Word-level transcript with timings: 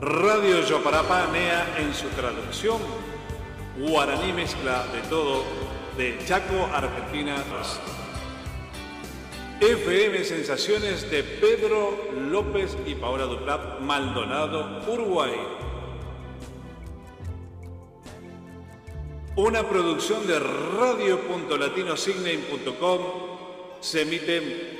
Radio 0.00 0.62
Yoparapá 0.62 1.26
Nea 1.30 1.76
en 1.78 1.92
su 1.92 2.08
traducción, 2.08 2.78
guaraní 3.78 4.32
mezcla 4.32 4.86
de 4.94 5.02
todo, 5.10 5.44
de 5.98 6.16
Chaco, 6.24 6.66
Argentina. 6.72 7.36
FM 9.60 10.24
Sensaciones 10.24 11.10
de 11.10 11.22
Pedro 11.22 12.12
López 12.14 12.78
y 12.86 12.94
Paola 12.94 13.24
Duplat, 13.24 13.80
Maldonado, 13.80 14.80
Uruguay. 14.90 15.34
Una 19.36 19.68
producción 19.68 20.26
de 20.26 20.38
radio.latinosignate.com 20.38 23.00
se 23.80 24.00
emite 24.00 24.79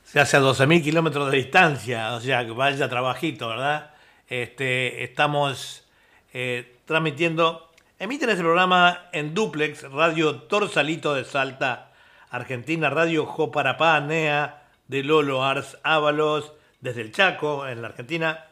Se 0.04 0.20
hace 0.20 0.36
a 0.36 0.40
12.000 0.40 0.84
kilómetros 0.84 1.28
de 1.28 1.38
distancia, 1.38 2.14
o 2.14 2.20
sea, 2.20 2.46
que 2.46 2.52
vaya 2.52 2.88
trabajito, 2.88 3.48
¿verdad? 3.48 3.90
Este, 4.28 5.02
estamos 5.02 5.84
eh, 6.32 6.78
transmitiendo 6.84 7.68
Emiten 8.00 8.28
este 8.28 8.42
programa 8.42 9.08
en 9.12 9.34
duplex 9.34 9.84
Radio 9.92 10.42
Torsalito 10.42 11.14
de 11.14 11.24
Salta, 11.24 11.92
Argentina, 12.28 12.90
Radio 12.90 13.24
Joparapá, 13.24 14.00
NEA 14.00 14.64
de 14.88 15.04
Lolo 15.04 15.44
Ars 15.44 15.78
Ábalos, 15.84 16.54
desde 16.80 17.02
el 17.02 17.12
Chaco, 17.12 17.68
en 17.68 17.82
la 17.82 17.88
Argentina, 17.88 18.46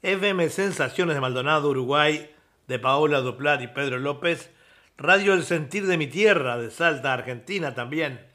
FM 0.00 0.48
Sensaciones 0.48 1.14
de 1.14 1.20
Maldonado, 1.20 1.68
Uruguay, 1.68 2.30
de 2.68 2.78
Paola 2.78 3.20
Duplat 3.20 3.60
y 3.60 3.66
Pedro 3.66 3.98
López, 3.98 4.50
Radio 4.96 5.34
El 5.34 5.44
Sentir 5.44 5.86
de 5.86 5.98
mi 5.98 6.06
Tierra, 6.06 6.56
de 6.56 6.70
Salta, 6.70 7.12
Argentina 7.12 7.74
también, 7.74 8.26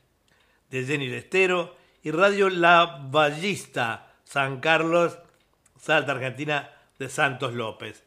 de 0.69 0.85
Jenny 0.85 1.07
Lestero, 1.07 1.75
y 2.03 2.11
Radio 2.11 2.51
La 2.51 2.99
Ballista, 3.09 4.13
San 4.25 4.59
Carlos, 4.59 5.17
Salta, 5.79 6.11
Argentina, 6.11 6.69
de 6.99 7.09
Santos 7.09 7.55
López. 7.55 8.03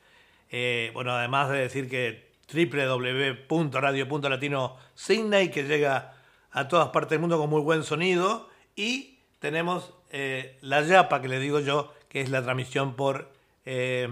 Eh, 0.52 0.92
bueno, 0.94 1.10
además 1.10 1.50
de 1.50 1.58
decir 1.58 1.90
que 1.90 2.23
www.radio.latino 2.52 4.76
Sydney, 4.94 5.50
que 5.50 5.64
llega 5.64 6.14
a 6.50 6.68
todas 6.68 6.88
partes 6.88 7.10
del 7.10 7.20
mundo 7.20 7.38
con 7.38 7.50
muy 7.50 7.60
buen 7.60 7.84
sonido. 7.84 8.48
Y 8.76 9.18
tenemos 9.38 9.92
eh, 10.10 10.58
la 10.60 10.82
Yapa, 10.82 11.20
que 11.20 11.28
le 11.28 11.38
digo 11.38 11.60
yo, 11.60 11.92
que 12.08 12.20
es 12.20 12.30
la 12.30 12.42
transmisión 12.42 12.96
por 12.96 13.32
eh, 13.64 14.08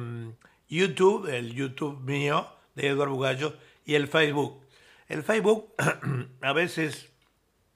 YouTube, 0.69 1.29
el 1.29 1.55
YouTube 1.55 2.01
mío 2.01 2.49
de 2.75 2.89
Eduardo 2.89 3.15
Bugallo, 3.15 3.55
y 3.85 3.95
el 3.95 4.09
Facebook. 4.09 4.63
El 5.09 5.23
Facebook 5.23 5.73
a 6.41 6.53
veces 6.53 7.11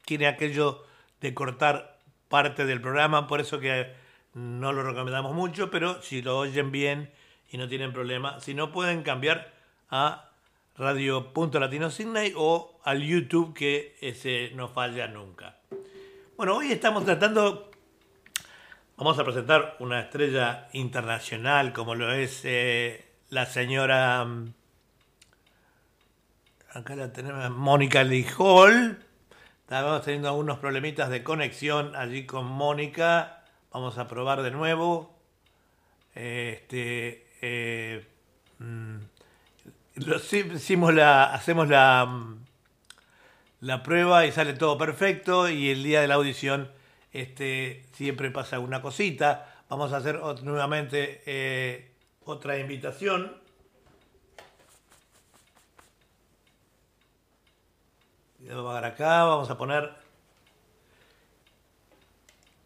tiene 0.05 0.27
aquello 0.27 0.85
de 1.21 1.35
cortar 1.35 1.99
parte 2.29 2.65
del 2.65 2.81
programa, 2.81 3.27
por 3.27 3.41
eso 3.41 3.61
que 3.61 3.93
no 4.35 4.73
lo 4.73 4.83
recomendamos 4.83 5.35
mucho, 5.35 5.71
pero 5.71 6.01
si 6.03 6.23
lo 6.23 6.39
oyen 6.39 6.71
bien 6.71 7.11
y 7.51 7.59
no 7.59 7.69
tienen 7.69 7.93
problema, 7.93 8.41
si 8.41 8.55
no 8.55 8.73
pueden 8.73 9.03
cambiar 9.03 9.53
a 9.91 10.26
Radio 10.79 11.33
Punto 11.33 11.59
Latino 11.59 11.91
Sydney 11.91 12.35
o 12.37 12.79
al 12.85 13.03
YouTube 13.03 13.55
que 13.55 13.97
ese 14.03 14.51
no 14.55 14.69
falla 14.69 15.07
nunca. 15.09 15.57
Bueno, 16.37 16.57
hoy 16.57 16.71
estamos 16.71 17.07
tratando, 17.07 17.71
vamos 18.99 19.19
a 19.19 19.25
presentar 19.25 19.77
una 19.81 20.01
estrella 20.01 20.69
internacional 20.75 21.73
como 21.73 21.95
lo 21.95 22.13
es 22.13 22.43
eh, 22.45 23.07
la 23.31 23.47
señora, 23.47 24.23
mm, 24.27 24.53
acá 26.75 26.95
la 26.95 27.11
tenemos, 27.11 27.51
Mónica 27.51 28.05
Lijol. 28.05 28.99
Estamos 29.63 30.03
teniendo 30.03 30.29
algunos 30.29 30.59
problemitas 30.59 31.09
de 31.09 31.25
conexión 31.25 31.97
allí 31.97 32.27
con 32.27 32.45
Mónica. 32.45 33.45
Vamos 33.73 33.97
a 33.97 34.09
probar 34.09 34.43
de 34.43 34.51
nuevo. 34.51 35.19
Este, 36.15 37.27
eh, 37.41 38.07
mm, 39.97 40.57
hicimos 40.57 40.95
la, 40.95 41.25
hacemos 41.35 41.69
la, 41.69 42.37
la 43.61 43.83
prueba 43.83 44.27
y 44.27 44.33
sale 44.33 44.53
todo 44.55 44.79
perfecto 44.79 45.49
y 45.49 45.71
el 45.71 45.83
día 45.83 46.01
de 46.01 46.09
la 46.09 46.15
audición 46.15 46.71
este, 47.13 47.85
siempre 47.93 48.31
pasa 48.31 48.59
una 48.59 48.83
cosita. 48.83 49.63
Vamos 49.69 49.93
a 49.93 49.97
hacer 49.97 50.21
nuevamente 50.43 51.23
eh, 51.27 51.91
otra 52.25 52.59
invitación. 52.59 53.45
a 58.49 58.55
bajar 58.55 58.85
acá, 58.85 59.25
vamos 59.25 59.51
a 59.51 59.59
poner... 59.59 59.91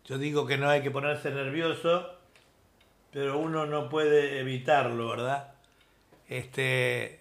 Yo 0.05 0.19
digo 0.19 0.47
que 0.47 0.59
no 0.59 0.69
hay 0.69 0.83
que 0.83 0.91
ponerse 0.91 1.31
nervioso, 1.31 2.19
pero 3.13 3.39
uno 3.39 3.65
no 3.65 3.89
puede 3.89 4.41
evitarlo, 4.41 5.09
¿verdad? 5.09 5.55
Este... 6.29 7.20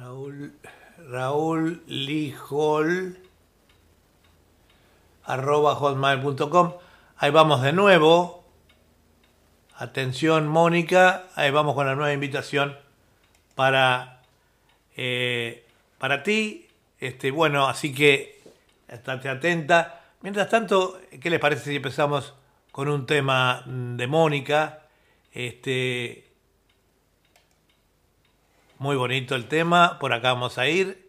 Raúl, 0.00 0.52
Raúl 1.10 1.82
Lijol, 1.88 3.18
arroba 5.24 5.74
hotmail.com. 5.74 6.74
Ahí 7.16 7.30
vamos 7.32 7.62
de 7.62 7.72
nuevo. 7.72 8.44
Atención, 9.74 10.46
Mónica. 10.46 11.24
Ahí 11.34 11.50
vamos 11.50 11.74
con 11.74 11.86
la 11.86 11.96
nueva 11.96 12.12
invitación 12.12 12.76
para, 13.56 14.22
eh, 14.96 15.66
para 15.98 16.22
ti. 16.22 16.68
Este, 17.00 17.32
bueno, 17.32 17.66
así 17.66 17.92
que 17.92 18.40
estate 18.86 19.28
atenta. 19.28 20.00
Mientras 20.20 20.48
tanto, 20.48 21.00
¿qué 21.20 21.28
les 21.28 21.40
parece 21.40 21.70
si 21.70 21.76
empezamos 21.76 22.34
con 22.70 22.88
un 22.88 23.04
tema 23.04 23.64
de 23.66 24.06
Mónica? 24.06 24.82
Este, 25.32 26.27
muy 28.78 28.96
bonito 28.96 29.34
el 29.34 29.46
tema, 29.48 29.98
por 29.98 30.12
acá 30.12 30.32
vamos 30.32 30.58
a 30.58 30.68
ir. 30.68 31.08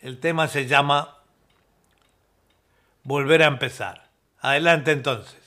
El 0.00 0.20
tema 0.20 0.48
se 0.48 0.66
llama 0.66 1.18
Volver 3.02 3.42
a 3.42 3.46
empezar. 3.46 4.08
Adelante 4.40 4.92
entonces. 4.92 5.38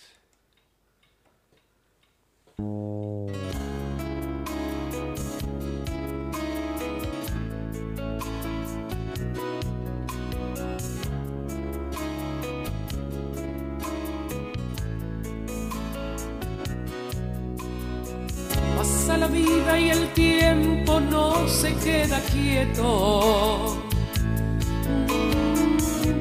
Y 19.78 19.90
el 19.90 20.08
tiempo 20.14 21.00
no 21.00 21.48
se 21.48 21.74
queda 21.76 22.20
quieto. 22.32 23.78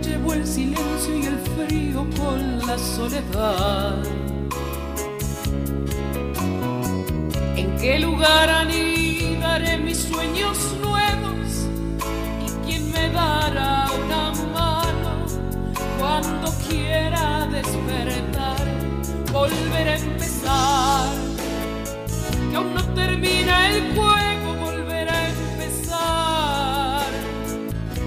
Llevo 0.02 0.35
el 0.35 0.47
silencio 0.47 1.17
y 1.17 1.26
el 1.26 1.38
frío 1.38 2.06
con 2.17 2.58
la 2.67 2.79
soledad. 2.79 4.02
¿En 7.56 7.76
qué 7.76 7.99
lugar 7.99 8.49
anidaré 8.49 9.79
mis 9.79 9.99
sueños 9.99 10.58
nuevos? 10.81 11.67
¿Y 12.46 12.67
quién 12.67 12.91
me 12.93 13.11
dará 13.11 13.87
una 14.05 14.32
mano 14.53 15.26
cuando 15.99 16.53
quiera 16.69 17.46
despertar? 17.46 18.67
Volver 19.32 19.88
a 19.88 19.96
empezar 19.96 21.30
que 22.50 22.56
aún 22.56 22.75
no 22.75 22.82
termina 22.94 23.70
el 23.70 23.94
juego, 23.94 24.55
volver 24.58 25.08
a 25.08 25.29
empezar, 25.29 27.06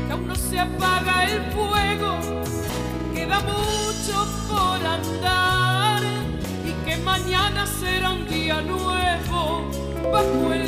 que 0.06 0.12
aún 0.12 0.28
no 0.28 0.36
se 0.36 0.60
apaga 0.60 1.25
el 1.25 1.42
fuego, 1.54 2.19
queda 3.13 3.40
mucho 3.40 4.28
por 4.50 4.86
andar 4.86 6.01
y 6.66 6.74
que 6.86 6.98
mañana 6.98 7.66
será 7.66 8.12
un 8.12 8.28
día 8.28 8.62
nuevo 8.62 9.69
bajo 10.12 10.54
el 10.54 10.62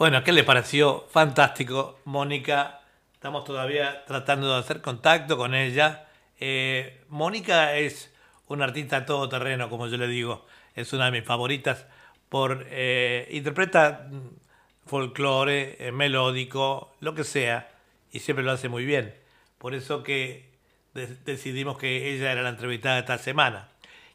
Bueno, 0.00 0.24
¿qué 0.24 0.32
le 0.32 0.44
pareció? 0.44 1.04
Fantástico, 1.10 2.00
Mónica. 2.06 2.80
Estamos 3.12 3.44
todavía 3.44 4.02
tratando 4.06 4.50
de 4.50 4.58
hacer 4.58 4.80
contacto 4.80 5.36
con 5.36 5.54
ella. 5.54 6.06
Eh, 6.38 7.02
Mónica 7.10 7.76
es 7.76 8.10
una 8.48 8.64
artista 8.64 9.04
todoterreno, 9.04 9.68
como 9.68 9.88
yo 9.88 9.98
le 9.98 10.08
digo. 10.08 10.46
Es 10.74 10.94
una 10.94 11.04
de 11.04 11.10
mis 11.10 11.24
favoritas. 11.24 11.84
Por, 12.30 12.64
eh, 12.70 13.28
interpreta 13.30 14.06
mm, 14.10 14.88
folclore, 14.88 15.76
eh, 15.78 15.92
melódico, 15.92 16.94
lo 17.00 17.14
que 17.14 17.24
sea. 17.24 17.68
Y 18.10 18.20
siempre 18.20 18.42
lo 18.42 18.52
hace 18.52 18.70
muy 18.70 18.86
bien. 18.86 19.14
Por 19.58 19.74
eso 19.74 20.02
que 20.02 20.48
de- 20.94 21.14
decidimos 21.26 21.76
que 21.76 22.10
ella 22.14 22.32
era 22.32 22.40
la 22.40 22.48
entrevistada 22.48 23.00
esta 23.00 23.18
semana. 23.18 23.68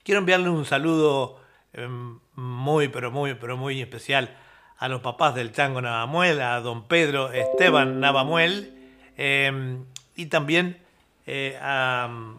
Quiero 0.04 0.18
enviarle 0.18 0.50
un 0.50 0.65
saludo 0.65 1.39
eh, 1.74 1.88
muy, 2.34 2.88
pero 2.88 3.12
muy, 3.12 3.36
pero 3.36 3.56
muy 3.56 3.80
especial 3.84 4.36
a 4.77 4.88
los 4.88 5.01
papás 5.01 5.36
del 5.36 5.51
Chango 5.51 5.82
Navamuel, 5.82 6.41
a 6.41 6.60
don 6.60 6.88
Pedro 6.88 7.32
Esteban 7.32 8.00
Navamuel, 8.00 8.74
eh, 9.17 9.77
y 10.15 10.25
también 10.27 10.77
eh, 11.25 11.58
a, 11.62 12.36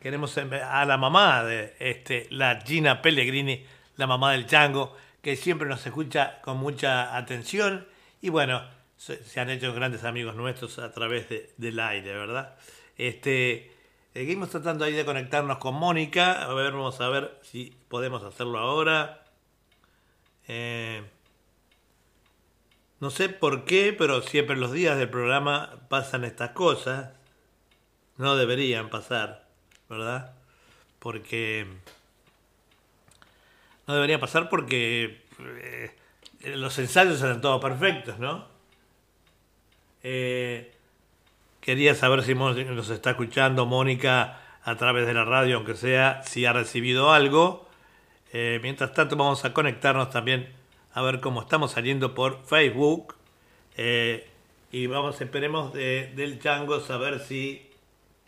queremos 0.00 0.36
a 0.38 0.84
la 0.84 0.96
mamá 0.96 1.44
de 1.44 1.74
este, 1.78 2.26
la 2.30 2.60
Gina 2.60 3.00
Pellegrini, 3.00 3.64
la 3.96 4.06
mamá 4.06 4.32
del 4.32 4.46
Chango, 4.46 4.96
que 5.22 5.36
siempre 5.36 5.68
nos 5.68 5.84
escucha 5.86 6.40
con 6.42 6.58
mucha 6.58 7.16
atención, 7.16 7.86
y 8.20 8.28
bueno, 8.28 8.62
se, 8.96 9.40
han 9.40 9.50
hecho 9.50 9.72
grandes 9.72 10.04
amigos 10.04 10.34
nuestros 10.34 10.78
a 10.78 10.92
través 10.92 11.26
del 11.56 11.80
aire, 11.80 12.12
¿verdad? 12.12 12.56
Este, 12.96 13.72
seguimos 14.12 14.50
tratando 14.50 14.84
ahí 14.84 14.92
de 14.92 15.04
conectarnos 15.04 15.58
con 15.58 15.74
Mónica, 15.74 16.42
a 16.42 16.52
ver, 16.54 16.72
vamos 16.72 17.00
a 17.00 17.08
ver 17.08 17.38
si 17.42 17.76
podemos 17.88 18.22
hacerlo 18.24 18.58
ahora. 18.58 19.24
Eh, 20.48 21.02
no 23.00 23.10
sé 23.10 23.28
por 23.28 23.64
qué, 23.64 23.94
pero 23.96 24.22
siempre 24.22 24.56
los 24.56 24.72
días 24.72 24.98
del 24.98 25.10
programa 25.10 25.80
pasan 25.88 26.24
estas 26.24 26.50
cosas. 26.50 27.10
No 28.16 28.36
deberían 28.36 28.88
pasar, 28.88 29.46
¿verdad? 29.88 30.34
Porque... 30.98 31.66
No 33.86 33.94
deberían 33.94 34.18
pasar 34.18 34.48
porque 34.48 35.22
eh, 35.38 35.94
los 36.56 36.78
ensayos 36.78 37.22
eran 37.22 37.40
todos 37.40 37.60
perfectos, 37.60 38.18
¿no? 38.18 38.48
Eh, 40.02 40.72
quería 41.60 41.94
saber 41.94 42.22
si 42.22 42.34
nos 42.34 42.90
está 42.90 43.10
escuchando 43.10 43.66
Mónica 43.66 44.40
a 44.64 44.74
través 44.76 45.06
de 45.06 45.14
la 45.14 45.24
radio, 45.24 45.56
aunque 45.56 45.74
sea, 45.74 46.22
si 46.24 46.46
ha 46.46 46.52
recibido 46.52 47.12
algo. 47.12 47.68
Eh, 48.32 48.58
mientras 48.62 48.92
tanto 48.92 49.16
vamos 49.16 49.44
a 49.44 49.52
conectarnos 49.52 50.10
también 50.10 50.55
a 50.96 51.02
ver 51.02 51.20
cómo 51.20 51.42
estamos 51.42 51.72
saliendo 51.72 52.14
por 52.14 52.42
Facebook. 52.46 53.16
Eh, 53.76 54.26
y 54.72 54.86
vamos, 54.86 55.20
esperemos 55.20 55.74
del 55.74 56.40
Chango 56.40 56.80
saber 56.80 57.20
si 57.20 57.68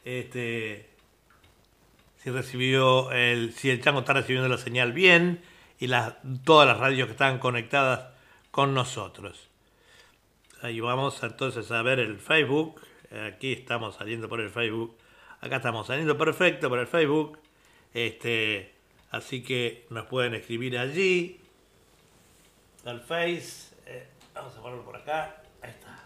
este 0.05 0.87
si 2.19 2.31
recibió 2.31 3.11
el 3.11 3.55
si 3.55 3.71
el 3.71 3.81
Chango 3.81 4.01
está 4.01 4.13
recibiendo 4.13 4.51
la 4.51 4.59
señal 4.59 4.93
bien 4.93 5.41
y 5.81 5.87
las 5.87 6.17
todas 6.45 6.69
las 6.69 6.77
radios 6.77 7.07
que 7.07 7.13
están 7.13 7.39
conectadas 7.39 8.11
con 8.51 8.75
nosotros. 8.75 9.49
Ahí 10.61 10.81
vamos 10.81 11.23
entonces 11.23 11.71
a 11.71 11.81
ver 11.81 11.99
el 11.99 12.19
Facebook. 12.19 12.83
Aquí 13.33 13.55
estamos 13.55 13.95
saliendo 13.95 14.29
por 14.29 14.43
el 14.43 14.51
Facebook. 14.51 14.95
Acá 15.41 15.57
estamos 15.57 15.87
saliendo 15.87 16.19
perfecto 16.19 16.69
por 16.69 16.81
el 16.81 16.87
Facebook. 16.87 17.39
Este, 17.95 18.75
así 19.11 19.43
que 19.43 19.87
nos 19.89 20.05
pueden 20.05 20.35
escribir 20.35 20.77
allí 20.77 21.41
al 22.85 23.01
Face. 23.01 23.75
Eh, 23.87 24.07
vamos 24.35 24.57
a 24.57 24.63
ponerlo 24.63 24.85
por 24.85 24.97
acá. 24.97 25.43
Ahí 25.63 25.71
está. 25.71 26.05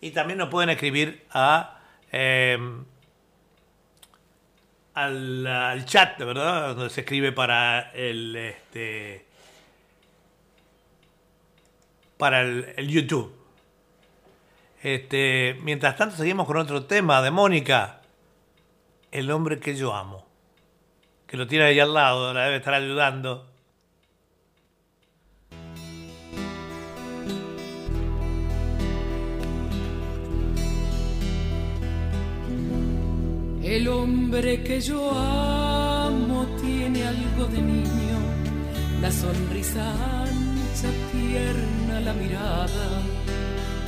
Y 0.00 0.10
también 0.10 0.38
nos 0.38 0.48
pueden 0.48 0.70
escribir 0.70 1.26
a 1.30 1.80
em, 2.12 2.84
al, 4.94 5.84
chat, 5.84 6.18
¿verdad? 6.18 6.74
Donde 6.74 6.90
se 6.90 7.02
escribe 7.02 7.32
para 7.32 7.90
el 7.92 8.34
este 8.36 9.26
para 12.16 12.40
el, 12.40 12.88
YouTube. 12.88 13.34
Este, 14.82 15.58
mientras 15.62 15.96
tanto 15.96 16.16
seguimos 16.16 16.46
con 16.46 16.56
otro 16.56 16.84
tema 16.84 17.20
de 17.20 17.30
Mónica, 17.30 18.00
el 19.10 19.30
hombre 19.30 19.58
que 19.58 19.76
yo 19.76 19.94
amo, 19.94 20.26
que 21.26 21.36
lo 21.36 21.46
tiene 21.46 21.66
ahí 21.66 21.80
al 21.80 21.92
lado, 21.92 22.32
la 22.32 22.44
debe 22.44 22.56
estar 22.56 22.72
ayudando. 22.72 23.50
El 33.66 33.88
hombre 33.88 34.62
que 34.62 34.80
yo 34.80 35.10
amo 35.10 36.46
tiene 36.62 37.04
algo 37.04 37.46
de 37.46 37.60
niño, 37.60 38.18
la 39.02 39.10
sonrisa 39.10 39.90
ancha, 40.22 40.88
tierna 41.10 42.00
la 42.00 42.12
mirada, 42.12 43.02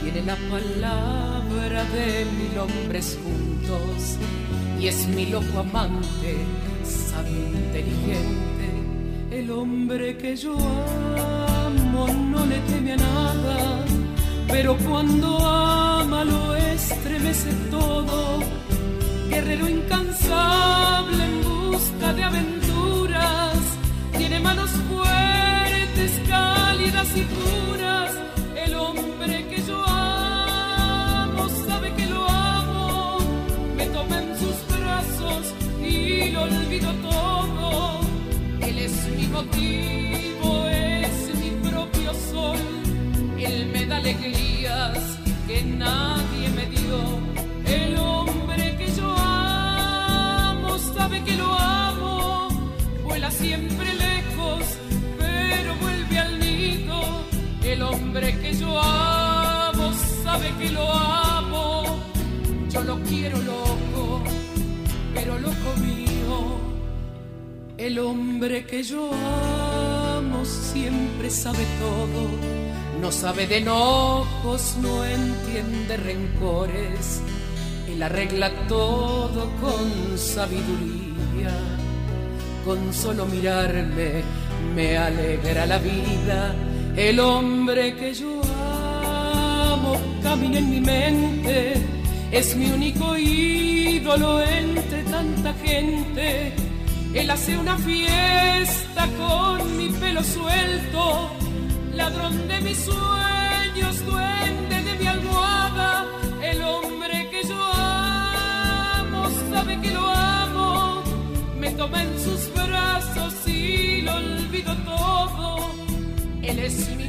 tiene 0.02 0.22
la 0.26 0.34
palabra 0.50 1.84
de 1.94 2.24
mil 2.24 2.58
hombres 2.58 3.16
juntos. 3.22 4.16
Y 4.80 4.88
es 4.88 5.06
mi 5.06 5.26
loco 5.26 5.60
amante, 5.60 6.34
sabio, 6.82 7.38
inteligente. 7.38 8.66
El 9.30 9.48
hombre 9.52 10.18
que 10.18 10.34
yo 10.34 10.56
amo 10.56 12.08
no 12.08 12.44
le 12.46 12.58
teme 12.62 12.94
a 12.94 12.96
nada, 12.96 13.84
pero 14.48 14.76
cuando 14.76 15.38
ama 15.38 16.24
lo 16.24 16.56
estremece 16.56 17.52
todo 17.70 18.40
guerrero 19.28 19.68
incansable 19.68 21.24
en 21.24 21.42
busca 21.42 22.12
de 22.14 22.22
aventuras, 22.24 23.58
tiene 24.16 24.40
manos 24.40 24.70
fuertes, 24.88 26.20
cálidas 26.28 27.08
y 27.14 27.22
puras, 27.22 28.12
el 28.64 28.74
hombre 28.74 29.46
que 29.48 29.62
yo 29.62 29.84
amo 29.86 31.48
sabe 31.66 31.92
que 31.94 32.06
lo 32.06 32.26
amo, 32.28 33.18
me 33.76 33.86
toma 33.86 34.22
en 34.22 34.38
sus 34.38 34.56
brazos 34.76 35.54
y 35.82 36.30
lo 36.30 36.42
olvido 36.42 36.90
todo, 37.10 38.00
él 38.62 38.78
es 38.78 38.94
mi 39.16 39.26
motivo, 39.26 40.66
es 40.68 41.34
mi 41.40 41.50
propio 41.68 42.14
sol, 42.32 42.58
él 43.38 43.70
me 43.72 43.86
da 43.86 43.96
alegrías 43.98 44.98
que 45.46 45.62
nadie 45.62 46.48
me 46.50 46.66
dio 46.66 47.28
sabe 51.08 51.24
que 51.24 51.36
lo 51.36 51.50
amo, 51.54 52.48
vuela 53.02 53.30
siempre 53.30 53.94
lejos, 53.94 54.62
pero 55.18 55.74
vuelve 55.80 56.18
al 56.18 56.38
nido. 56.38 57.00
El 57.62 57.82
hombre 57.82 58.38
que 58.38 58.52
yo 58.52 58.78
amo 58.78 59.90
sabe 60.22 60.52
que 60.58 60.70
lo 60.70 60.92
amo, 60.92 61.84
yo 62.68 62.82
lo 62.82 62.98
quiero 63.04 63.38
loco, 63.38 64.22
pero 65.14 65.38
loco 65.38 65.70
mío. 65.78 66.58
El 67.78 67.98
hombre 68.00 68.66
que 68.66 68.82
yo 68.82 69.10
amo 70.18 70.44
siempre 70.44 71.30
sabe 71.30 71.64
todo, 71.80 73.00
no 73.00 73.10
sabe 73.10 73.46
de 73.46 73.58
enojos, 73.58 74.76
no 74.82 75.04
entiende 75.06 75.96
rencores 75.96 77.22
él 77.98 78.04
arregla 78.04 78.48
todo 78.68 79.50
con 79.60 80.16
sabiduría. 80.16 81.50
Con 82.64 82.94
solo 82.94 83.26
mirarme 83.26 84.22
me 84.72 84.96
alegra 84.96 85.66
la 85.66 85.78
vida. 85.78 86.54
El 86.94 87.18
hombre 87.18 87.96
que 87.96 88.14
yo 88.14 88.40
amo 88.44 89.96
camina 90.22 90.58
en 90.58 90.70
mi 90.70 90.80
mente. 90.80 91.74
Es 92.30 92.54
mi 92.54 92.70
único 92.70 93.16
ídolo 93.16 94.42
entre 94.42 95.02
tanta 95.02 95.52
gente. 95.54 96.52
Él 97.14 97.28
hace 97.28 97.58
una 97.58 97.76
fiesta 97.78 99.08
con 99.18 99.76
mi 99.76 99.88
pelo 99.88 100.22
suelto, 100.22 101.30
ladrón 101.96 102.46
de 102.46 102.60
mis 102.60 102.78
sueños, 102.78 103.47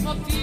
motivo, 0.09 0.38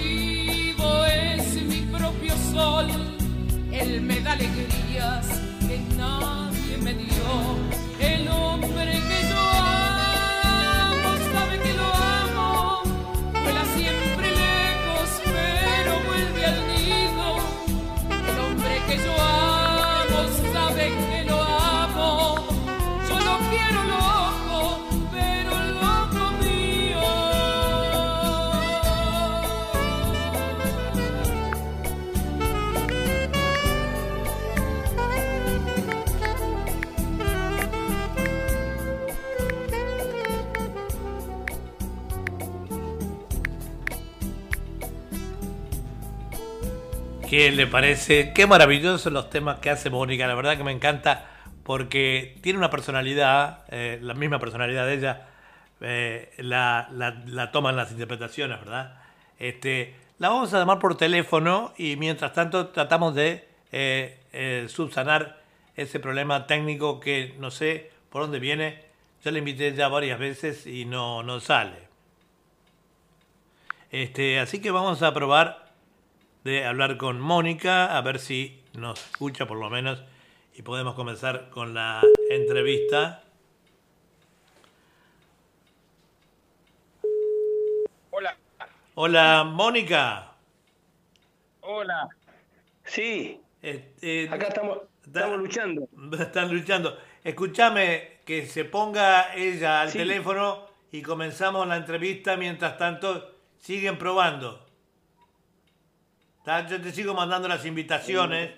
¿Qué 47.37 47.51
le 47.51 47.67
parece? 47.67 48.33
Qué 48.33 48.47
maravillosos 48.47 49.13
los 49.13 49.29
temas 49.29 49.59
que 49.59 49.69
hace 49.69 49.91
Mónica, 49.91 50.25
la 50.25 50.33
verdad 50.33 50.57
que 50.57 50.63
me 50.63 50.71
encanta 50.71 51.29
porque 51.61 52.35
tiene 52.41 52.57
una 52.57 52.71
personalidad, 52.71 53.63
eh, 53.69 53.99
la 54.01 54.15
misma 54.15 54.39
personalidad 54.39 54.87
de 54.87 54.93
ella, 54.95 55.27
eh, 55.79 56.33
la, 56.39 56.89
la, 56.91 57.51
toman 57.51 57.75
las 57.75 57.91
interpretaciones, 57.91 58.59
¿verdad? 58.59 58.99
Este, 59.37 59.93
la 60.17 60.29
vamos 60.29 60.51
a 60.51 60.57
llamar 60.57 60.79
por 60.79 60.97
teléfono 60.97 61.75
y 61.77 61.95
mientras 61.95 62.33
tanto 62.33 62.69
tratamos 62.69 63.13
de 63.13 63.47
eh, 63.71 64.17
eh, 64.33 64.65
subsanar 64.67 65.39
ese 65.75 65.99
problema 65.99 66.47
técnico 66.47 66.99
que 66.99 67.35
no 67.37 67.51
sé 67.51 67.91
por 68.09 68.23
dónde 68.23 68.39
viene. 68.39 68.83
Yo 69.23 69.29
le 69.29 69.37
invité 69.37 69.75
ya 69.75 69.89
varias 69.89 70.17
veces 70.17 70.65
y 70.65 70.85
no, 70.85 71.21
no 71.21 71.39
sale. 71.39 71.87
Este, 73.91 74.39
así 74.39 74.59
que 74.59 74.71
vamos 74.71 75.03
a 75.03 75.13
probar 75.13 75.66
de 76.47 76.63
hablar 76.63 76.95
con 76.95 77.19
Mónica, 77.19 77.97
a 77.97 78.01
ver 78.01 78.19
si 78.19 78.63
nos 78.73 79.05
escucha 79.05 79.45
por 79.47 79.57
lo 79.57 79.69
menos 79.69 80.01
y 80.55 80.61
podemos 80.61 80.95
comenzar 80.95 81.49
con 81.49 81.73
la 81.73 82.01
entrevista. 82.29 83.21
Hola. 88.11 88.37
Hola, 88.95 89.43
Mónica. 89.43 90.31
Hola. 91.59 92.07
Sí, 92.85 93.41
Eh, 93.61 93.93
eh, 94.01 94.29
acá 94.31 94.47
estamos, 94.47 94.77
estamos 95.05 95.39
luchando. 95.39 95.89
Están 96.17 96.53
luchando. 96.53 96.97
Escúchame, 97.25 98.19
que 98.23 98.45
se 98.45 98.63
ponga 98.63 99.35
ella 99.35 99.81
al 99.81 99.89
Sí. 99.89 99.97
teléfono 99.97 100.65
y 100.93 101.01
comenzamos 101.01 101.67
la 101.67 101.75
entrevista. 101.75 102.37
Mientras 102.37 102.77
tanto, 102.77 103.35
siguen 103.57 103.97
probando. 103.97 104.65
¿Tá? 106.47 106.65
Yo 106.65 106.79
te 106.79 106.93
sigo 106.93 107.13
mandando 107.13 107.49
las 107.49 107.65
invitaciones. 107.65 108.51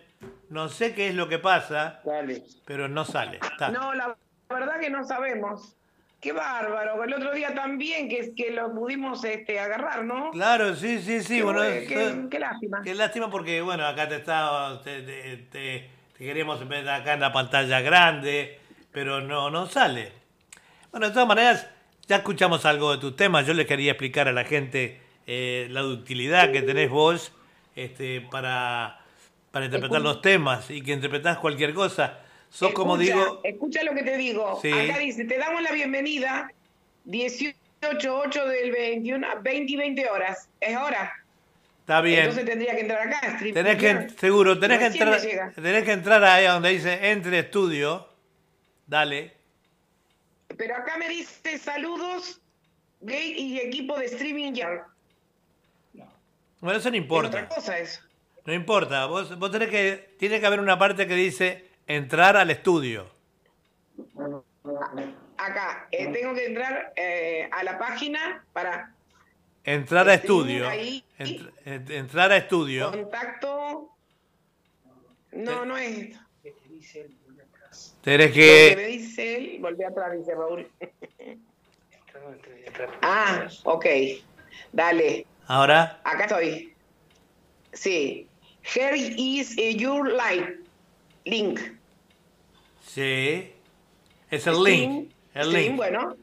No 0.50 0.70
sé 0.70 0.94
qué 0.94 1.08
es 1.08 1.16
lo 1.16 1.28
que 1.28 1.40
pasa, 1.40 2.02
Dale. 2.06 2.44
pero 2.64 2.88
no 2.88 3.04
sale. 3.04 3.40
Tá. 3.58 3.70
No, 3.70 3.96
la 3.96 4.16
verdad 4.48 4.80
que 4.80 4.92
no 4.92 5.04
sabemos. 5.04 5.76
Qué 6.22 6.32
bárbaro. 6.32 7.04
El 7.04 7.14
otro 7.16 7.34
día 7.34 7.56
también 7.56 8.08
que, 8.08 8.36
que 8.36 8.52
lo 8.52 8.72
pudimos 8.76 9.24
este, 9.24 9.60
agarrar, 9.60 10.04
¿no? 10.06 10.30
Claro, 10.30 10.76
sí, 10.76 11.02
sí, 11.02 11.22
sí. 11.24 11.38
Qué, 11.38 11.44
bueno, 11.44 11.62
qué- 11.62 12.28
qué 12.30 12.38
lástima. 12.38 12.82
Qué 12.84 12.94
lástima 12.94 13.32
porque, 13.32 13.60
bueno, 13.64 13.84
acá 13.88 14.08
te 14.08 14.18
está, 14.18 14.80
te, 14.84 15.02
te- 15.02 15.38
te- 15.52 15.90
te 16.16 16.24
queríamos 16.24 16.68
ver 16.68 16.88
acá 16.88 17.14
en 17.16 17.22
la 17.22 17.34
pantalla 17.34 17.82
grande, 17.82 18.60
pero 18.92 19.20
no, 19.20 19.50
no 19.50 19.66
sale. 19.66 20.12
Bueno, 20.92 21.08
de 21.08 21.14
todas 21.14 21.28
maneras, 21.28 21.68
ya 22.08 22.18
escuchamos 22.18 22.68
algo 22.68 22.92
de 22.92 23.00
tus 23.00 23.16
temas. 23.16 23.48
Yo 23.48 23.56
les 23.56 23.66
quería 23.66 23.94
explicar 23.94 24.28
a 24.28 24.32
la 24.32 24.44
gente 24.44 25.02
eh, 25.26 25.66
la 25.72 25.84
utilidad 25.84 26.52
que 26.52 26.62
tenés 26.62 26.92
vos 26.92 27.32
este, 27.76 28.22
para, 28.32 29.00
para 29.52 29.66
interpretar 29.66 30.02
los 30.02 30.22
temas 30.22 30.70
y 30.70 30.82
que 30.82 30.92
interpretás 30.94 31.38
cualquier 31.38 31.74
cosa. 31.74 32.20
Sos 32.50 32.72
como 32.74 32.98
digo, 32.98 33.42
Escucha 33.44 33.84
lo 33.84 33.94
que 33.94 34.04
te 34.04 34.18
digo. 34.18 34.60
Sí. 34.62 34.72
Acá 34.72 34.98
dice, 34.98 35.26
te 35.26 35.38
damos 35.38 35.62
la 35.62 35.72
bienvenida 35.72 36.52
18-8 37.06 37.54
del 38.46 38.72
21, 38.72 39.28
20 39.42 39.72
y 39.72 39.76
20 39.76 40.10
horas. 40.10 40.50
Es 40.60 40.76
hora. 40.76 41.14
está 41.82 42.02
bien. 42.02 42.20
Entonces 42.22 42.46
tendría 42.46 42.74
que 42.76 42.82
entrar 42.82 43.08
acá. 43.08 43.38
stream- 43.40 43.54
Tenés 43.54 43.78
que, 43.78 44.10
seguro, 44.20 44.60
tenés 44.60 44.80
que, 44.80 44.86
entrar, 44.86 45.22
tenés 45.54 45.84
que 45.84 45.92
entrar 45.92 46.24
ahí 46.24 46.46
donde 46.46 46.70
dice 46.70 47.12
entre 47.12 47.40
estudio. 47.40 48.08
Dale. 48.88 49.34
Pero 50.58 50.76
acá 50.76 50.98
me 50.98 51.08
dice 51.08 51.58
saludos, 51.60 52.42
gay 53.02 53.34
y 53.38 53.60
equipo 53.60 53.98
de 54.00 54.06
streaming 54.08 54.54
yard. 54.54 54.82
Bueno, 56.62 56.80
eso 56.80 56.90
no 56.90 56.96
Es 56.96 57.02
importa. 57.02 57.28
otra 57.30 57.48
cosa 57.50 57.78
eso. 57.80 58.02
No 58.46 58.54
importa, 58.54 59.06
vos, 59.06 59.38
vos 59.38 59.52
tenés 59.52 59.70
que, 59.70 60.16
tiene 60.18 60.40
que 60.40 60.46
haber 60.46 60.60
una 60.60 60.78
parte 60.80 61.08
que 61.08 61.14
dice 61.16 61.66
entrar 61.88 62.36
al 62.38 62.50
estudio. 62.50 63.08
Acá, 65.38 65.88
eh, 65.92 66.08
tengo 66.12 66.34
que 66.34 66.46
entrar 66.46 66.94
eh, 66.96 67.48
a 67.52 67.64
la 67.64 67.78
página 67.78 68.44
para 68.54 68.94
Entrar 69.64 70.08
a 70.10 70.16
estudio. 70.16 70.68
ahí. 70.68 71.04
Entr- 71.20 71.52
ent- 71.66 71.92
entrar 71.92 72.32
a 72.32 72.38
estudio. 72.38 72.92
contacto. 72.92 73.90
No, 75.32 75.66
no 75.66 75.78
es 75.78 75.98
esto. 75.98 76.20
Tenés 78.02 78.30
Lo 78.30 78.34
que 78.34 78.74
me 78.76 78.82
que. 78.84 78.88
dice 78.88 79.36
él, 79.36 79.58
volví 79.60 79.84
atrás, 79.84 80.14
dice 80.18 80.34
Raúl. 80.34 80.68
ah, 83.02 83.48
ok. 83.64 83.86
Dale, 84.72 85.26
Ahora, 85.54 86.00
acá 86.04 86.26
estoy. 86.26 86.74
Sí. 87.74 88.28
Here 88.62 88.96
is 88.96 89.58
eh, 89.58 89.74
your 89.76 90.08
light. 90.14 90.60
Link. 91.26 91.60
sí. 92.86 93.52
Es 94.30 94.46
el 94.46 94.54
Stream, 94.58 94.92
link. 94.92 95.12
El 95.34 95.46
stream, 95.48 95.66
link. 95.66 95.76
bueno. 95.78 96.16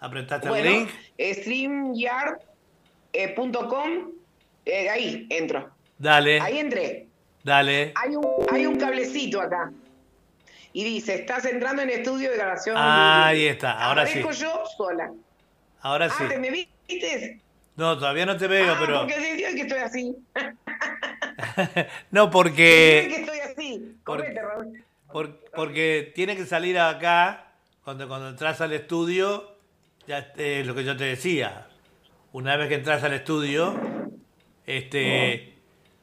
Apretaste 0.00 0.48
bueno, 0.48 0.70
el 0.70 0.76
link. 0.78 0.88
eh, 1.18 1.34
streamyard.com. 1.34 3.90
Eh, 4.64 4.88
ahí 4.88 5.26
entro. 5.28 5.70
Dale. 5.98 6.40
Ahí 6.40 6.60
entré. 6.60 7.06
Dale. 7.42 7.92
Hay 7.94 8.16
un, 8.16 8.26
hay 8.50 8.64
un 8.64 8.76
cablecito 8.78 9.42
acá. 9.42 9.70
Y 10.72 10.82
dice, 10.82 11.16
estás 11.16 11.44
entrando 11.44 11.82
en 11.82 11.90
estudio 11.90 12.30
de 12.30 12.38
grabación. 12.38 12.74
Ahí 12.78 13.44
está, 13.48 13.72
ahora 13.72 14.06
sí. 14.06 14.20
Aparezco 14.20 14.42
yo 14.46 14.64
sola. 14.78 15.12
Ahora 15.82 16.06
Ah, 16.06 16.14
sí. 16.16 16.24
¿te 16.26 16.38
me 16.38 16.50
viste? 16.50 17.38
No, 17.76 17.98
todavía 17.98 18.24
no 18.26 18.36
te 18.36 18.46
veo, 18.46 18.72
ah, 18.72 18.76
pero. 18.78 19.00
porque 19.00 19.14
hoy 19.16 19.54
que 19.54 19.60
estoy 19.62 19.78
así. 19.78 20.16
no, 22.10 22.30
porque. 22.30 23.06
que 23.08 23.20
estoy 23.20 23.38
así. 23.40 23.96
Raúl. 24.06 24.84
por- 25.12 25.38
porque 25.54 26.12
tiene 26.14 26.36
que 26.36 26.46
salir 26.46 26.78
acá. 26.78 27.40
Cuando, 27.84 28.08
cuando 28.08 28.28
entras 28.30 28.60
al 28.60 28.72
estudio, 28.72 29.56
ya 30.06 30.32
eh, 30.36 30.60
es 30.60 30.66
lo 30.66 30.74
que 30.74 30.84
yo 30.84 30.96
te 30.96 31.04
decía. 31.04 31.66
Una 32.32 32.56
vez 32.56 32.68
que 32.68 32.76
entras 32.76 33.02
al 33.04 33.12
estudio, 33.12 33.78
este, 34.66 35.54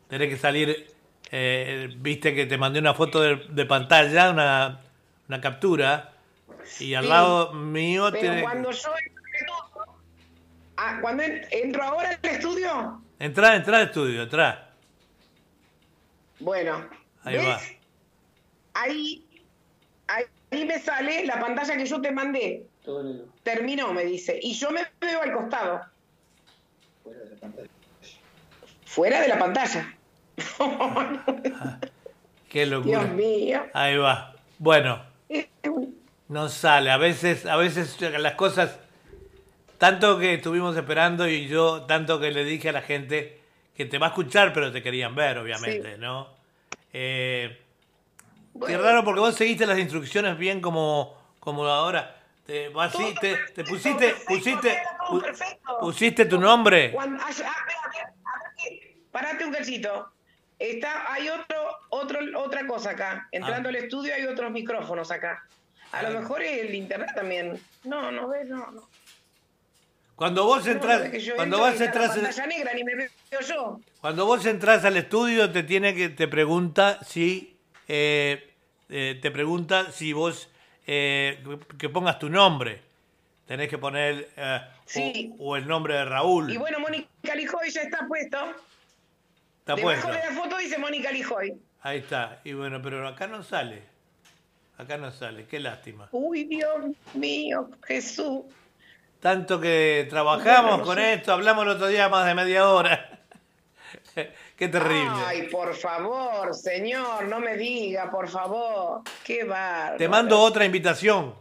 tenés 0.08 0.30
que 0.30 0.38
salir. 0.38 0.88
eh, 1.32 1.90
Viste 1.98 2.36
que 2.36 2.46
te 2.46 2.58
mandé 2.58 2.80
una 2.80 2.94
foto 2.94 3.22
de, 3.22 3.38
de 3.50 3.66
pantalla, 3.66 4.30
una, 4.32 4.82
una 5.28 5.42
captura. 5.42 6.14
Y 6.80 6.94
al 6.94 7.04
Sí, 7.06 7.10
lado 7.10 7.54
mío 7.54 8.10
Pero 8.12 8.22
tiene. 8.22 8.42
cuando 8.44 8.70
yo 8.72 8.90
ah, 10.84 10.98
cuando 11.02 11.24
en- 11.24 11.46
entro 11.52 11.84
ahora 11.84 12.18
al 12.22 12.30
estudio, 12.30 13.02
Entra, 13.20 13.56
entra 13.56 13.78
al 13.78 13.84
estudio, 13.86 14.24
entra. 14.24 14.72
bueno, 16.40 16.88
Ahí 17.24 17.38
¿ves? 17.38 17.46
va. 17.48 17.60
Ahí, 18.74 19.26
ahí, 20.08 20.24
ahí 20.52 20.66
me 20.66 20.80
sale 20.80 21.26
la 21.26 21.40
pantalla 21.40 21.78
que 21.78 21.86
yo 21.86 22.02
te 22.02 22.12
mandé. 22.12 22.66
Terminó, 23.44 23.94
me 23.94 24.06
dice. 24.06 24.40
Y 24.42 24.54
yo 24.54 24.72
me 24.72 24.82
veo 25.00 25.22
al 25.22 25.34
costado. 25.34 25.82
Fuera 28.86 29.22
de 29.22 29.28
la 29.28 29.38
pantalla. 29.40 29.94
Qué 32.50 32.66
locura. 32.66 33.00
Dios 33.06 33.12
mío. 33.16 33.66
Ahí 33.74 33.98
va. 33.98 34.34
Bueno, 34.58 35.04
no 36.28 36.50
sale. 36.50 36.90
A 36.92 36.98
veces, 36.98 37.46
a 37.46 37.56
veces 37.56 38.00
las 38.02 38.34
cosas, 38.36 38.78
tanto 39.82 40.20
que 40.20 40.36
estuvimos 40.36 40.78
esperando 40.78 41.28
y 41.28 41.48
yo, 41.48 41.82
tanto 41.88 42.20
que 42.20 42.30
le 42.30 42.44
dije 42.46 42.70
a 42.70 42.72
la 42.72 42.84
gente 42.84 43.42
que 43.76 43.86
te 43.86 43.98
va 43.98 44.06
a 44.06 44.10
escuchar, 44.10 44.54
pero 44.54 44.72
te 44.72 44.84
querían 44.84 45.16
ver, 45.16 45.40
obviamente, 45.40 45.98
¿no? 45.98 46.28
Eh, 46.94 47.60
Qué 48.68 48.78
raro 48.78 49.04
porque 49.04 49.22
vos 49.22 49.34
seguiste 49.34 49.66
las 49.66 49.80
instrucciones 49.80 50.38
bien 50.38 50.62
como, 50.62 51.18
como 51.40 51.66
ahora. 51.66 52.16
Te, 52.46 52.70
vas 52.70 52.94
así, 52.94 53.16
te, 53.20 53.36
te 53.56 53.64
pusiste, 53.64 54.10
perfecto, 54.10 54.26
pusiste, 54.28 54.84
perfecto. 55.20 55.80
pusiste 55.80 56.26
tu 56.26 56.40
nombre. 56.40 56.92
Cuando, 56.92 57.24
parate 59.12 59.46
un 59.46 59.52
cachito. 59.52 60.12
Está, 60.60 61.12
hay 61.12 61.28
otro, 61.28 61.58
otro, 61.90 62.20
otra 62.36 62.68
cosa 62.68 62.92
acá. 62.92 63.28
Entrando 63.32 63.70
Ah. 63.70 63.72
al 63.72 63.78
estudio 63.78 64.14
hay 64.14 64.28
otros 64.28 64.52
micrófonos 64.52 65.10
acá. 65.10 65.44
A 65.92 66.04
lo 66.04 66.20
mejor 66.20 66.44
el 66.44 66.76
internet 66.76 67.10
también. 67.16 67.60
No, 67.84 68.12
no 68.12 68.28
ves, 68.28 68.48
no, 68.48 68.70
no. 68.70 68.91
Cuando 70.22 70.46
vos 70.46 70.68
entras, 70.68 71.10
cuando 71.36 71.60
vas 71.62 71.82
entras, 71.82 72.16
en- 72.16 72.22
pantalla 72.22 72.46
negra 72.46 72.74
ni 72.76 72.84
me 72.84 72.94
veo 72.96 73.10
yo. 73.48 73.80
Cuando 74.02 74.28
vos 74.28 74.46
entras 74.46 74.86
al 74.86 74.96
estudio 74.98 75.52
te 75.52 75.64
tiene 75.64 75.96
que 75.96 76.10
te 76.10 76.28
pregunta 76.28 77.00
si 77.04 77.58
eh, 77.88 78.54
eh, 78.90 79.18
te 79.20 79.32
pregunta 79.32 79.92
si 79.92 80.14
vos 80.14 80.48
eh, 80.86 81.44
que 81.80 81.90
pongas 81.90 82.20
tu 82.20 82.30
nombre. 82.30 82.82
Tenés 83.48 83.68
que 83.68 83.80
poner 83.80 84.30
o- 84.38 84.60
Sí. 84.86 85.34
o, 85.40 85.56
el 85.56 85.66
nombre 85.68 85.96
de 85.96 86.06
Raúl. 86.06 86.52
Y 86.54 86.58
bueno, 86.58 86.80
Mónica 86.80 87.34
Lijoy 87.34 87.72
ya 87.72 87.82
está 87.82 88.06
puesto. 88.08 88.38
Está 89.62 89.74
Debajo 89.76 89.82
puesto. 90.04 90.08
de 90.12 90.14
la 90.36 90.40
foto 90.40 90.58
dice 90.58 90.78
Mónica 90.78 91.12
Lijoy. 91.12 91.54
Ahí 91.82 91.98
está. 91.98 92.42
Y 92.44 92.54
bueno, 92.54 92.80
pero 92.80 93.08
acá 93.08 93.26
no 93.26 93.42
sale. 93.42 93.82
Acá 94.78 94.98
no 94.98 95.12
sale. 95.12 95.46
Qué 95.48 95.60
lástima. 95.60 96.10
Uy, 96.12 96.44
Dios 96.44 96.86
mío, 97.16 97.72
Jesús. 97.88 98.44
Tanto 99.22 99.62
que 99.62 100.08
trabajamos 100.10 100.80
Bueno, 100.80 100.84
con 100.86 100.98
sí. 100.98 101.04
esto, 101.04 101.32
hablamos 101.34 101.64
el 101.66 101.70
otro 101.72 101.88
día 101.88 102.10
más 102.10 102.26
de 102.26 102.34
media 102.36 102.68
hora. 102.68 103.20
Qué 104.58 104.68
terrible. 104.68 105.12
Ay, 105.26 105.44
por 105.48 105.74
favor, 105.76 106.54
señor, 106.56 107.26
no 107.28 107.40
me 107.40 107.56
diga, 107.56 108.10
por 108.12 108.28
favor. 108.28 109.02
Qué 109.24 109.44
bárbaro. 109.44 109.98
Te 109.98 110.08
mando 110.10 110.40
otra 110.40 110.66
invitación. 110.66 111.36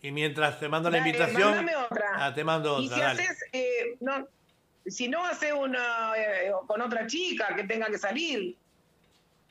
Y 0.00 0.12
mientras 0.12 0.58
te 0.60 0.68
mando 0.68 0.90
la 0.90 0.98
Dale, 0.98 1.10
invitación. 1.10 1.50
mándame 1.50 1.76
otra. 1.76 2.06
Ah, 2.14 2.34
te 2.34 2.44
mando 2.44 2.80
Y 2.80 2.86
otra. 2.86 2.96
si 2.96 3.02
dale. 3.02 3.22
haces, 3.22 3.44
eh, 3.52 3.96
no, 4.00 4.26
si 4.86 5.08
no 5.08 5.24
hace 5.26 5.52
una 5.52 6.12
eh, 6.16 6.52
con 6.66 6.80
otra 6.80 7.06
chica 7.06 7.54
que 7.54 7.64
tenga 7.64 7.86
que 7.88 7.98
salir. 7.98 8.56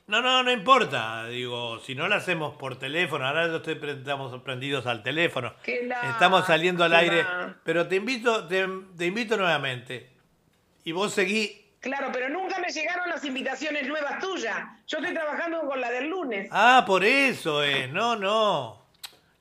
No, 0.08 0.22
no, 0.22 0.42
no 0.42 0.50
importa. 0.50 1.26
Digo, 1.26 1.78
si 1.80 1.94
no 1.94 2.08
la 2.08 2.16
hacemos 2.16 2.54
por 2.56 2.78
teléfono, 2.78 3.26
ahora 3.26 3.46
yo 3.46 3.56
estoy, 3.58 3.78
estamos 3.90 4.42
prendidos 4.42 4.86
al 4.86 5.02
teléfono. 5.02 5.52
Lástima. 5.66 6.10
Estamos 6.10 6.46
saliendo 6.46 6.82
al 6.82 6.94
aire. 6.94 7.24
Pero 7.62 7.86
te 7.86 7.96
invito, 7.96 8.46
te, 8.48 8.66
te 8.96 9.06
invito 9.06 9.36
nuevamente. 9.36 10.10
Y 10.84 10.92
vos 10.92 11.12
seguí. 11.12 11.64
Claro, 11.80 12.08
pero 12.12 12.28
nunca 12.30 12.58
me 12.58 12.70
llegaron 12.72 13.08
las 13.08 13.24
invitaciones 13.24 13.86
nuevas 13.86 14.18
tuyas. 14.18 14.56
Yo 14.86 14.98
estoy 14.98 15.12
trabajando 15.14 15.60
con 15.60 15.80
la 15.80 15.90
del 15.90 16.08
lunes. 16.08 16.48
Ah, 16.50 16.84
por 16.86 17.04
eso 17.04 17.62
es. 17.62 17.90
No, 17.92 18.16
no. 18.16 18.86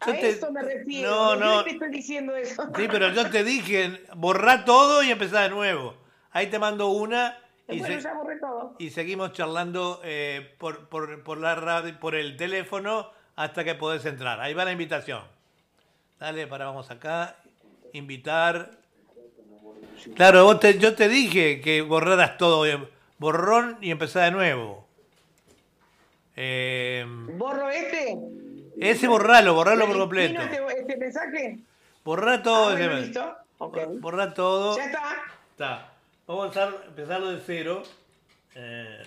Yo 0.05 0.11
a 0.11 0.15
te- 0.15 0.29
eso 0.29 0.51
me 0.51 0.61
refiero. 0.61 1.09
No, 1.09 1.27
¿Por 1.29 1.37
qué 1.39 1.45
no. 1.45 1.63
te 1.63 1.69
estoy 1.71 1.89
diciendo 1.91 2.35
eso? 2.35 2.63
Sí, 2.75 2.87
pero 2.91 3.09
yo 3.13 3.29
te 3.31 3.43
dije, 3.43 4.03
borrá 4.15 4.65
todo 4.65 5.01
y 5.01 5.09
empezá 5.11 5.41
de 5.43 5.49
nuevo. 5.49 5.95
Ahí 6.31 6.47
te 6.47 6.59
mando 6.59 6.87
una 6.89 7.35
y, 7.69 7.79
bueno, 7.79 7.95
se- 7.95 8.01
ya 8.01 8.13
borré 8.13 8.39
todo. 8.39 8.75
y 8.79 8.89
seguimos 8.91 9.33
charlando 9.33 9.99
eh, 10.03 10.55
por, 10.57 10.87
por, 10.89 11.23
por 11.23 11.37
la 11.39 11.55
radio, 11.55 11.99
por 11.99 12.15
el 12.15 12.37
teléfono 12.37 13.11
hasta 13.35 13.63
que 13.63 13.75
podés 13.75 14.05
entrar. 14.05 14.39
Ahí 14.39 14.53
va 14.53 14.65
la 14.65 14.71
invitación. 14.71 15.21
Dale, 16.19 16.47
para 16.47 16.65
vamos 16.65 16.89
acá. 16.91 17.35
Invitar. 17.93 18.71
Claro, 20.15 20.43
vos 20.45 20.59
te- 20.59 20.77
yo 20.79 20.95
te 20.95 21.07
dije 21.07 21.61
que 21.61 21.81
borraras 21.81 22.37
todo. 22.37 22.65
eh, 22.65 22.87
Borrón 23.19 23.77
y 23.81 23.89
empezá 23.91 24.21
de 24.23 24.31
nuevo. 24.31 24.85
Eh, 26.35 27.03
¿Borro 27.33 27.69
este? 27.69 28.15
ese 28.79 29.07
borralo, 29.07 29.55
borralo 29.55 29.81
por 29.85 29.89
¿Vino 29.93 29.99
completo. 30.03 30.41
Este, 30.41 30.79
este 30.81 30.97
mensaje? 30.97 31.59
Borrá 32.03 32.43
todo. 32.43 32.69
Ah, 32.69 32.71
bueno, 32.73 32.91
ese- 32.97 33.05
listo. 33.07 33.35
Ok. 33.57 33.77
Borrá 33.99 34.33
todo. 34.33 34.77
Ya 34.77 34.85
está. 34.85 35.15
Está. 35.51 35.93
Vamos 36.27 36.43
a 36.43 36.47
empezar, 36.47 36.83
empezarlo 36.87 37.31
de 37.31 37.41
cero. 37.45 37.83
Eh, 38.53 39.01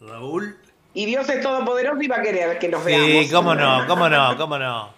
Raúl. 0.00 0.58
Y 0.94 1.04
Dios 1.04 1.28
es 1.28 1.42
todopoderoso 1.42 2.00
y 2.00 2.08
va 2.08 2.16
a 2.16 2.22
querer 2.22 2.58
que 2.58 2.68
nos 2.68 2.82
veamos. 2.82 3.06
Sí, 3.06 3.30
cómo 3.30 3.54
no, 3.54 3.86
cómo 3.86 4.08
no, 4.08 4.36
cómo 4.38 4.58
no. 4.58 4.94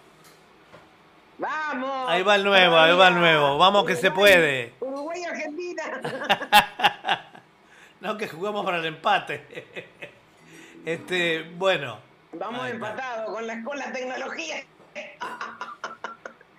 Vamos. 1.38 2.09
Ahí 2.09 2.23
va 2.23 2.37
el 2.37 2.44
nuevo, 2.44 2.77
ahí 2.77 2.97
va 2.97 3.09
el 3.09 3.14
nuevo. 3.16 3.59
Vamos 3.59 3.85
que 3.85 3.97
se 3.97 4.12
puede. 4.12 4.75
Uruguay 4.81 5.23
y 5.23 5.25
Argentina. 5.25 5.83
No, 8.01 8.18
que 8.18 8.29
jugamos 8.29 8.66
para 8.66 8.79
el 8.79 8.85
empate. 8.85 9.66
Este, 10.85 11.42
bueno. 11.57 11.99
Vamos 12.35 12.68
empatados 12.68 13.31
con 13.31 13.47
la, 13.47 13.64
con 13.64 13.79
la 13.79 13.90
tecnología. 13.90 14.57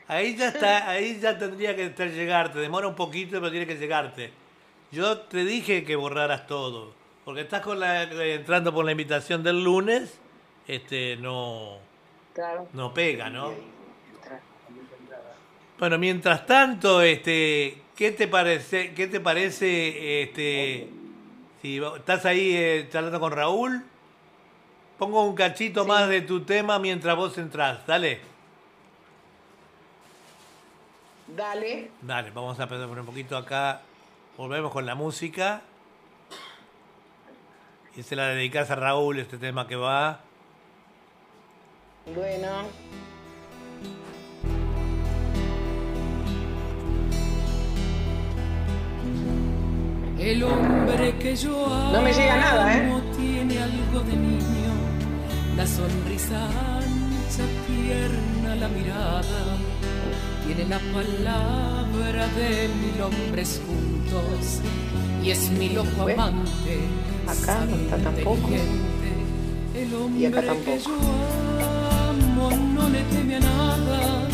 Ahí 0.07 0.35
ya 0.35 0.47
está, 0.47 0.89
ahí 0.89 1.19
ya 1.19 1.37
tendría 1.37 1.75
que 1.75 1.85
estar 1.85 2.09
llegarte. 2.09 2.57
Demora 2.57 2.87
un 2.87 2.95
poquito, 2.95 3.39
pero 3.39 3.51
tiene 3.51 3.67
que 3.67 3.75
llegarte. 3.75 4.33
Yo 4.95 5.17
te 5.17 5.43
dije 5.43 5.83
que 5.83 5.97
borraras 5.97 6.47
todo. 6.47 6.93
Porque 7.25 7.41
estás 7.41 7.61
con 7.61 7.81
la, 7.81 8.03
entrando 8.03 8.73
por 8.73 8.85
la 8.85 8.91
invitación 8.91 9.43
del 9.43 9.61
lunes. 9.61 10.17
Este, 10.67 11.17
no, 11.17 11.79
Claro. 12.33 12.69
no 12.71 12.93
pega, 12.93 13.29
¿no? 13.29 13.51
Bueno, 15.77 15.97
mientras 15.97 16.45
tanto, 16.45 17.01
este, 17.01 17.81
¿qué 17.93 18.11
te 18.11 18.29
parece, 18.29 18.93
qué 18.93 19.07
te 19.07 19.19
parece, 19.19 20.21
este, 20.23 20.87
si 21.61 21.81
estás 21.97 22.25
ahí 22.25 22.55
eh, 22.55 22.87
charlando 22.89 23.19
con 23.19 23.33
Raúl? 23.33 23.83
Pongo 24.97 25.25
un 25.25 25.35
cachito 25.35 25.85
más 25.85 26.07
de 26.07 26.21
tu 26.21 26.45
tema 26.45 26.79
mientras 26.79 27.17
vos 27.17 27.37
entrás, 27.37 27.85
dale. 27.85 28.21
Dale. 31.27 31.91
Dale, 32.01 32.31
vamos 32.31 32.57
a 32.61 32.67
poner 32.69 32.87
un 32.87 33.05
poquito 33.05 33.35
acá. 33.35 33.81
Volvemos 34.37 34.71
con 34.71 34.85
la 34.85 34.95
música. 34.95 35.61
Y 37.95 38.03
se 38.03 38.15
la 38.15 38.27
dedicas 38.27 38.69
a 38.71 38.75
Raúl, 38.75 39.19
este 39.19 39.37
tema 39.37 39.67
que 39.67 39.77
va. 39.77 40.19
Bueno. 42.13 42.65
El 50.19 50.43
hombre 50.43 51.17
que 51.19 51.35
yo 51.35 51.65
amo 51.65 51.91
No 51.91 52.01
me 52.01 52.11
llega 52.11 52.37
nada, 52.37 52.77
¿eh? 52.77 53.01
tiene 53.15 53.59
algo 53.61 53.99
de 53.99 54.15
niño, 54.15 54.73
la 55.55 55.67
sonrisa 55.67 56.45
ancha, 56.45 57.43
tierna 57.67 58.55
la 58.55 58.67
mirada, 58.69 59.54
tiene 60.45 60.65
la 60.69 60.79
palabra 60.79 62.27
de 62.27 62.69
mil 62.69 63.01
hombres 63.01 63.61
juntos 63.65 64.59
y 65.23 65.31
es 65.31 65.49
mi 65.51 65.69
loco 65.69 66.03
Bueno, 66.03 66.23
amante. 66.23 66.79
acá 67.27 67.65
no 67.65 67.75
está 67.75 67.97
tampoco. 67.97 68.49
El 69.75 69.93
hombre 69.95 70.21
Y 70.21 70.25
acá 70.25 70.41
que 70.41 70.47
tampoco. 70.47 70.77
yo 70.85 70.95
amo 72.09 72.49
no 72.75 72.89
le 72.89 73.01
teme 73.03 73.35
a 73.35 73.39
nada, 73.39 74.27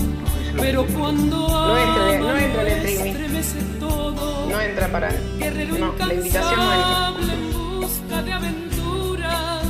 pero 0.60 0.86
cuando 0.88 1.38
No 1.48 1.78
entra- 1.78 2.20
no 2.20 2.38
entra 2.38 2.62
el 2.62 2.68
estremece 3.08 3.58
todo. 3.80 4.48
No 4.50 4.62
entra 4.62 4.88
para. 4.92 5.10
Guerrero 5.40 5.78
No, 5.78 5.94
la 6.06 6.14
invitación 6.14 6.56
no 6.58 6.74
entra. 6.74 7.34
en 7.34 7.54
busca 7.80 8.22
de 8.24 8.34
aventuras, 8.34 9.64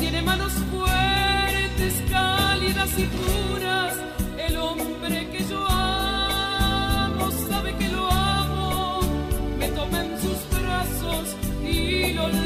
tiene 0.00 0.22
manos 0.22 0.52
fuertes, 0.72 1.94
cálidas 2.10 2.90
y 2.98 3.02
puras. 3.04 3.53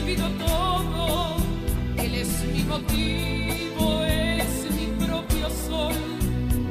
Olvido 0.08 0.28
todo. 0.46 1.36
Él 1.98 2.14
es 2.14 2.44
mi 2.52 2.62
motivo, 2.64 4.02
es 4.04 4.70
mi 4.74 5.06
propio 5.06 5.50
sol. 5.50 5.94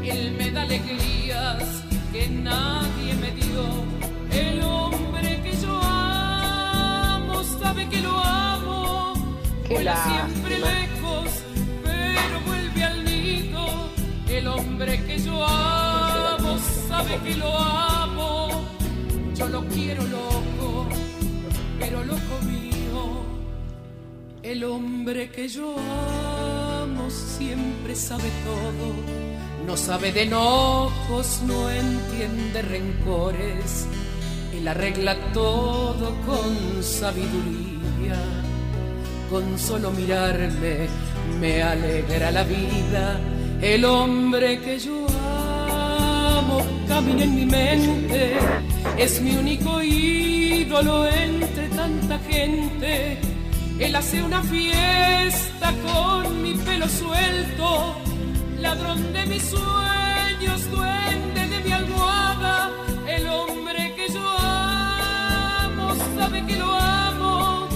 Él 0.04 0.36
me 0.38 0.52
da 0.52 0.64
alegrías 0.64 1.64
que 2.12 2.30
nadie 2.30 3.14
me 3.16 3.32
dio. 3.32 3.66
El 4.32 4.62
hombre 4.64 5.42
que 5.44 5.52
yo 5.62 5.80
amo 5.82 7.44
sabe 7.44 7.88
que 7.90 8.02
lo 8.02 8.18
amo. 8.18 9.14
Vuela 9.70 9.96
siempre 10.04 10.60
lejos, 10.60 11.30
pero 11.84 12.42
vuelve 12.46 12.84
al 12.84 13.06
nido. 13.06 13.68
El 14.30 14.48
hombre 14.48 15.04
que 15.06 15.20
yo 15.20 15.46
amo 15.46 16.58
sabe 16.90 17.20
que 17.24 17.36
lo 17.36 17.56
amo. 17.58 18.66
Yo 19.36 19.48
lo 19.48 19.64
quiero 19.68 20.04
loco, 20.06 20.88
pero 21.80 22.04
loco 22.04 22.42
mío. 22.46 22.67
El 24.48 24.64
hombre 24.64 25.30
que 25.30 25.50
yo 25.50 25.76
amo 25.78 27.10
siempre 27.10 27.94
sabe 27.94 28.30
todo, 28.46 29.66
no 29.66 29.76
sabe 29.76 30.14
de 30.14 30.24
enojos, 30.24 31.42
no 31.46 31.70
entiende 31.70 32.62
rencores, 32.62 33.86
él 34.54 34.66
arregla 34.66 35.18
todo 35.34 36.16
con 36.26 36.82
sabiduría, 36.82 38.16
con 39.30 39.60
solo 39.60 39.92
mirarme 39.92 40.88
me 41.42 41.62
alegra 41.62 42.32
la 42.32 42.44
vida, 42.44 43.20
el 43.62 43.84
hombre 43.84 44.62
que 44.62 44.80
yo 44.80 45.08
amo 46.38 46.62
camina 46.88 47.26
en 47.26 47.36
mi 47.36 47.46
mente, 47.46 48.38
es 48.98 49.22
mi 49.22 49.36
único 49.36 49.84
ídolo 49.84 51.06
entre 51.06 51.68
tanta 51.68 52.18
gente. 52.20 53.37
Él 53.80 53.96
hace 53.96 54.24
una 54.24 54.42
fiesta 54.42 55.72
con 55.86 56.42
mi 56.42 56.54
pelo 56.56 56.88
suelto, 56.88 57.96
ladrón 58.60 59.14
de 59.14 59.26
mis 59.28 59.44
sueños, 59.44 60.72
duende 60.72 61.48
de 61.48 61.60
mi 61.64 61.72
almohada. 61.72 62.72
El 63.08 63.28
hombre 63.28 63.94
que 63.96 64.12
yo 64.12 64.28
amo 64.40 65.96
sabe 66.18 66.44
que 66.48 66.56
lo 66.56 66.74
amo, 66.74 67.68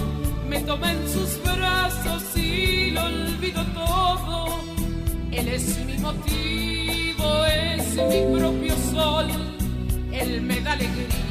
me 0.49 0.59
toma 0.61 0.91
en 0.91 1.07
sus 1.07 1.39
brazos 1.43 2.23
y 2.35 2.89
lo 2.91 3.03
olvido 3.05 3.63
todo. 3.67 4.59
Él 5.31 5.47
es 5.49 5.85
mi 5.85 5.97
motivo, 5.99 7.45
es 7.45 7.93
mi 7.93 8.39
propio 8.39 8.75
sol. 8.91 9.27
Él 10.11 10.41
me 10.41 10.59
da 10.61 10.73
alegrías 10.73 11.30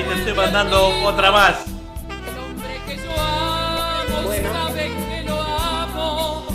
ahí 0.00 0.06
te 0.08 0.14
estoy 0.14 0.34
mandando 0.34 0.88
otra 1.04 1.30
más. 1.30 1.66
El 1.66 2.38
hombre 2.38 2.80
que 2.86 2.96
yo 2.96 3.12
amo 3.12 4.32
sabe 4.52 4.90
que 4.90 5.22
lo 5.24 5.42
amo. 5.42 6.46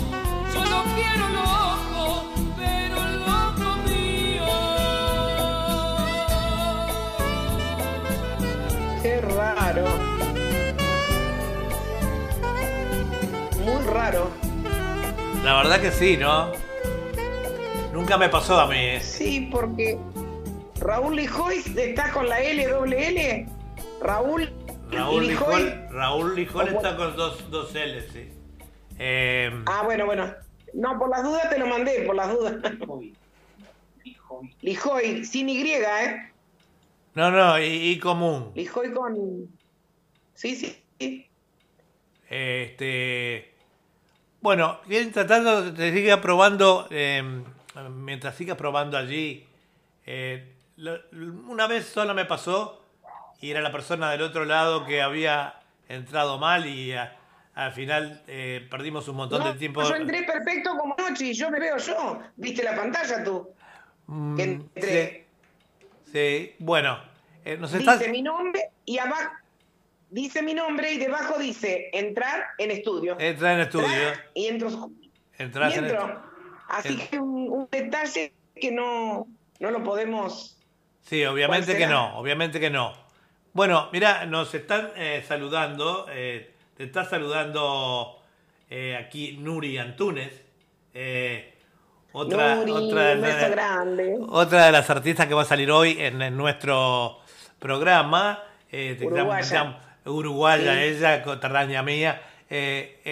Yo 0.52 0.64
no 0.64 0.84
quiero 0.94 1.28
loco, 1.28 2.28
pero 2.56 2.96
loco 3.24 3.76
mío. 3.86 4.46
Qué 9.02 9.20
raro. 9.20 9.84
Muy 13.64 13.84
raro. 13.84 14.30
La 15.44 15.54
verdad 15.54 15.80
que 15.80 15.92
sí, 15.92 16.16
¿no? 16.16 16.50
Nunca 17.92 18.18
me 18.18 18.28
pasó 18.28 18.58
a 18.58 18.66
mí. 18.66 18.76
¿eh? 18.76 19.00
Sí, 19.00 19.48
porque 19.50 19.98
Raúl 20.86 21.16
Lijoy 21.16 21.56
está 21.76 22.12
con 22.12 22.28
la 22.28 22.38
L 22.40 22.66
doble 22.68 23.08
L. 23.08 23.46
Raúl, 24.00 24.48
Raúl 24.90 25.26
Lijoy. 25.26 25.62
Lijol, 25.64 25.88
Raúl 25.90 26.34
Lijol 26.36 26.68
está 26.68 26.96
con 26.96 27.16
dos, 27.16 27.50
dos 27.50 27.74
L, 27.74 28.02
sí. 28.12 28.28
Eh, 28.98 29.50
Ah, 29.66 29.82
bueno, 29.84 30.06
bueno. 30.06 30.32
No, 30.74 30.96
por 30.98 31.08
las 31.10 31.24
dudas 31.24 31.50
te 31.50 31.58
lo 31.58 31.66
mandé, 31.66 32.02
por 32.02 32.14
las 32.14 32.30
dudas. 32.30 32.54
Lijoy, 34.60 35.24
sin 35.24 35.48
Y, 35.48 35.72
¿eh? 35.72 36.32
no, 37.14 37.30
no, 37.30 37.58
y, 37.58 37.64
y 37.64 37.98
común. 37.98 38.52
Lijoy 38.54 38.92
con. 38.92 39.48
Sí, 40.34 40.54
sí, 40.54 40.80
sí. 41.00 41.26
Este, 42.28 43.54
bueno, 44.40 44.78
bien, 44.86 45.10
tratando, 45.12 45.72
te 45.72 45.92
siga 45.92 46.20
probando, 46.20 46.86
eh, 46.90 47.22
mientras 47.90 48.36
sigas 48.36 48.56
probando 48.56 48.98
allí, 48.98 49.46
eh, 50.04 50.52
una 50.78 51.66
vez 51.66 51.86
solo 51.86 52.14
me 52.14 52.24
pasó 52.24 52.82
y 53.40 53.50
era 53.50 53.60
la 53.60 53.72
persona 53.72 54.10
del 54.10 54.22
otro 54.22 54.44
lado 54.44 54.84
que 54.86 55.02
había 55.02 55.54
entrado 55.88 56.38
mal 56.38 56.66
y 56.66 56.92
a- 56.92 57.16
al 57.54 57.72
final 57.72 58.22
eh, 58.26 58.66
perdimos 58.70 59.08
un 59.08 59.16
montón 59.16 59.40
No, 59.42 59.52
de 59.52 59.58
tiempo. 59.58 59.82
Yo 59.82 59.94
entré 59.94 60.24
perfecto 60.24 60.76
como 60.76 60.94
noche 60.98 61.26
y 61.26 61.32
yo 61.32 61.50
me 61.50 61.58
veo 61.58 61.78
yo. 61.78 62.20
¿Viste 62.36 62.62
la 62.62 62.76
pantalla 62.76 63.24
tú? 63.24 63.48
Mm, 64.08 64.40
entré. 64.40 65.26
sí, 66.04 66.12
sí, 66.12 66.54
bueno, 66.58 66.98
eh, 67.44 67.56
nos 67.56 67.72
estás... 67.72 67.98
Dice 67.98 68.10
mi 68.10 68.20
nombre 68.20 68.70
y 68.84 68.98
abajo. 68.98 69.32
Dice 70.10 70.42
mi 70.42 70.52
nombre 70.54 70.92
y 70.92 70.98
debajo 70.98 71.38
dice 71.38 71.88
entrar 71.94 72.44
en 72.58 72.70
estudio. 72.70 73.16
Entra 73.18 73.54
en 73.54 73.60
estudio, 73.60 73.88
Y 74.34 74.46
entro. 74.46 74.90
entras 75.38 75.74
y 75.74 75.78
en 75.78 75.84
entro. 75.86 76.00
estudio. 76.00 76.22
Así 76.68 76.96
que 76.96 77.18
un, 77.18 77.48
un 77.50 77.68
detalle 77.70 78.32
que 78.54 78.70
no, 78.70 79.26
no 79.60 79.70
lo 79.70 79.82
podemos. 79.82 80.55
Sí, 81.06 81.24
obviamente 81.24 81.66
¿Cuál 81.72 81.78
que 81.78 81.86
no, 81.86 82.18
obviamente 82.18 82.60
que 82.60 82.70
no. 82.70 82.92
Bueno, 83.52 83.88
mira, 83.92 84.26
nos 84.26 84.52
están 84.54 84.90
eh, 84.96 85.24
saludando, 85.26 86.06
eh, 86.10 86.50
te 86.76 86.84
está 86.84 87.04
saludando 87.04 88.20
eh, 88.68 88.96
aquí 89.00 89.38
Nuri 89.40 89.78
Antunes, 89.78 90.42
otra, 92.12 92.56
Nuri, 92.56 92.70
otra, 92.72 93.12
un 93.12 93.20
beso 93.22 93.50
grande. 93.50 94.16
otra 94.28 94.66
de 94.66 94.72
las 94.72 94.88
artistas 94.90 95.26
que 95.26 95.34
va 95.34 95.42
a 95.42 95.46
salir 95.46 95.70
hoy 95.70 95.96
en, 96.00 96.20
en 96.22 96.36
nuestro 96.36 97.18
programa. 97.58 98.42
te- 98.70 98.98
Uruguaya. 99.06 99.78
uruguaya, 100.06 100.74
Sí. 100.74 100.78
ella, 100.80 101.22
coterránea 101.22 101.82
mía, 101.82 102.20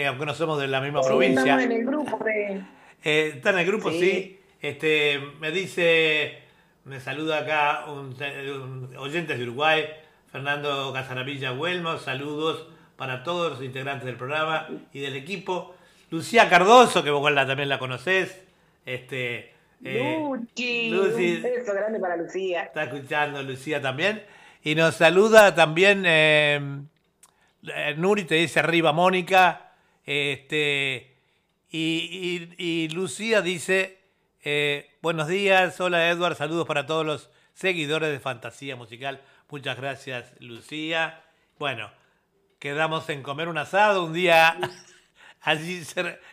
aunque 0.07 0.27
no 0.27 0.35
somos 0.35 0.59
de 0.61 0.69
la 0.69 0.81
misma 0.81 1.03
Sí, 1.03 1.09
provincia. 1.09 1.41
estamos 1.43 1.65
en 1.65 1.73
el 1.73 1.85
grupo 1.87 2.25
de. 2.25 2.63
Eh, 3.05 3.33
está 3.37 3.51
en 3.51 3.59
el 3.59 3.67
grupo, 3.67 3.91
sí. 3.91 3.99
Sí. 4.01 4.41
Este, 4.61 5.21
me 5.41 5.51
dice, 5.51 6.39
me 6.85 7.01
saluda 7.01 7.39
acá 7.41 7.85
un, 7.87 8.15
un 8.21 8.97
oyente 8.97 9.37
de 9.37 9.43
Uruguay, 9.45 9.87
Fernando 10.31 10.93
Casaravilla 10.93 11.53
Huelmo, 11.53 11.99
saludos 11.99 12.67
para 12.97 13.23
todos 13.25 13.53
los 13.53 13.63
integrantes 13.63 14.05
del 14.07 14.17
programa 14.17 14.69
y 14.93 15.01
del 15.01 15.17
equipo. 15.17 15.75
Lucía 16.11 16.49
Cardoso, 16.49 17.03
que 17.03 17.11
vos 17.11 17.31
la- 17.33 17.47
también 17.47 17.69
la 17.69 17.79
conocés. 17.79 18.43
Este, 18.87 19.53
eh, 19.83 20.19
Luchi, 20.21 20.91
Lucy. 20.91 21.37
un 21.37 21.43
beso 21.43 21.73
grande 21.75 21.99
para 21.99 22.17
Lucía. 22.17 22.65
está 22.65 22.85
escuchando 22.85 23.43
Lucía 23.43 23.81
también. 23.81 24.23
Y 24.63 24.75
nos 24.75 24.95
saluda 24.97 25.55
también 25.55 26.05
eh, 26.07 26.61
eh, 27.65 27.95
Nuri, 27.97 28.25
te 28.25 28.37
dice 28.37 28.61
arriba 28.61 28.93
Mónica. 28.93 29.73
Este, 30.07 31.15
y, 31.71 32.49
y- 32.59 32.85
y 32.85 32.89
Lucía 32.91 33.41
dice, 33.43 33.99
eh, 34.45 34.91
buenos 35.05 35.29
días, 35.29 35.79
hola 35.83 36.09
Edward, 36.09 36.35
saludos 36.35 36.67
para 36.67 36.87
todos 36.87 37.05
los 37.05 37.31
seguidores 37.53 38.11
de 38.11 38.21
Fantasía 38.21 38.75
Musical. 38.75 39.21
Muchas 39.51 39.77
gracias 39.77 40.33
Lucía. 40.41 41.23
Bueno, 41.59 41.91
quedamos 42.59 43.07
en 43.11 43.23
comer 43.23 43.49
un 43.49 43.59
asado 43.59 44.07
un 44.07 44.15
día 44.15 44.57
allí 45.43 45.83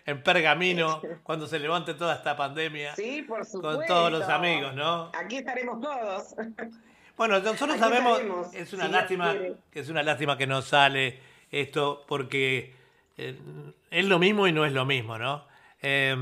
en 0.05 0.23
Pergamino, 0.23 1.01
cuando 1.23 1.47
se 1.47 1.59
levante 1.59 1.95
toda 1.95 2.15
esta 2.15 2.37
pandemia, 2.37 2.95
Sí, 2.95 3.23
por 3.23 3.45
supuesto. 3.45 3.79
con 3.79 3.87
todos 3.87 4.09
los 4.09 4.29
amigos, 4.29 4.73
¿no? 4.73 5.11
Aquí 5.15 5.39
estaremos 5.39 5.81
todos. 5.81 6.35
Bueno, 7.17 7.39
nosotros 7.39 7.71
Aquí 7.71 7.79
sabemos, 7.79 8.19
estaremos, 8.19 8.53
es 8.53 8.73
una 8.73 8.87
lástima, 8.87 9.35
que 9.69 9.81
es 9.81 9.89
una 9.89 10.01
lástima 10.01 10.37
que 10.37 10.47
no 10.47 10.61
sale 10.61 11.19
esto 11.51 12.05
porque 12.07 12.73
eh, 13.17 13.37
es 13.91 14.05
lo 14.05 14.17
mismo 14.17 14.47
y 14.47 14.53
no 14.53 14.65
es 14.65 14.71
lo 14.71 14.85
mismo, 14.85 15.19
¿no? 15.19 15.45
Eh, 15.81 16.15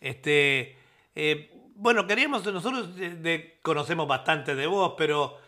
este, 0.00 0.78
eh, 1.16 1.57
bueno, 1.78 2.06
queríamos, 2.08 2.44
nosotros 2.44 2.96
de- 2.96 3.14
de- 3.14 3.58
conocemos 3.62 4.08
bastante 4.08 4.54
de 4.56 4.66
vos, 4.66 4.94
pero 4.98 5.38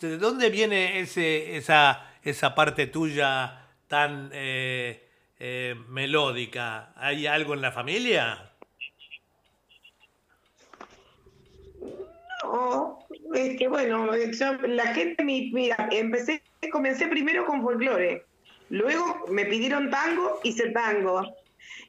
¿de 0.00 0.18
dónde 0.18 0.50
viene 0.50 1.00
ese, 1.00 1.56
esa, 1.56 2.06
esa 2.22 2.54
parte 2.54 2.86
tuya 2.86 3.66
tan 3.88 4.30
eh, 4.34 5.08
eh, 5.38 5.74
melódica? 5.88 6.92
¿Hay 6.96 7.26
algo 7.26 7.54
en 7.54 7.62
la 7.62 7.72
familia? 7.72 8.52
No, 12.44 12.98
es 13.34 13.56
que 13.58 13.66
bueno, 13.68 14.06
la 14.68 14.86
gente, 14.94 15.24
mi- 15.24 15.50
mira, 15.50 15.88
empecé, 15.90 16.42
comencé 16.70 17.06
primero 17.08 17.46
con 17.46 17.62
folclore, 17.62 18.26
luego 18.68 19.24
me 19.30 19.46
pidieron 19.46 19.90
tango, 19.90 20.40
hice 20.42 20.70
tango, 20.70 21.22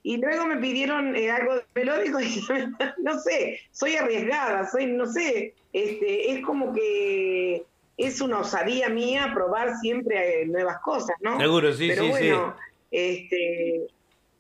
y 0.04 0.18
luego 0.18 0.46
me 0.46 0.58
pidieron 0.58 1.16
eh, 1.16 1.30
algo 1.32 1.54
melódico 1.76 2.20
y 2.20 2.44
no 3.04 3.20
sé, 3.20 3.60
soy 3.72 3.96
arriesgada, 3.96 4.68
soy, 4.70 4.88
no 4.88 5.06
sé, 5.06 5.54
este, 5.74 6.32
es 6.32 6.46
como 6.46 6.74
que 6.74 7.64
es 7.98 8.20
una 8.22 8.40
osadía 8.40 8.90
mía 8.90 9.32
probar 9.34 9.76
siempre 9.78 10.42
eh, 10.42 10.46
nuevas 10.48 10.80
cosas, 10.80 11.16
¿no? 11.22 11.40
Seguro, 11.40 11.72
sí, 11.74 11.88
Pero 11.90 12.02
sí, 12.04 12.08
sí. 12.08 12.12
bueno, 12.12 12.56
este, 12.90 13.88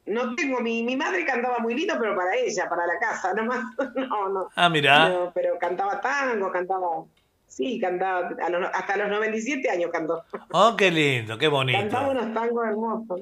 no 0.08 0.36
tengo, 0.36 0.60
mi, 0.62 0.84
mi 0.84 0.96
madre 0.96 1.26
cantaba 1.26 1.60
muy 1.60 1.76
lindo, 1.76 1.94
pero 2.00 2.16
para 2.16 2.36
ella, 2.36 2.68
para 2.68 2.88
la 2.88 2.98
casa, 3.00 3.34
nomás, 3.36 3.64
no, 3.96 4.30
no. 4.30 4.50
Ah, 4.56 4.70
mira. 4.70 5.10
No, 5.10 5.32
pero 5.34 5.58
cantaba 5.60 6.02
tango, 6.02 6.52
cantaba. 6.52 6.88
Sí, 7.48 7.80
cantaba. 7.80 8.30
a 8.42 8.50
los- 8.50 8.70
hasta 8.74 8.96
los 8.98 9.10
97 9.10 9.70
años 9.70 9.92
cantó. 9.92 10.24
Oh, 10.54 10.76
qué 10.78 10.90
lindo, 10.90 11.38
qué 11.38 11.48
bonito. 11.50 11.78
Cantaba 11.80 12.08
unos 12.10 12.34
tangos 12.34 12.66
hermosos. 12.66 13.22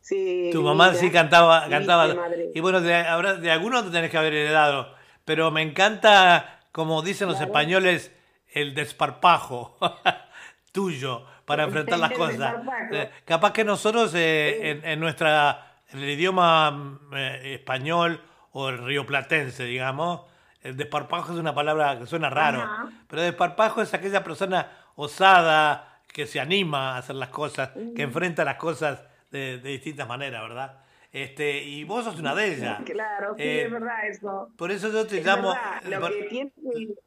Sí. 0.00 0.50
Tu 0.52 0.62
mamá 0.62 0.88
mira, 0.88 0.98
sí 1.00 1.10
cantaba, 1.10 1.68
cantaba. 1.68 2.08
Y 2.54 2.60
bueno, 2.60 2.80
de, 2.80 2.94
habrá- 2.94 3.34
de 3.36 3.50
algunos 3.50 3.84
te 3.84 3.90
tenés 3.90 4.10
que 4.10 4.18
haber 4.18 4.34
heredado. 4.34 4.94
Pero 5.24 5.50
me 5.50 5.62
encanta, 5.62 6.60
como 6.72 7.02
dicen 7.02 7.28
los 7.28 7.40
españoles, 7.40 8.12
el 8.52 8.74
desparpajo 8.74 9.76
tuyo 10.72 11.24
para 11.44 11.64
enfrentar 11.64 11.98
las 12.00 12.12
cosas. 12.12 12.56
Eh, 12.92 13.10
capaz 13.24 13.52
que 13.52 13.64
nosotros 13.64 14.12
eh, 14.14 14.70
en, 14.70 14.84
en 14.84 15.00
nuestra, 15.00 15.74
en 15.92 16.00
el 16.00 16.10
idioma 16.10 16.70
mm, 16.70 16.98
eh, 17.14 17.54
español 17.54 18.20
o 18.52 18.68
el 18.68 18.78
rioplatense, 18.78 19.64
digamos, 19.64 20.22
el 20.62 20.76
desparpajo 20.76 21.32
es 21.32 21.38
una 21.38 21.54
palabra 21.54 21.98
que 21.98 22.06
suena 22.06 22.28
raro. 22.30 22.60
Ajá. 22.62 22.88
Pero 23.08 23.22
desparpajo 23.22 23.80
es 23.82 23.94
aquella 23.94 24.24
persona 24.24 24.68
osada 24.96 26.00
que 26.12 26.26
se 26.26 26.40
anima 26.40 26.94
a 26.94 26.98
hacer 26.98 27.14
las 27.16 27.28
cosas, 27.28 27.70
que 27.94 28.02
enfrenta 28.02 28.44
las 28.44 28.56
cosas 28.56 29.00
de, 29.30 29.58
de 29.58 29.68
distintas 29.70 30.06
maneras, 30.08 30.42
¿verdad? 30.42 30.78
Este, 31.12 31.62
y 31.64 31.82
vos 31.84 32.04
sos 32.04 32.18
una 32.18 32.34
de 32.34 32.54
ellas. 32.54 32.80
Claro, 32.86 33.34
sí, 33.36 33.42
Eh, 33.42 33.62
es 33.64 33.70
verdad 33.72 34.08
eso. 34.08 34.50
Por 34.56 34.70
eso 34.70 34.92
yo 34.92 35.06
te 35.06 35.18
Es 35.18 35.26
llamo. 35.26 35.48
verdad, 35.54 35.82
Lo 35.90 36.00
por- 36.00 36.12
que 36.16 36.22
tiene 36.24 36.52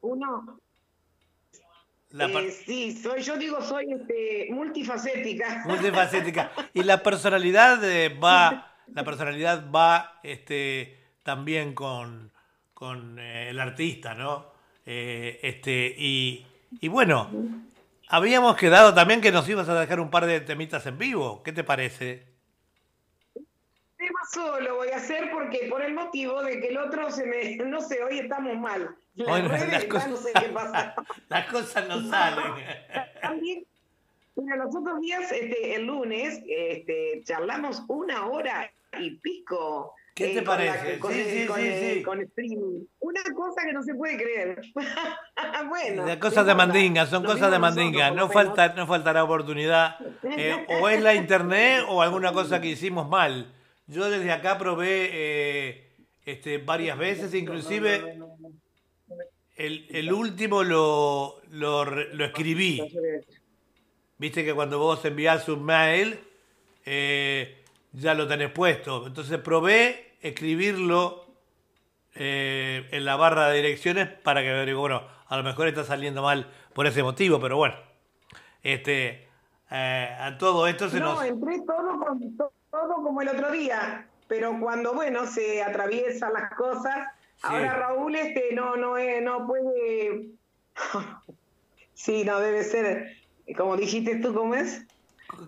uno. 0.02 0.60
la 2.10 2.26
eh, 2.26 2.50
sí, 2.50 2.92
soy, 2.92 3.22
yo 3.22 3.36
digo, 3.36 3.60
soy 3.62 3.92
este, 3.92 4.48
multifacética. 4.50 5.64
multifacética. 5.66 6.52
Y 6.72 6.82
la 6.84 7.02
personalidad 7.02 7.82
eh, 7.84 8.08
va, 8.10 8.72
la 8.92 9.04
personalidad 9.04 9.70
va 9.70 10.20
este, 10.22 10.98
también 11.22 11.74
con, 11.74 12.30
con 12.72 13.18
eh, 13.18 13.48
el 13.50 13.58
artista, 13.58 14.14
¿no? 14.14 14.52
Eh, 14.86 15.40
este, 15.42 15.94
y, 15.98 16.46
y 16.80 16.88
bueno, 16.88 17.30
habíamos 18.08 18.56
quedado 18.56 18.94
también 18.94 19.20
que 19.20 19.32
nos 19.32 19.48
ibas 19.48 19.68
a 19.68 19.78
dejar 19.80 20.00
un 20.00 20.10
par 20.10 20.26
de 20.26 20.40
temitas 20.40 20.86
en 20.86 20.98
vivo. 20.98 21.42
¿Qué 21.42 21.52
te 21.52 21.64
parece? 21.64 22.26
Tema 23.96 24.20
solo 24.32 24.76
voy 24.76 24.88
a 24.88 24.96
hacer 24.96 25.30
porque 25.30 25.66
por 25.70 25.80
el 25.82 25.94
motivo 25.94 26.42
de 26.42 26.60
que 26.60 26.68
el 26.68 26.76
otro 26.78 27.10
se 27.10 27.24
me. 27.26 27.56
No 27.64 27.80
sé, 27.80 28.02
hoy 28.02 28.18
estamos 28.18 28.56
mal. 28.56 28.94
Las 29.14 29.28
Hoy 29.28 29.42
no- 29.42 29.48
redes 29.48 29.72
las 29.72 29.84
cosas- 29.84 30.10
no 30.10 30.16
sé 30.16 30.32
qué 30.34 30.48
pasa. 30.52 30.94
Las 31.28 31.46
cosas 31.50 31.88
no 31.88 32.08
salen. 32.10 32.52
También, 33.22 33.64
mira, 34.36 34.56
los 34.56 34.74
otros 34.74 35.00
días, 35.00 35.30
este, 35.32 35.74
el 35.76 35.86
lunes, 35.86 36.40
este, 36.46 37.22
charlamos 37.24 37.82
una 37.88 38.26
hora 38.26 38.70
y 38.98 39.10
pico 39.18 39.94
¿Qué 40.14 40.28
te 40.28 40.44
con 40.44 40.58
la- 40.64 40.72
parece? 40.72 40.98
con 41.00 41.12
Sí, 41.12 41.20
el- 41.20 41.26
sí, 41.40 41.46
con 41.46 41.60
sí, 41.60 41.70
sí. 41.94 42.02
Con 42.02 42.20
streaming. 42.22 42.84
Una 43.00 43.22
cosa 43.34 43.62
que 43.66 43.72
no 43.72 43.82
se 43.82 43.94
puede 43.94 44.16
creer. 44.16 44.60
bueno. 45.68 46.06
No 46.06 46.20
cosas 46.20 46.46
de 46.46 46.54
mandinga, 46.54 47.06
son 47.06 47.24
cosas 47.24 47.50
de 47.50 47.58
mandinga. 47.58 48.10
No, 48.12 48.28
falta, 48.30 48.68
no 48.74 48.86
faltará 48.86 49.24
oportunidad. 49.24 49.96
Eh, 50.22 50.66
o 50.80 50.88
es 50.88 51.02
la 51.02 51.14
internet 51.14 51.82
o 51.88 52.00
alguna 52.00 52.32
cosa 52.32 52.60
que 52.60 52.68
hicimos 52.68 53.08
mal. 53.08 53.52
Yo 53.86 54.08
desde 54.08 54.30
acá 54.32 54.56
probé 54.56 55.10
eh, 55.12 55.88
este, 56.24 56.58
varias 56.58 56.96
veces, 56.96 57.34
inclusive 57.34 58.16
el, 59.56 59.86
el 59.90 60.12
último 60.12 60.62
lo, 60.62 61.40
lo, 61.50 61.84
lo 61.84 62.24
escribí. 62.24 62.80
Viste 64.18 64.44
que 64.44 64.54
cuando 64.54 64.78
vos 64.78 65.04
envías 65.04 65.48
un 65.48 65.64
mail, 65.64 66.18
eh, 66.86 67.62
ya 67.92 68.14
lo 68.14 68.26
tenés 68.28 68.50
puesto. 68.52 69.06
Entonces 69.06 69.38
probé 69.38 70.03
escribirlo 70.24 71.26
eh, 72.14 72.88
en 72.92 73.04
la 73.04 73.16
barra 73.16 73.48
de 73.48 73.56
direcciones 73.56 74.08
para 74.08 74.40
que 74.42 74.72
bueno, 74.74 75.02
a 75.28 75.36
lo 75.36 75.42
mejor 75.42 75.68
está 75.68 75.84
saliendo 75.84 76.22
mal 76.22 76.50
por 76.72 76.86
ese 76.86 77.02
motivo, 77.02 77.38
pero 77.40 77.56
bueno. 77.58 77.74
Este, 78.62 79.28
eh, 79.70 80.16
a 80.18 80.38
todo 80.38 80.66
esto 80.66 80.88
se 80.88 80.98
No, 80.98 81.14
nos... 81.14 81.24
entré 81.24 81.60
todo, 81.66 81.98
con, 81.98 82.36
to- 82.36 82.52
todo 82.70 82.94
como 82.94 83.20
el 83.20 83.28
otro 83.28 83.50
día, 83.50 84.06
pero 84.26 84.58
cuando, 84.58 84.94
bueno, 84.94 85.26
se 85.26 85.62
atraviesan 85.62 86.32
las 86.32 86.50
cosas, 86.54 87.06
ahora 87.42 87.74
Raúl 87.74 88.16
este 88.16 88.54
no, 88.54 88.76
no, 88.76 88.96
es- 88.96 89.22
no 89.22 89.46
puede... 89.46 90.28
sí, 91.94 92.24
no, 92.24 92.40
debe 92.40 92.64
ser, 92.64 93.16
como 93.58 93.76
dijiste 93.76 94.16
tú, 94.16 94.32
¿cómo 94.32 94.54
es? 94.54 94.86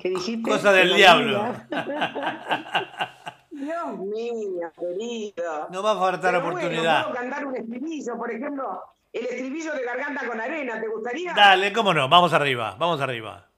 ¿Qué 0.01 0.11
dijiste? 0.11 0.51
Cosa 0.51 0.73
del 0.73 0.95
diablo. 0.95 1.55
Dios 3.57 3.99
mío, 3.99 4.73
querido. 4.79 5.69
No 5.71 5.83
va 5.83 5.93
a 5.93 5.99
faltar 5.99 6.33
Pero 6.35 6.43
bueno, 6.45 6.59
oportunidad. 6.59 7.03
puedo 7.05 7.15
cantar 7.17 7.47
un 7.47 7.57
estribillo, 7.57 8.17
por 8.17 8.31
ejemplo, 8.31 8.83
el 9.13 9.25
estribillo 9.25 9.75
de 9.75 9.83
Garganta 9.83 10.27
con 10.27 10.41
Arena, 10.41 10.81
¿te 10.81 10.89
gustaría? 10.89 11.33
Dale, 11.35 11.73
cómo 11.73 11.95
no, 11.95 12.09
vamos 12.09 12.33
arriba, 12.33 12.77
vamos 12.79 13.01
arriba. 13.01 13.49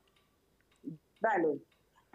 Dale. 1.21 1.59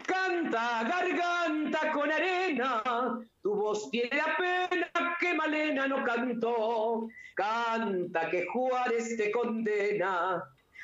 Canta, 0.06 0.82
garganta 0.84 1.92
con 1.92 2.10
arena, 2.12 2.82
tu 3.42 3.54
voz 3.54 3.90
tiene 3.90 4.10
la 4.16 4.36
pena 4.36 5.16
que 5.18 5.34
Malena 5.34 5.86
no 5.86 6.04
cantó. 6.04 7.08
Canta 7.34 8.28
que 8.30 8.46
Juárez 8.46 9.16
te 9.16 9.30
condena 9.30 10.42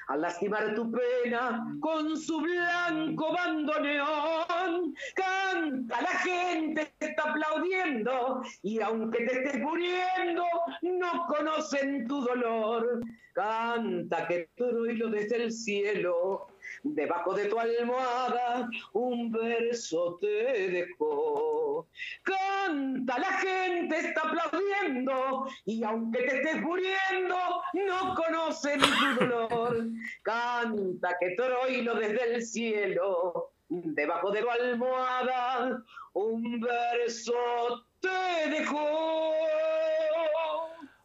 a 0.08 0.16
lastimar 0.16 0.74
tu 0.74 0.90
pena 0.90 1.64
con 1.80 2.16
su 2.16 2.40
blanco 2.40 3.32
bandoneón. 3.32 4.94
Canta, 5.14 6.02
la 6.02 6.18
gente 6.18 6.92
te 6.98 7.06
está 7.06 7.30
aplaudiendo 7.30 8.42
y 8.62 8.80
aunque 8.80 9.24
te 9.26 9.38
estés 9.38 9.60
muriendo, 9.60 10.44
no 10.82 11.26
conocen 11.28 12.06
tu 12.06 12.22
dolor. 12.22 13.00
Canta 13.34 14.26
que 14.26 14.50
tu 14.56 14.86
hilo 14.86 15.08
desde 15.08 15.44
el 15.44 15.52
cielo 15.52 16.48
Debajo 16.82 17.34
de 17.34 17.46
tu 17.46 17.58
almohada 17.58 18.68
un 18.92 19.30
verso 19.30 20.18
te 20.20 20.68
dejó. 20.70 21.86
Canta, 22.22 23.18
la 23.18 23.32
gente 23.38 23.98
está 23.98 24.22
aplaudiendo 24.22 25.46
y 25.66 25.84
aunque 25.84 26.22
te 26.22 26.36
estés 26.36 26.62
muriendo, 26.62 27.36
no 27.74 28.14
conocen 28.14 28.80
tu 28.80 29.24
dolor. 29.24 29.86
Canta 30.22 31.16
que 31.20 31.34
Troilo 31.36 31.94
desde 31.94 32.34
el 32.34 32.42
cielo, 32.42 33.52
debajo 33.68 34.30
de 34.30 34.40
tu 34.40 34.50
almohada, 34.50 35.82
un 36.14 36.60
verso 36.60 37.86
te 38.00 38.50
dejó. 38.50 39.32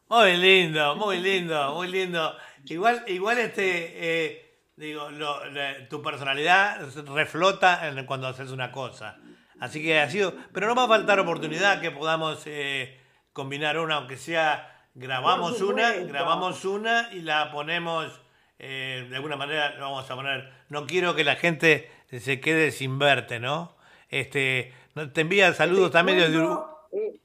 Muy 0.08 0.38
lindo, 0.38 0.96
muy 0.96 1.18
lindo, 1.18 1.74
muy 1.74 1.88
lindo. 1.88 2.34
Igual, 2.66 3.04
igual 3.08 3.40
este, 3.40 3.92
eh, 3.96 4.45
digo, 4.78 5.10
lo- 5.10 5.46
la- 5.52 5.88
tu 5.90 6.02
personalidad 6.02 6.82
reflota 7.14 7.88
en- 7.88 8.06
cuando 8.06 8.28
haces 8.28 8.52
una 8.52 8.72
cosa. 8.72 9.18
Así 9.60 9.82
que 9.82 10.00
ha 10.00 10.10
sido, 10.10 10.34
pero 10.54 10.68
no 10.68 10.76
va 10.76 10.84
a 10.84 10.88
faltar 10.88 11.20
oportunidad 11.20 11.80
que 11.82 11.92
podamos 11.92 12.44
eh, 12.46 13.00
combinar 13.32 13.78
una, 13.80 13.96
aunque 13.96 14.18
sea, 14.18 14.86
grabamos 14.94 15.62
una, 15.62 15.92
grabamos 15.94 16.66
una 16.66 17.10
y 17.14 17.22
la 17.22 17.52
ponemos, 17.52 18.22
eh, 18.60 19.08
de 19.10 19.16
alguna 19.16 19.38
manera 19.38 19.76
lo 19.76 19.82
vamos 19.92 20.10
a 20.12 20.16
poner. 20.16 20.52
No 20.70 20.86
quiero 20.86 21.16
que 21.16 21.24
la 21.24 21.36
gente 21.38 21.90
se 22.10 22.40
quede 22.42 22.72
sin 22.72 23.00
verte, 23.00 23.40
¿no? 23.40 23.76
Este, 24.10 24.74
te 25.14 25.22
envía 25.22 25.54
saludos 25.54 25.92
también 25.92 26.18
desde 26.20 26.38
Uruguay 26.38 26.66
Eh, 26.94 27.20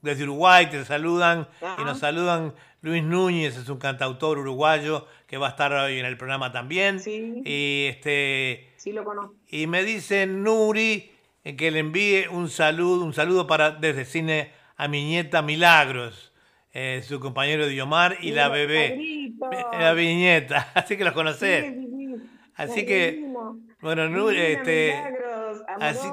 desde 0.00 0.22
Uruguay 0.24 0.66
te 0.70 0.84
saludan 0.84 1.48
Ajá. 1.62 1.76
y 1.80 1.84
nos 1.84 1.98
saludan 1.98 2.54
Luis 2.82 3.02
Núñez, 3.02 3.56
es 3.56 3.68
un 3.70 3.78
cantautor 3.78 4.38
uruguayo 4.38 5.06
que 5.34 5.38
va 5.38 5.48
a 5.48 5.50
estar 5.50 5.72
hoy 5.72 5.98
en 5.98 6.06
el 6.06 6.16
programa 6.16 6.52
también. 6.52 7.00
Sí. 7.00 7.42
Y 7.44 7.86
este 7.88 8.68
sí 8.76 8.92
lo 8.92 9.02
conozco. 9.02 9.34
y 9.48 9.66
me 9.66 9.82
dice 9.82 10.28
Nuri 10.28 11.10
eh, 11.42 11.56
que 11.56 11.72
le 11.72 11.80
envíe 11.80 12.28
un 12.30 12.48
saludo, 12.48 13.04
un 13.04 13.12
saludo 13.12 13.44
para 13.48 13.72
desde 13.72 14.04
cine 14.04 14.52
a 14.76 14.86
mi 14.86 15.02
nieta 15.04 15.42
Milagros, 15.42 16.32
eh, 16.72 17.02
su 17.04 17.18
compañero 17.18 17.66
Diomar 17.66 18.16
y 18.20 18.30
la 18.30 18.48
bebé, 18.48 19.32
la 19.72 19.92
viñeta, 19.94 20.70
así 20.74 20.96
que 20.96 21.02
los 21.04 21.14
conocés. 21.14 21.64
Sí. 21.64 22.14
Así 22.54 22.86
que, 22.86 23.10
divino. 23.10 23.58
bueno, 23.80 24.08
Nuri, 24.08 24.38
este, 24.40 24.94
Milagros, 24.94 25.62
así- 25.80 26.08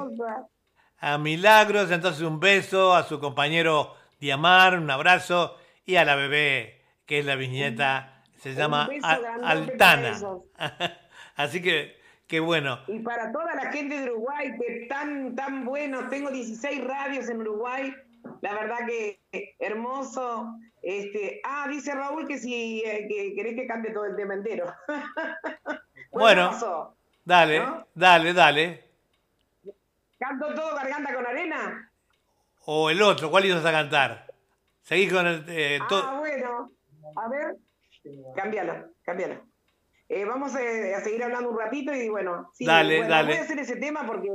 a 0.98 1.16
Milagros, 1.18 1.92
entonces 1.92 2.22
un 2.22 2.40
beso, 2.40 2.92
a 2.96 3.04
su 3.04 3.20
compañero 3.20 3.94
Diamar, 4.18 4.76
un 4.80 4.90
abrazo, 4.90 5.56
y 5.86 5.94
a 5.94 6.04
la 6.04 6.16
bebé, 6.16 6.82
que 7.06 7.20
es 7.20 7.24
la 7.24 7.36
viñeta, 7.36 8.11
se 8.42 8.54
llama 8.54 8.88
Al- 9.02 9.44
Altana. 9.44 10.18
Así 11.36 11.62
que, 11.62 11.96
qué 12.26 12.40
bueno. 12.40 12.78
Y 12.88 12.98
para 13.00 13.32
toda 13.32 13.54
la 13.54 13.70
gente 13.72 14.00
de 14.00 14.10
Uruguay, 14.10 14.52
que 14.58 14.86
tan, 14.88 15.34
tan 15.36 15.64
buenos, 15.64 16.08
tengo 16.10 16.30
16 16.30 16.84
radios 16.84 17.28
en 17.28 17.40
Uruguay, 17.40 17.94
la 18.40 18.54
verdad 18.54 18.78
que 18.86 19.20
eh, 19.32 19.54
hermoso. 19.58 20.56
Este, 20.82 21.40
ah, 21.44 21.66
dice 21.68 21.94
Raúl 21.94 22.26
que 22.26 22.38
si 22.38 22.80
eh, 22.84 23.06
que 23.08 23.34
querés 23.36 23.54
que 23.54 23.66
cante 23.68 23.90
todo 23.92 24.04
el 24.06 24.16
tema 24.16 24.34
entero. 24.34 24.72
Bueno. 26.10 26.50
Dale, 27.24 27.58
¿No? 27.60 27.86
dale, 27.94 28.34
dale. 28.34 28.84
¿Canto 30.18 30.52
todo 30.54 30.74
garganta 30.74 31.14
con 31.14 31.26
arena? 31.26 31.90
O 32.66 32.90
el 32.90 33.00
otro, 33.00 33.30
¿cuál 33.30 33.46
ibas 33.46 33.64
a 33.64 33.72
cantar? 33.72 34.26
Seguí 34.82 35.08
con 35.08 35.26
el... 35.26 35.44
eh, 35.48 35.78
Ah, 35.90 36.16
bueno. 36.18 36.70
A 37.16 37.28
ver, 37.28 37.56
cámbialo, 38.36 38.90
cámbialo. 39.02 39.40
Eh, 40.08 40.24
vamos 40.24 40.54
a, 40.54 40.58
a 40.58 41.00
seguir 41.00 41.22
hablando 41.22 41.50
un 41.50 41.58
ratito 41.58 41.94
y 41.94 42.08
bueno, 42.08 42.50
sí, 42.54 42.66
Dale, 42.66 42.98
bueno, 42.98 43.10
dale. 43.14 43.28
voy 43.28 43.36
a 43.38 43.42
hacer 43.42 43.58
ese 43.58 43.76
tema 43.76 44.06
porque, 44.06 44.28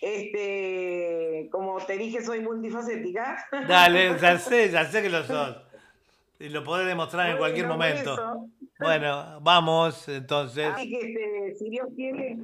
este, 0.00 1.48
como 1.50 1.78
te 1.84 1.96
dije, 1.96 2.22
soy 2.22 2.40
multifacética. 2.40 3.44
Dale, 3.68 4.16
ya 4.18 4.38
sé, 4.38 4.70
ya 4.70 4.84
sé 4.84 5.02
que 5.02 5.08
lo 5.10 5.24
sos. 5.24 5.56
Y 6.38 6.48
lo 6.50 6.62
podés 6.62 6.86
demostrar 6.86 7.30
en 7.30 7.38
cualquier 7.38 7.66
momento. 7.66 8.12
eso. 8.14 8.48
Bueno, 8.78 9.40
vamos, 9.40 10.08
entonces. 10.08 10.66
Así 10.72 10.88
que, 10.88 10.98
este, 11.00 11.54
si 11.58 11.68
Dios 11.70 11.88
quiere, 11.96 12.36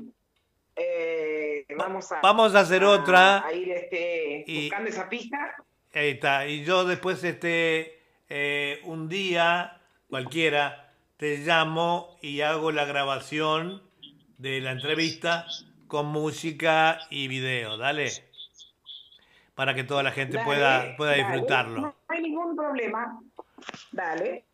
eh, 0.75 1.65
vamos 1.77 2.11
a, 2.11 2.21
Vamos 2.21 2.55
a 2.57 2.61
hacer 2.61 2.83
otra. 2.85 3.47
a 3.47 3.53
ir 3.53 3.71
este, 3.71 4.43
Y- 4.49 4.63
buscando 4.63 4.91
esa 4.91 5.09
pista. 5.09 5.55
Ahí 5.93 6.11
está. 6.11 6.49
Y 6.49 6.65
yo 6.65 6.85
después, 6.85 7.23
este, 7.23 8.01
eh, 8.29 8.81
un 8.83 9.09
día, 9.09 9.81
cualquiera, 10.15 10.93
te 11.17 11.39
llamo 11.39 12.17
y 12.23 12.43
hago 12.43 12.71
la 12.71 12.85
grabación 12.85 13.83
de 14.39 14.61
la 14.61 14.71
entrevista 14.71 15.45
con 15.89 16.07
música 16.07 17.01
y 17.11 17.27
video. 17.27 17.77
Dale. 17.77 18.13
Para 19.57 19.75
que 19.75 19.83
toda 19.83 20.05
la 20.05 20.13
gente 20.13 20.35
Dale, 20.37 20.47
pueda, 20.47 20.97
pueda 20.97 21.11
dale. 21.17 21.25
disfrutarlo. 21.25 21.81
No 21.81 21.95
hay 22.07 22.23
ningún 22.23 22.55
problema. 22.55 23.21
Dale. 23.91 24.45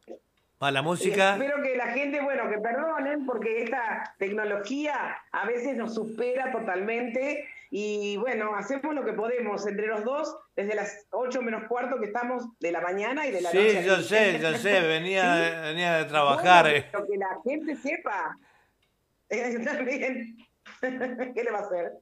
Va 0.63 0.71
la 0.71 0.81
Y 0.81 0.83
música. 0.83 1.35
espero 1.35 1.63
que 1.63 1.77
la 1.77 1.89
gente, 1.89 2.23
bueno, 2.23 2.49
que 2.49 2.57
perdonen, 2.57 3.27
porque 3.27 3.65
esta 3.65 4.15
tecnología 4.19 5.19
a 5.31 5.45
veces 5.45 5.77
nos 5.77 5.95
supera 5.95 6.51
totalmente. 6.53 7.47
Y 7.73 8.17
bueno, 8.17 8.55
hacemos 8.57 8.95
lo 8.95 9.05
que 9.05 9.13
podemos 9.13 9.65
entre 9.67 9.87
los 9.87 10.03
dos, 10.05 10.37
desde 10.57 10.75
las 10.75 11.07
8 11.11 11.41
menos 11.41 11.65
cuarto 11.69 12.01
que 12.01 12.07
estamos 12.07 12.45
de 12.59 12.73
la 12.73 12.81
mañana 12.81 13.27
y 13.27 13.31
de 13.31 13.41
la 13.43 13.53
noche. 13.53 13.81
Sí, 13.83 13.87
yo 13.87 13.97
sé, 14.03 14.39
yo 14.41 14.53
sé. 14.59 14.81
Venía, 14.81 15.35
Sí. 15.37 15.61
venía 15.69 15.95
de 15.99 16.05
trabajar. 16.07 16.65
Bueno, 16.65 16.79
eh. 16.79 16.89
pero 16.91 17.07
que 17.07 17.17
la 17.17 17.29
gente 17.45 17.77
sepa. 17.77 18.37
Eh, 19.33 19.61
También. 19.65 20.37
¿Qué 21.35 21.45
le 21.45 21.51
va 21.53 21.59
a 21.59 21.63
hacer? 21.63 21.93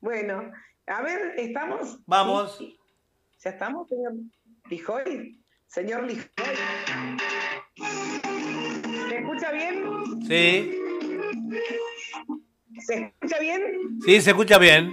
Bueno, 0.00 0.50
a 0.86 1.02
ver, 1.02 1.34
¿estamos? 1.36 1.98
Vamos. 2.06 2.56
Sí. 2.56 2.78
¿Ya 3.44 3.50
estamos, 3.50 3.86
señor 3.86 4.14
Lijoy? 4.70 5.38
Señor 5.66 6.04
Lijoy. 6.04 6.24
¿Se 9.10 9.16
escucha 9.18 9.52
bien? 9.52 9.84
Sí, 10.26 10.74
¿Se 12.90 12.96
escucha 12.96 13.38
bien? 13.38 13.62
Sí, 14.04 14.20
se 14.20 14.30
escucha 14.30 14.58
bien. 14.58 14.92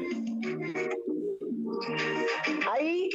Ahí. 2.71 3.09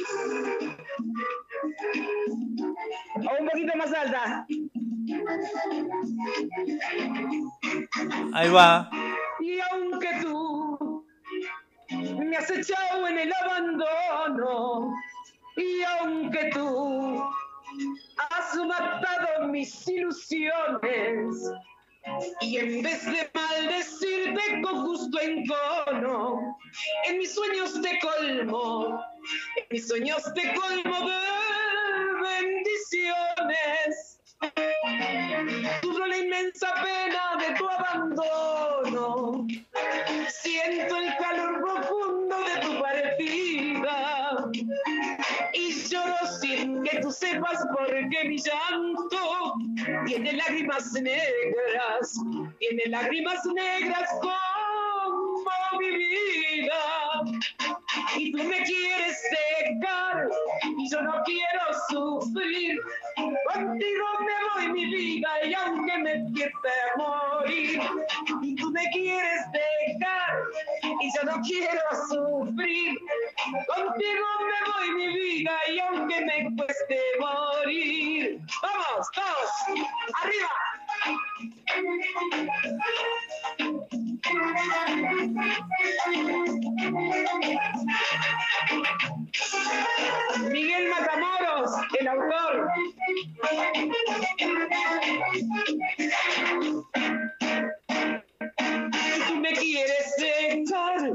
O 3.15 3.41
un 3.41 3.47
poquito 3.47 3.77
más 3.77 3.93
alta. 3.93 4.45
Ahí 8.33 8.49
va. 8.49 8.89
Y 9.39 9.57
aunque 9.71 10.09
tú 10.21 11.05
me 12.19 12.35
has 12.35 12.51
echado 12.51 13.07
en 13.07 13.19
el 13.19 13.31
abandono, 13.41 14.93
y 15.55 15.81
aunque 16.01 16.49
tú 16.53 17.23
has 18.31 18.55
matado 18.57 19.47
mis 19.47 19.87
ilusiones, 19.87 21.53
y 22.41 22.57
en 22.57 22.81
vez 22.81 23.05
de 23.05 23.29
maldecirte 23.33 24.61
con 24.61 24.85
justo 24.85 25.19
encono, 25.19 26.57
en 27.07 27.17
mis 27.17 27.33
sueños 27.33 27.81
te 27.81 27.99
colmo, 27.99 28.99
en 29.57 29.67
mis 29.69 29.87
sueños 29.87 30.23
te 30.33 30.53
colmo 30.53 31.07
de 31.07 31.15
bendiciones. 32.41 34.19
Sufro 35.81 36.05
la 36.05 36.17
inmensa 36.17 36.73
pena 36.83 37.37
de 37.39 37.55
tu 37.55 37.69
abandono. 37.69 39.47
Siento 40.27 40.97
el 40.97 41.15
calor 41.17 41.61
profundo 41.61 42.35
de 42.37 42.61
tu 42.61 42.81
partida. 42.81 43.02
Que 46.83 46.99
tú 46.99 47.11
sepas 47.11 47.65
por 47.75 47.87
qué 47.87 48.25
mi 48.25 48.37
llanto 48.37 49.55
tiene 50.05 50.33
lágrimas 50.33 50.93
negras. 50.93 52.19
Tiene 52.59 52.83
lágrimas 52.87 53.45
negras 53.45 54.09
Y 58.15 58.31
tú 58.31 58.37
me 58.37 58.63
quieres 58.63 59.17
dejar 59.31 60.29
y 60.77 60.89
yo 60.89 61.01
no 61.01 61.23
quiero 61.25 61.61
sufrir. 61.89 62.79
Contigo 63.15 64.05
me 64.19 64.33
voy 64.53 64.71
mi 64.73 64.85
vida 64.85 65.29
y 65.45 65.53
aunque 65.53 65.97
me 65.97 66.13
empiece 66.13 66.51
a 66.93 66.97
morir. 66.97 67.81
Y 68.41 68.55
tú 68.55 68.71
me 68.71 68.89
quieres 68.91 69.41
dejar 69.51 70.43
y 71.01 71.11
yo 71.15 71.23
no 71.23 71.41
quiero 71.41 71.81
sufrir. 72.07 72.99
Contigo 73.67 74.27
me 74.45 74.59
voy 74.71 74.91
mi 74.95 75.07
vida 75.07 75.53
y 75.69 75.79
aunque 75.79 76.21
me 76.21 76.55
cueste 76.55 76.99
morir. 77.19 78.39
Vamos, 78.61 79.09
todos, 79.13 79.51
arriba. 80.21 80.51
Miguel 90.49 90.89
Matamoros, 90.89 91.71
el 91.99 92.07
autor. 92.07 92.69
Y 99.53 99.55
quieres 99.55 100.15
dejar 100.17 101.11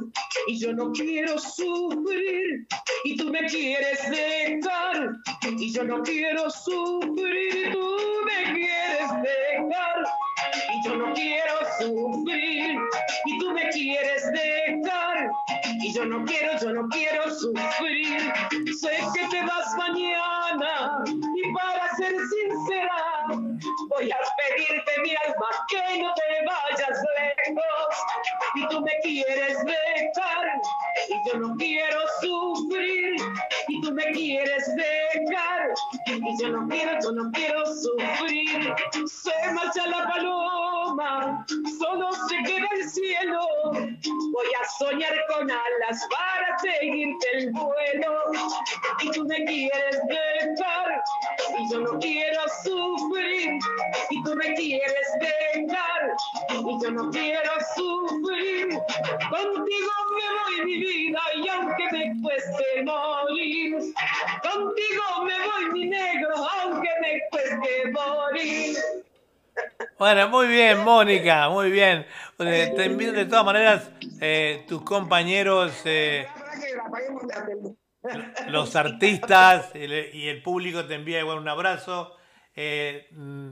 y 0.47 0.59
yo 0.59 0.72
no 0.72 0.93
quiero 0.93 1.39
sufrir. 1.39 2.66
Y 3.05 3.16
tú 3.16 3.30
me 3.30 3.41
quieres 3.47 4.01
dejar 4.11 5.11
y 5.59 5.72
yo 5.72 5.84
no 5.84 6.03
quiero 6.03 6.49
sufrir. 6.51 7.72
Tú 7.72 7.97
me 8.24 8.55
quieres 8.55 9.11
dejar 9.22 10.05
y 10.72 10.89
yo 10.89 10.97
no 10.97 11.12
quiero 11.14 11.55
sufrir. 11.80 12.78
Y 13.26 13.39
tú 13.39 13.51
me 13.53 13.68
quieres 13.70 14.22
dejar 14.32 15.30
y 15.80 15.93
yo 15.93 16.05
no 16.05 16.24
quiero, 16.24 16.59
yo 16.61 16.72
no 16.72 16.89
quiero 16.89 17.34
sufrir. 17.34 18.32
Sé 18.80 18.99
que 19.14 19.28
te 19.30 19.43
vas 19.43 19.74
mañana 19.76 21.03
y 21.07 21.53
para 21.53 21.97
ser 21.97 22.14
sincera 22.14 23.47
voy 23.88 24.11
a 24.11 24.18
pedirte 24.36 24.92
mi 25.02 25.11
alma 25.11 25.48
que 25.68 26.02
no 26.02 26.12
te 26.14 26.44
vayas 26.46 26.98
lejos. 27.16 27.96
Y 28.54 28.68
tú 28.68 28.80
me 28.80 28.92
quieres 29.02 29.64
dejar 29.64 30.61
y 31.09 31.28
yo 31.28 31.38
no 31.38 31.56
quiero 31.56 32.00
sufrir. 32.20 33.16
Y 33.68 33.80
tú 33.80 33.92
me 33.92 34.04
quieres 34.12 34.64
dejar 34.76 35.74
y 36.06 36.42
yo 36.42 36.48
no 36.50 36.68
quiero, 36.68 36.98
yo 37.02 37.12
no 37.12 37.30
quiero 37.32 37.64
sufrir. 37.74 38.74
Se 39.06 39.52
marcha 39.52 39.86
la 39.86 40.09
paloma, 40.09 41.46
solo 41.78 42.11
se 42.28 42.36
queda 42.44 42.68
el 42.76 42.88
cielo. 42.88 43.40
Voy 43.72 44.46
a 44.61 44.68
soñar 44.78 45.14
con 45.28 45.50
alas 45.50 46.09
para 46.11 46.59
seguirte 46.59 47.26
el 47.34 47.52
vuelo. 47.52 48.22
Y 49.00 49.11
tú 49.11 49.24
me 49.24 49.44
quieres 49.44 50.00
dejar 50.09 51.02
y 51.59 51.72
yo 51.72 51.80
no 51.80 51.98
quiero 51.98 52.40
sufrir. 52.64 53.47
Y 54.11 54.22
tú 54.22 54.34
me 54.34 54.55
quieres 54.55 55.09
dejar 55.20 56.16
y 56.51 56.82
yo 56.82 56.90
no 56.90 57.11
quiero 57.11 57.51
sufrir. 57.76 58.68
Contigo 59.30 59.92
me 60.14 60.26
voy 60.38 60.66
mi 60.66 60.76
vida 60.78 61.20
y 61.36 61.49
aunque 61.49 61.84
me 61.92 62.22
cueste 62.22 62.82
morir. 62.84 63.76
Contigo 64.42 65.24
me 65.24 65.34
voy 65.46 65.72
mi 65.72 65.86
negro 65.86 66.34
aunque 66.36 66.88
me 67.01 67.20
cueste 67.30 67.90
morir. 67.92 68.76
Bueno, 69.99 70.28
muy 70.28 70.46
bien, 70.46 70.84
Mónica, 70.84 71.49
muy 71.49 71.70
bien. 71.70 72.07
Eh, 72.38 72.72
te 72.76 72.84
envío 72.84 73.12
de 73.12 73.26
todas 73.26 73.44
maneras 73.44 73.90
eh, 74.20 74.64
tus 74.68 74.82
compañeros, 74.82 75.72
eh, 75.84 76.26
los 78.49 78.76
artistas 78.76 79.72
y 79.74 80.28
el 80.28 80.42
público 80.42 80.84
te 80.84 80.94
envía 80.94 81.24
un 81.24 81.49
abrazo. 81.49 82.18
Eh, 82.61 83.06
mm, 83.12 83.50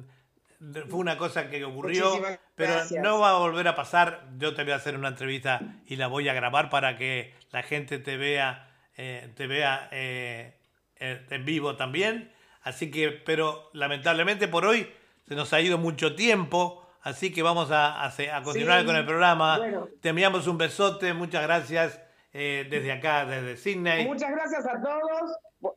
fue 0.88 0.98
una 0.98 1.16
cosa 1.16 1.48
que 1.48 1.64
ocurrió, 1.64 2.12
pero 2.56 2.72
no 3.02 3.20
va 3.20 3.30
a 3.30 3.38
volver 3.38 3.68
a 3.68 3.76
pasar. 3.76 4.24
Yo 4.38 4.52
te 4.54 4.64
voy 4.64 4.72
a 4.72 4.76
hacer 4.76 4.96
una 4.96 5.08
entrevista 5.08 5.60
y 5.86 5.94
la 5.94 6.08
voy 6.08 6.28
a 6.28 6.34
grabar 6.34 6.70
para 6.70 6.96
que 6.96 7.34
la 7.52 7.62
gente 7.62 7.98
te 8.00 8.16
vea, 8.16 8.68
eh, 8.96 9.30
te 9.36 9.46
vea 9.46 9.88
eh, 9.92 10.56
en 10.98 11.44
vivo 11.44 11.76
también. 11.76 12.32
Así 12.62 12.90
que, 12.90 13.10
pero 13.10 13.70
lamentablemente 13.74 14.48
por 14.48 14.64
hoy 14.66 14.90
se 15.28 15.36
nos 15.36 15.52
ha 15.52 15.60
ido 15.60 15.78
mucho 15.78 16.16
tiempo, 16.16 16.84
así 17.02 17.32
que 17.32 17.42
vamos 17.42 17.70
a, 17.70 18.02
a 18.02 18.10
se- 18.10 18.32
a 18.32 18.42
continuar 18.42 18.80
Sí, 18.80 18.86
con 18.86 18.96
el 18.96 19.06
programa. 19.06 19.58
bueno. 19.58 19.88
Te 20.00 20.08
enviamos 20.08 20.48
un 20.48 20.58
besote, 20.58 21.12
muchas 21.14 21.42
gracias 21.42 22.00
eh, 22.32 22.66
desde 22.68 22.90
acá, 22.90 23.24
desde 23.24 23.56
Sydney. 23.56 24.04
Muchas 24.06 24.30
gracias 24.32 24.66
a 24.66 24.80
todos 24.82 25.75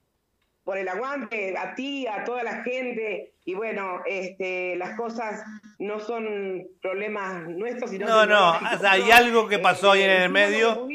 por- 0.69 0.77
el 0.77 0.87
aguante, 0.87 1.57
a 1.57 1.73
ti, 1.73 2.05
a 2.05 2.23
toda 2.23 2.43
la 2.43 2.61
gente. 2.63 3.33
Y 3.45 3.55
bueno, 3.55 4.01
este, 4.05 4.75
las 4.75 4.95
cosas 4.95 5.43
no 5.79 5.99
son 5.99 6.67
problemas 6.81 7.47
nuestros, 7.47 7.89
sino 7.89 8.05
No, 8.07 8.25
no, 8.27 8.53
hay 8.87 9.09
algo 9.09 9.47
que 9.47 9.57
pasó 9.57 9.91
ahí 9.93 10.03
en 10.03 10.11
el 10.11 10.21
que 10.23 10.29
medio. 10.29 10.87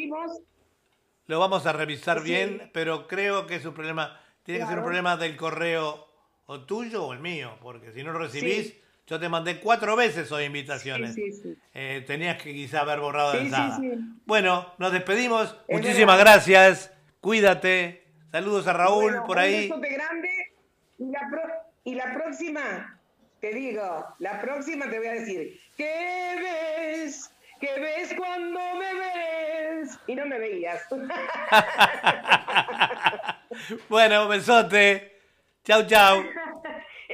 Lo 1.26 1.40
vamos 1.40 1.66
a 1.66 1.72
revisar 1.72 2.18
Sí. 2.20 2.24
bien, 2.24 2.70
pero 2.72 3.08
creo 3.08 3.46
que 3.46 3.56
es 3.56 3.64
un 3.64 3.74
problema, 3.74 4.20
tiene 4.44 4.60
que 4.60 4.66
ser 4.66 4.78
un 4.78 4.84
problema 4.84 5.16
del 5.16 5.36
correo 5.36 6.06
o 6.46 6.60
tuyo 6.60 7.06
o 7.06 7.12
el 7.12 7.18
mío, 7.20 7.56
porque 7.60 7.90
si 7.92 8.04
no 8.04 8.12
lo 8.12 8.18
recibís, 8.20 8.68
Sí. 8.68 8.80
yo 9.08 9.18
te 9.18 9.28
mandé 9.28 9.58
cuatro 9.58 9.96
veces 9.96 10.30
hoy 10.30 10.44
invitaciones. 10.44 11.14
Sí. 11.14 11.32
Eh, 11.72 12.04
tenías 12.06 12.40
que 12.40 12.52
quizá 12.52 12.82
haber 12.82 13.00
borrado 13.00 13.32
de. 13.32 13.50
Bueno, 14.26 14.72
nos 14.78 14.92
despedimos. 14.92 15.56
Es 15.66 15.80
Muchísimas 15.80 16.16
verdad. 16.18 16.34
gracias. 16.34 16.92
Cuídate. 17.20 18.03
Saludos 18.34 18.66
a 18.66 18.72
Raúl 18.72 19.04
Bueno, 19.12 19.26
por 19.28 19.36
un 19.36 19.42
ahí. 19.44 19.68
besote 19.68 19.88
grande 19.90 20.28
y 20.98 21.08
la, 21.12 21.20
pro- 21.30 21.52
y 21.84 21.94
la 21.94 22.12
próxima, 22.14 23.00
te 23.40 23.54
digo, 23.54 24.04
la 24.18 24.40
próxima 24.40 24.90
te 24.90 24.98
voy 24.98 25.06
a 25.06 25.12
decir, 25.12 25.60
¿qué 25.76 26.34
ves? 26.42 27.32
¿Qué 27.60 27.78
ves 27.78 28.12
cuando 28.18 28.58
me 28.74 28.92
ves? 28.94 29.96
Y 30.08 30.16
no 30.16 30.26
me 30.26 30.40
veías. 30.40 30.82
bueno, 33.88 34.26
besote. 34.26 35.16
Chau, 35.62 35.86
chau. 35.86 36.24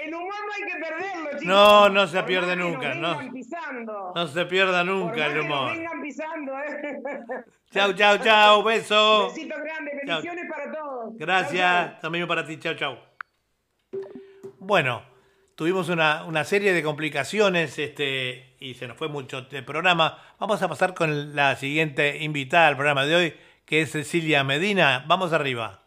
El 0.02 0.14
humor 0.14 0.34
no 0.46 0.52
hay 0.54 0.72
que 0.72 0.78
perderlo, 0.78 1.30
chicos. 1.30 1.44
No, 1.44 1.88
no 1.88 2.06
se 2.06 2.22
pierde 2.22 2.56
nunca, 2.56 2.94
no. 2.94 3.32
pisando. 3.32 4.12
No 4.14 4.26
se 4.26 4.46
pierda 4.46 4.84
nunca 4.84 5.26
el 5.26 5.40
humor. 5.40 5.72
vengan 5.72 6.00
pisando, 6.00 6.52
¿eh? 6.58 7.00
Chau, 7.70 7.92
chau, 7.92 8.18
chau. 8.18 8.62
Beso. 8.64 9.28
Besitos 9.28 9.58
grandes, 9.60 9.94
bendiciones 10.04 10.44
para 10.50 10.72
todos. 10.72 11.16
Gracias, 11.16 12.00
también 12.00 12.26
para 12.26 12.44
ti, 12.44 12.58
chao, 12.58 12.74
chao. 12.74 12.98
Bueno, 14.58 15.02
tuvimos 15.54 15.88
una, 15.88 16.24
una 16.24 16.42
serie 16.42 16.72
de 16.72 16.82
complicaciones 16.82 17.78
este, 17.78 18.56
y 18.58 18.74
se 18.74 18.88
nos 18.88 18.96
fue 18.96 19.08
mucho 19.08 19.46
el 19.50 19.64
programa. 19.64 20.18
Vamos 20.40 20.60
a 20.62 20.68
pasar 20.68 20.94
con 20.94 21.36
la 21.36 21.54
siguiente 21.54 22.18
invitada 22.24 22.66
al 22.66 22.74
programa 22.76 23.04
de 23.06 23.14
hoy, 23.14 23.34
que 23.66 23.82
es 23.82 23.92
Cecilia 23.92 24.42
Medina. 24.42 25.04
Vamos 25.06 25.32
arriba. 25.32 25.79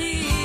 Ti. 0.00 0.39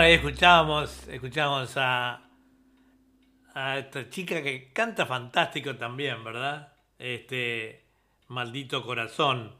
Ahí 0.00 0.14
escuchamos, 0.14 1.06
escuchamos 1.08 1.72
a, 1.76 2.22
esta 3.76 4.08
chica 4.08 4.42
que 4.42 4.72
canta 4.72 5.04
fantástico 5.04 5.76
también, 5.76 6.24
¿verdad? 6.24 6.72
Este 6.98 7.84
maldito 8.28 8.82
corazón. 8.82 9.52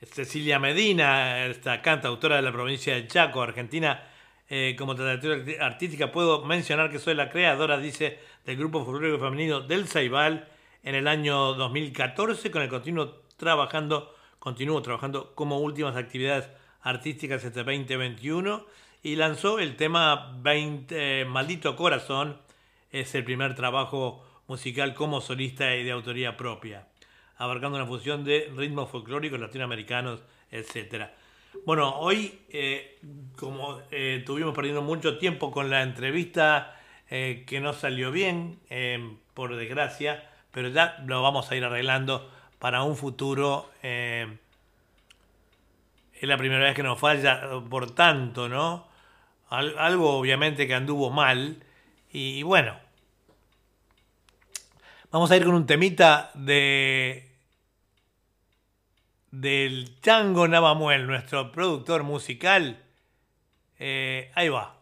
Cecilia 0.00 0.58
Medina, 0.58 1.46
esta 1.46 1.82
cantautora 1.82 2.36
de 2.36 2.42
la 2.42 2.52
provincia 2.52 2.94
de 2.94 3.08
Chaco, 3.08 3.42
Argentina, 3.42 4.02
eh, 4.48 4.76
como 4.78 4.94
trayectoria 4.94 5.64
artística 5.64 6.12
puedo 6.12 6.44
mencionar 6.44 6.90
que 6.90 6.98
soy 7.00 7.14
la 7.14 7.30
creadora, 7.30 7.78
dice, 7.78 8.20
del 8.44 8.56
grupo 8.56 8.84
folclórico 8.84 9.18
femenino 9.18 9.60
del 9.60 9.88
Ceibal 9.88 10.48
en 10.84 10.94
el 10.94 11.08
año 11.08 11.54
2014, 11.54 12.50
con 12.50 12.62
el 12.62 12.68
continuo 12.68 13.22
trabajando, 13.36 14.14
continúo 14.38 14.82
trabajando 14.82 15.34
como 15.34 15.58
últimas 15.58 15.96
actividades 15.96 16.48
artísticas 16.82 17.42
este 17.42 17.64
2021 17.64 18.83
y 19.04 19.16
lanzó 19.16 19.58
el 19.58 19.76
tema 19.76 20.32
20, 20.40 21.20
eh, 21.20 21.24
Maldito 21.26 21.76
Corazón, 21.76 22.38
es 22.90 23.14
el 23.14 23.22
primer 23.22 23.54
trabajo 23.54 24.24
musical 24.46 24.94
como 24.94 25.20
solista 25.20 25.76
y 25.76 25.84
de 25.84 25.92
autoría 25.92 26.38
propia, 26.38 26.88
abarcando 27.36 27.76
una 27.76 27.86
fusión 27.86 28.24
de 28.24 28.50
ritmos 28.56 28.90
folclóricos 28.90 29.38
latinoamericanos, 29.38 30.22
etc. 30.50 31.08
Bueno, 31.66 31.98
hoy, 31.98 32.40
eh, 32.48 32.98
como 33.36 33.78
eh, 33.90 34.16
estuvimos 34.20 34.54
perdiendo 34.54 34.80
mucho 34.80 35.18
tiempo 35.18 35.50
con 35.50 35.68
la 35.68 35.82
entrevista 35.82 36.80
eh, 37.10 37.44
que 37.46 37.60
no 37.60 37.74
salió 37.74 38.10
bien, 38.10 38.58
por 39.34 39.54
desgracia, 39.54 40.30
pero 40.50 40.68
ya 40.68 40.96
lo 41.04 41.20
vamos 41.20 41.50
a 41.50 41.56
ir 41.56 41.64
arreglando 41.64 42.30
para 42.58 42.82
un 42.82 42.96
futuro. 42.96 43.70
es 43.82 44.28
la 46.22 46.38
primera 46.38 46.64
vez 46.64 46.74
que 46.74 46.82
nos 46.82 46.98
falla 46.98 47.42
por 47.68 47.90
tanto, 47.90 48.48
¿no? 48.48 48.93
Al- 49.48 49.78
algo 49.78 50.16
obviamente 50.18 50.66
que 50.66 50.74
anduvo 50.74 51.10
mal. 51.10 51.62
Y, 52.12 52.42
bueno, 52.42 52.78
vamos 55.10 55.30
a 55.30 55.36
ir 55.36 55.44
con 55.44 55.54
un 55.54 55.66
temita 55.66 56.30
de 56.34 57.30
del 59.30 60.00
Chango 60.00 60.46
Navamuel, 60.46 61.06
nuestro 61.06 61.50
productor 61.50 62.04
musical. 62.04 62.78
Eh, 63.78 64.30
ahí 64.34 64.48
va. 64.48 64.73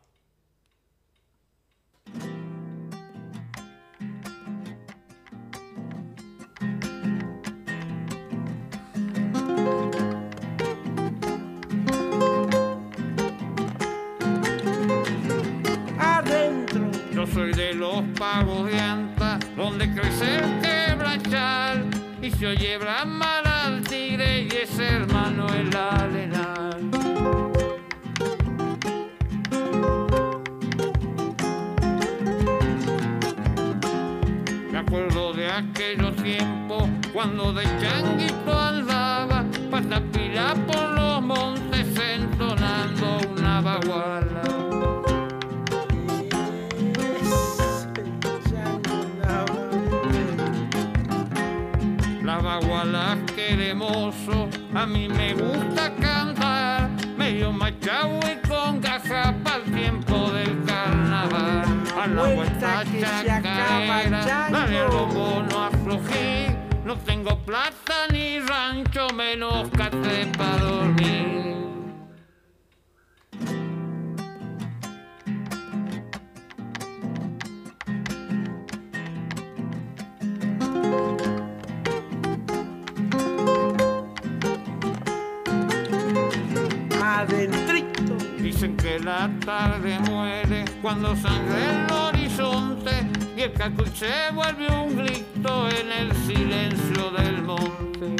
Soy 17.32 17.52
de 17.52 17.72
los 17.72 18.02
pagos 18.18 18.66
de 18.70 18.78
anta, 18.78 19.38
donde 19.56 19.92
crece 19.94 20.36
el 20.36 20.60
quebrachal. 20.60 21.86
Y 22.20 22.30
se 22.30 22.46
oye 22.46 22.78
bramar 22.78 23.46
al 23.46 23.82
tigre 23.82 24.42
y 24.42 24.48
es 24.48 24.78
hermano 24.78 25.46
el 25.54 25.74
arenal. 25.74 26.90
Me 34.70 34.78
acuerdo 34.78 35.32
de 35.32 35.50
aquellos 35.50 36.14
tiempos 36.16 36.84
cuando 37.12 37.52
de 37.52 37.64
changuito 37.80 38.58
andaba 38.58 39.44
patapila 39.70 40.54
por 40.66 40.88
los 40.90 41.22
montes 41.22 41.86
entonando 42.14 43.20
una 43.34 43.60
baguala. 43.60 44.81
A 54.74 54.86
mí 54.86 55.08
me 55.08 55.34
gusta 55.34 55.92
cantar, 56.00 56.90
medio 57.16 57.52
machado 57.52 58.18
y 58.20 58.48
con 58.48 58.80
gaza 58.80 59.34
para 59.42 59.56
el 59.56 59.72
tiempo 59.72 60.30
del 60.30 60.64
carnaval. 60.64 61.64
A 62.00 62.06
la 62.06 62.22
vuelta 62.34 62.84
que 62.84 63.00
se 63.00 63.30
acaba, 63.30 63.42
chacaera, 63.42 64.24
chango. 64.24 64.58
dale 64.58 64.78
al 64.78 64.88
bombo, 64.88 65.42
no 65.50 65.64
aflojé, 65.64 66.56
no 66.84 66.96
tengo 66.96 67.36
plata 67.38 68.06
ni 68.12 68.38
rancho, 68.40 69.08
menos 69.14 69.68
cate 69.76 70.26
para 70.36 70.58
dormir. 70.58 71.51
Dicen 88.38 88.76
que 88.76 88.98
la 88.98 89.30
tarde 89.46 89.96
muere 90.10 90.64
cuando 90.82 91.14
sangre 91.14 91.86
el 91.86 91.92
horizonte 91.92 92.90
y 93.36 93.42
el 93.42 93.52
cacuy 93.52 93.86
se 93.94 94.32
vuelve 94.34 94.66
un 94.68 94.96
grito 94.96 95.68
en 95.68 95.92
el 95.92 96.12
silencio 96.26 97.12
del 97.12 97.42
monte. 97.42 98.16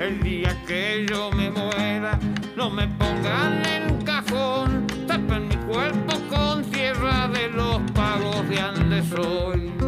El 0.00 0.22
día 0.22 0.56
que 0.68 1.04
yo 1.10 1.32
me 1.32 1.50
muera, 1.50 2.16
no 2.56 2.70
me 2.70 2.86
pongan 2.86 3.66
en 3.66 3.92
un 3.92 4.02
cajón, 4.02 4.86
tapen 5.08 5.48
mi 5.48 5.56
cuerpo 5.56 6.14
con 6.30 6.62
tierra 6.70 7.26
de 7.26 7.48
los 7.48 7.80
pagos 7.90 8.48
de 8.48 8.60
Andes 8.60 9.12
hoy. 9.14 9.83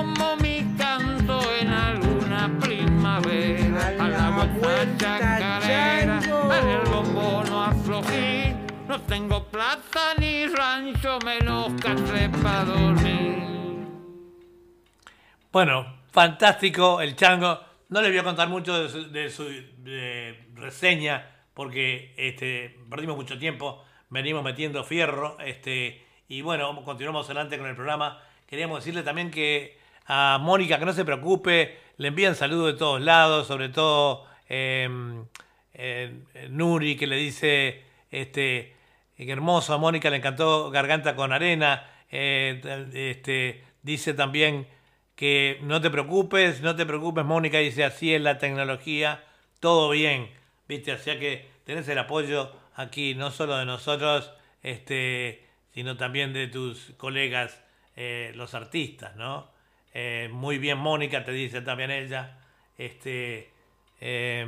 Como 0.00 0.36
mi 0.36 0.64
canto 0.78 1.40
en 1.60 1.68
alguna 1.68 2.50
primavera. 2.60 3.88
A 3.98 4.08
la 4.08 4.30
vuelta 4.58 5.18
chacarera, 5.18 6.20
dale 6.20 6.72
el 6.72 6.88
bombo, 6.88 7.42
no 7.44 7.64
aflojí. 7.64 8.54
No 8.88 9.00
tengo 9.02 9.44
plata 9.44 10.14
ni 10.18 10.46
rancho, 10.46 11.18
menos 11.24 11.72
catre 11.80 12.28
para 12.30 12.64
dormir. 12.64 13.86
Bueno, 15.52 16.00
fantástico 16.10 17.00
el 17.00 17.14
chango. 17.14 17.60
No 17.90 18.00
les 18.00 18.10
voy 18.10 18.20
a 18.20 18.24
contar 18.24 18.48
mucho 18.48 18.82
de 18.82 18.88
su, 18.88 19.10
de 19.10 19.30
su, 19.30 19.44
de 19.78 20.48
reseña 20.54 21.26
porque 21.52 22.14
este, 22.16 22.78
perdimos 22.88 23.16
mucho 23.16 23.38
tiempo, 23.38 23.84
venimos 24.08 24.42
metiendo 24.44 24.84
fierro 24.84 25.36
este, 25.40 26.06
y 26.28 26.40
bueno, 26.40 26.82
continuamos 26.84 27.26
adelante 27.26 27.58
con 27.58 27.66
el 27.66 27.74
programa. 27.74 28.22
Queríamos 28.46 28.78
decirle 28.78 29.02
también 29.02 29.30
que 29.30 29.79
a 30.12 30.38
Mónica 30.38 30.80
que 30.80 30.84
no 30.84 30.92
se 30.92 31.04
preocupe, 31.04 31.78
le 31.96 32.08
envían 32.08 32.34
saludos 32.34 32.72
de 32.72 32.78
todos 32.78 33.00
lados, 33.00 33.46
sobre 33.46 33.68
todo 33.68 34.26
eh, 34.48 34.88
Nuri 36.50 36.96
que 36.96 37.06
le 37.06 37.14
dice 37.14 37.84
este, 38.10 38.74
que 39.16 39.30
hermoso, 39.30 39.72
a 39.72 39.78
Mónica 39.78 40.10
le 40.10 40.16
encantó 40.16 40.72
Garganta 40.72 41.14
con 41.14 41.32
Arena, 41.32 41.88
eh, 42.10 42.60
este, 42.92 43.62
dice 43.82 44.12
también 44.12 44.66
que 45.14 45.60
no 45.62 45.80
te 45.80 45.90
preocupes, 45.90 46.60
no 46.60 46.74
te 46.74 46.86
preocupes, 46.86 47.24
Mónica 47.24 47.58
dice 47.58 47.84
así 47.84 48.12
es 48.12 48.20
la 48.20 48.38
tecnología, 48.38 49.22
todo 49.60 49.90
bien, 49.90 50.28
viste, 50.66 50.92
o 50.92 50.98
sea 50.98 51.20
que 51.20 51.48
tenés 51.62 51.88
el 51.88 51.98
apoyo 51.98 52.50
aquí, 52.74 53.14
no 53.14 53.30
solo 53.30 53.56
de 53.58 53.64
nosotros, 53.64 54.32
este, 54.64 55.46
sino 55.72 55.96
también 55.96 56.32
de 56.32 56.48
tus 56.48 56.94
colegas, 56.96 57.62
eh, 57.94 58.32
los 58.34 58.54
artistas, 58.54 59.14
¿no? 59.14 59.59
Eh, 59.92 60.28
muy 60.32 60.58
bien, 60.58 60.78
Mónica, 60.78 61.24
te 61.24 61.32
dice 61.32 61.62
también 61.62 61.90
ella, 61.90 62.38
este, 62.78 63.52
eh, 64.00 64.46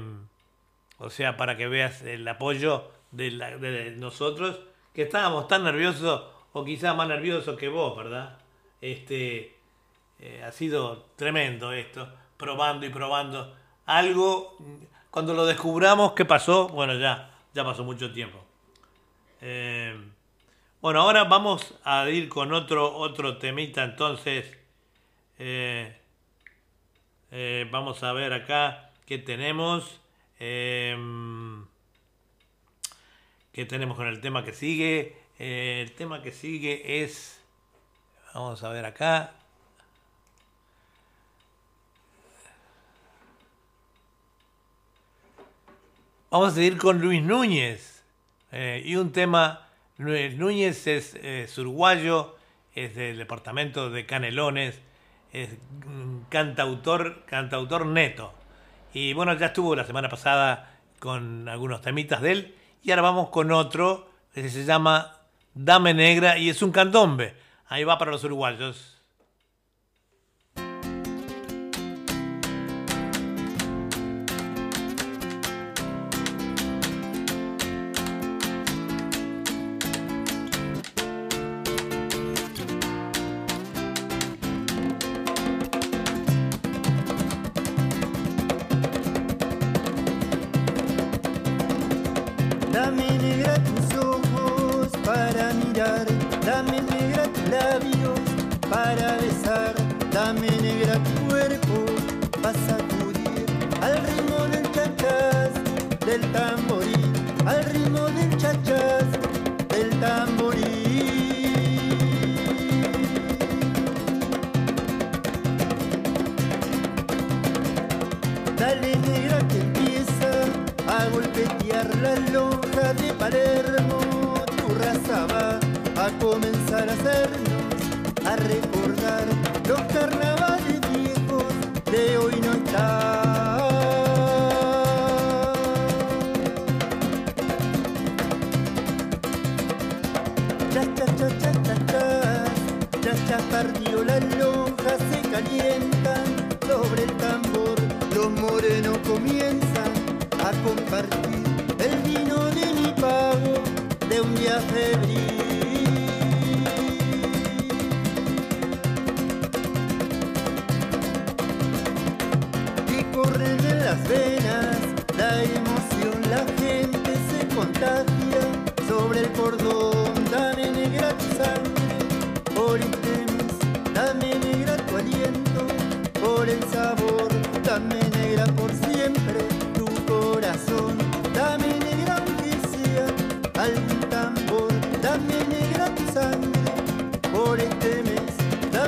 o 0.99 1.11
sea, 1.11 1.37
para 1.37 1.57
que 1.57 1.67
veas 1.67 2.03
el 2.03 2.27
apoyo 2.29 2.91
de, 3.11 3.95
nosotros, 3.99 4.61
que 4.95 5.03
estábamos 5.03 5.49
tan 5.49 5.65
nerviosos, 5.65 6.25
o 6.53 6.65
quizás 6.65 6.95
más 6.95 7.09
nerviosos 7.09 7.59
que 7.59 7.69
vos, 7.69 7.97
¿verdad? 7.97 8.39
Este, 8.81 9.57
eh, 10.21 10.43
ha 10.47 10.53
sido 10.53 11.07
tremendo 11.17 11.73
esto, 11.73 12.09
probando 12.37 12.87
y 12.87 12.91
probando. 12.91 13.57
Algo, 13.87 14.57
cuando 15.11 15.35
lo 15.35 15.45
descubramos, 15.45 16.13
¿qué 16.13 16.25
pasó? 16.25 16.69
Bueno, 16.69 16.95
ya, 16.95 17.35
ya 17.53 17.65
pasó 17.65 17.83
mucho 17.85 18.13
tiempo. 18.13 18.39
Bueno, 20.81 21.01
ahora 21.01 21.25
vamos 21.25 21.75
a 21.85 22.09
ir 22.09 22.29
con 22.29 22.53
otro, 22.53 22.97
otro 22.97 23.39
temita, 23.39 23.83
entonces. 23.83 24.62
Eh, 25.45 25.93
eh, 27.33 27.67
vamos 27.69 28.01
a 28.05 28.13
ver 28.13 28.33
acá 28.33 28.93
qué 29.07 29.19
tenemos. 29.19 30.01
Eh, 30.39 30.97
¿Qué 33.53 33.65
tenemos 33.65 33.97
con 33.97 34.07
el 34.07 34.21
tema 34.21 34.45
que 34.45 34.53
sigue? 34.53 35.17
Eh, 35.41 35.81
el 35.83 35.97
tema 35.97 36.23
que 36.23 36.31
sigue 36.31 37.03
es... 37.03 37.43
Vamos 38.33 38.63
a 38.63 38.69
ver 38.69 38.85
acá. 38.85 39.33
Vamos 46.31 46.53
a 46.53 46.55
seguir 46.55 46.79
con 46.79 47.01
Luis 47.01 47.21
Núñez. 47.21 48.05
Y 48.53 48.95
un 48.95 49.11
tema, 49.11 49.69
Luis 49.97 50.37
Núñez 50.37 50.87
es 50.87 51.59
uruguayo, 51.59 52.37
es 52.77 52.95
del 52.95 53.19
departamento 53.19 53.91
de 53.91 54.07
Canelones, 54.07 54.81
es 55.33 55.51
cantautor, 56.29 57.25
cantautor 57.27 57.87
neto. 57.87 58.33
Y 58.93 59.15
bueno, 59.15 59.35
ya 59.35 59.47
estuvo 59.47 59.75
la 59.75 59.85
semana 59.85 60.09
pasada 60.09 60.79
con 60.99 61.49
algunos 61.49 61.81
temitas 61.81 62.21
de 62.21 62.33
él. 62.33 62.55
Y 62.83 62.91
ahora 62.91 63.03
vamos 63.03 63.31
con 63.31 63.51
otro 63.51 64.11
que 64.35 64.49
se 64.49 64.65
llama 64.65 65.17
Dame 65.55 65.95
Negra 65.95 66.39
y 66.39 66.51
es 66.51 66.63
un 66.63 66.73
candombe. 66.73 67.35
Ahí 67.67 67.85
va 67.85 67.99
para 67.99 68.11
los 68.11 68.25
uruguayos. 68.25 68.92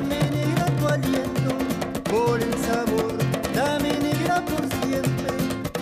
Dame 0.05 0.31
negra 0.31 0.67
tu 0.67 0.87
aliento, 0.89 1.59
por 2.05 2.41
el 2.41 2.55
sabor, 2.55 3.17
dame 3.55 3.93
negra 4.01 4.45
por 4.45 4.67
siempre 4.83 5.31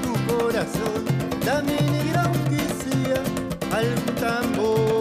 tu 0.03 0.13
corazón, 0.33 1.05
dame 1.45 1.81
negra 1.81 2.23
aunque 2.25 2.59
sea 2.59 3.23
algún 3.77 4.15
tambor. 4.17 4.93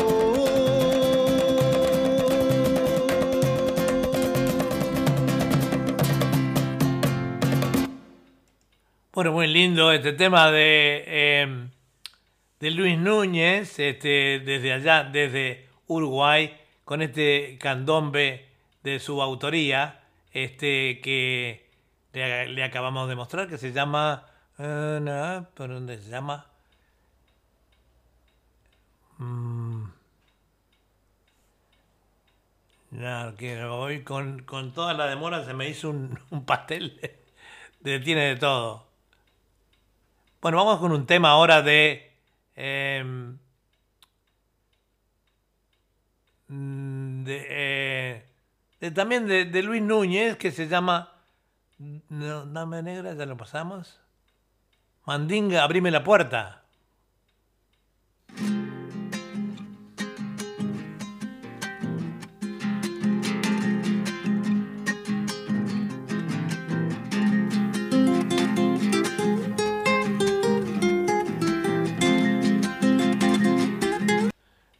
Bueno, 9.14 9.34
muy 9.34 9.48
lindo 9.48 9.92
este 9.92 10.14
tema 10.14 10.52
de, 10.52 11.04
eh, 11.06 11.68
de 12.60 12.72
Luis 12.72 12.98
Núñez, 12.98 13.78
este, 13.78 14.40
desde 14.40 14.74
allá, 14.74 15.04
desde 15.04 15.68
Uruguay, 15.88 16.58
con 16.86 17.02
este 17.04 17.58
candombe 17.60 18.51
de 18.84 19.00
su 19.00 19.22
autoría, 19.22 20.04
este 20.32 21.02
que 21.02 21.70
le, 22.14 22.64
acabamos 22.64 23.08
de 23.10 23.16
mostrar, 23.16 23.48
que 23.48 23.58
se 23.58 23.72
llama... 23.72 24.26
Uh, 24.58 25.46
¿Por 25.56 25.70
dónde 25.70 25.98
se 26.00 26.10
llama? 26.10 26.46
Mm. 29.18 29.86
Que 33.38 33.64
hoy 33.64 34.04
con, 34.04 34.44
con, 34.44 34.74
toda 34.74 34.94
la 34.94 35.08
demora 35.08 35.46
se 35.46 35.54
me 35.54 35.70
hizo 35.70 35.90
un, 35.90 36.20
pastel. 36.46 37.00
Tiene 37.82 38.26
de 38.26 38.36
todo. 38.36 38.88
Bueno, 40.42 40.58
vamos 40.58 40.80
con 40.80 40.92
un 40.92 41.06
tema 41.06 41.30
ahora 41.30 41.62
de... 41.62 42.12
Em, 42.56 43.38
de 46.48 47.48
eh, 47.50 48.31
también 48.90 49.28
de, 49.28 49.62
Luis 49.62 49.84
Núñez, 49.84 50.38
que 50.38 50.50
se 50.50 50.68
llama 50.68 51.14
no, 52.10 52.48
Dame 52.48 52.82
Negra, 52.82 53.14
ya 53.14 53.28
lo 53.28 53.38
pasamos. 53.38 54.00
Mandinga, 55.06 55.64
abrime 55.64 55.92
la 55.92 56.04
puerta. 56.04 56.64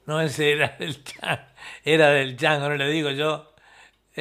No, 0.08 0.20
ese 0.22 0.52
era 0.52 0.76
del 0.80 1.04
chango, 1.04 1.44
era 1.84 2.10
del 2.10 2.36
chango, 2.36 2.68
no 2.68 2.76
le 2.76 2.88
digo 2.90 3.12
yo. 3.12 3.51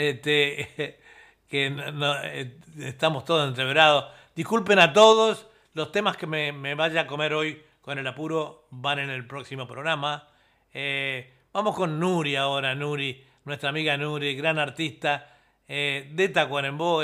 Este, 0.01 0.97
que 1.49 1.67
eh, 1.67 2.59
estamos 2.79 3.27
todos 3.27 3.47
entreverados. 3.47 4.07
Disculpen 4.35 4.79
a 4.79 4.95
todos, 4.95 5.47
los 5.75 5.93
temas 5.93 6.17
que 6.17 6.27
me, 6.27 6.75
vaya 6.75 7.03
a 7.03 7.07
comer 7.07 7.35
hoy 7.35 7.63
con 7.83 7.99
el 7.99 8.07
apuro 8.07 8.67
van 8.71 8.99
en 8.99 9.11
el 9.11 9.27
próximo 9.27 9.67
programa. 9.67 10.27
Eh, 10.73 11.31
vamos 11.53 11.77
con 11.77 12.01
Nuri 12.01 12.37
ahora, 12.37 12.75
Nuri, 12.75 13.23
nuestra 13.45 13.69
amiga 13.69 13.95
Nuri, 13.99 14.35
gran 14.37 14.59
artista 14.59 15.37
eh, 15.69 16.09
de 16.13 16.25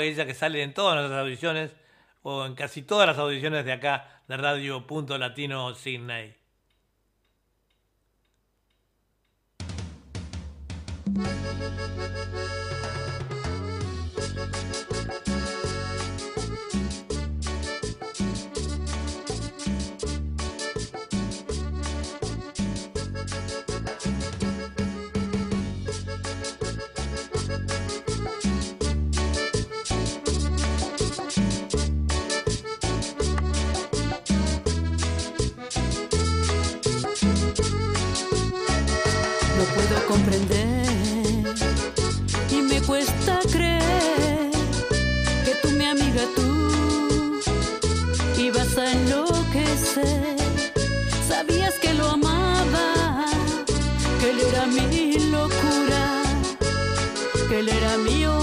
ella 0.01 0.25
que 0.25 0.33
sale 0.33 0.63
en 0.63 0.73
todas 0.73 0.95
nuestras 0.95 1.21
audiciones 1.21 1.75
o 2.23 2.47
en 2.47 2.55
casi 2.55 2.81
todas 2.81 3.05
las 3.05 3.19
audiciones 3.19 3.63
de 3.63 3.73
acá 3.73 4.21
de 4.27 4.37
Radio 4.37 4.87
Punto 4.87 5.19
Latino 5.19 5.75
Sydney. 5.75 6.35
mi 54.67 55.13
locura, 55.31 56.23
que 57.47 57.59
él 57.59 57.69
era 57.69 57.97
mío. 57.97 58.37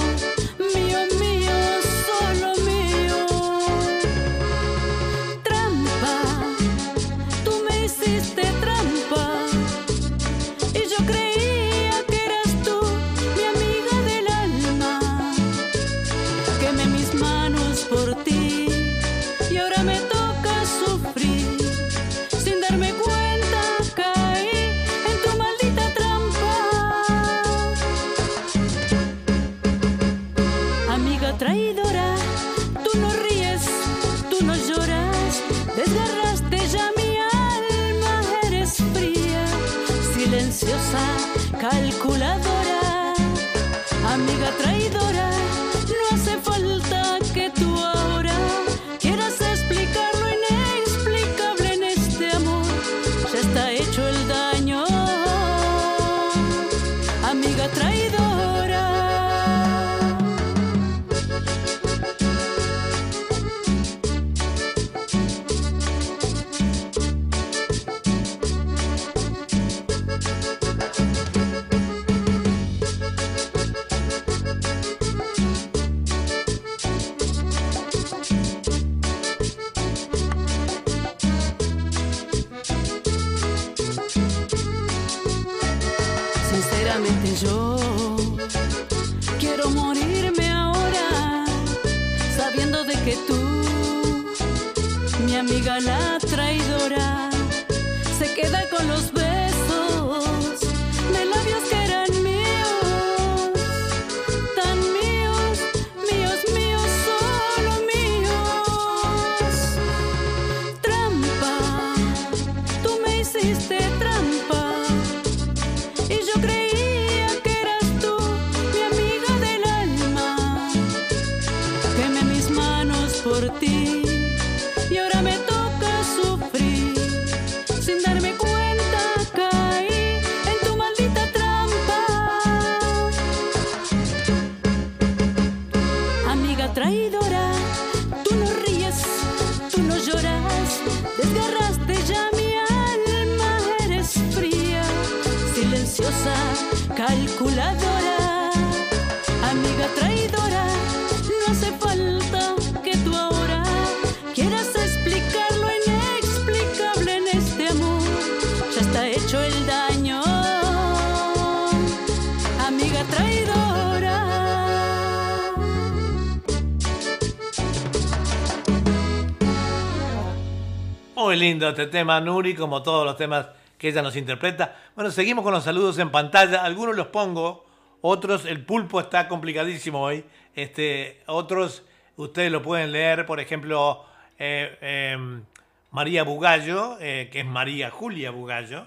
lindo 171.44 171.68
este 171.68 171.88
tema, 171.88 172.18
Nuri, 172.22 172.54
como 172.54 172.82
todos 172.82 173.04
los 173.04 173.18
temas 173.18 173.48
que 173.76 173.88
ella 173.88 174.00
nos 174.00 174.16
interpreta. 174.16 174.76
Bueno, 174.94 175.10
seguimos 175.10 175.44
con 175.44 175.52
los 175.52 175.62
saludos 175.62 175.98
en 175.98 176.10
pantalla. 176.10 176.64
Algunos 176.64 176.96
los 176.96 177.08
pongo, 177.08 177.66
otros, 178.00 178.46
el 178.46 178.64
pulpo 178.64 178.98
está 178.98 179.28
complicadísimo 179.28 180.00
hoy. 180.00 180.24
Este, 180.54 181.22
otros, 181.26 181.82
ustedes 182.16 182.50
lo 182.50 182.62
pueden 182.62 182.92
leer, 182.92 183.26
por 183.26 183.40
ejemplo, 183.40 184.06
eh, 184.38 185.12
em, 185.12 185.44
María 185.90 186.22
Bugallo, 186.22 186.96
eh, 186.98 187.28
que 187.30 187.40
es 187.40 187.46
María 187.46 187.90
Julia 187.90 188.30
Bugallo, 188.30 188.86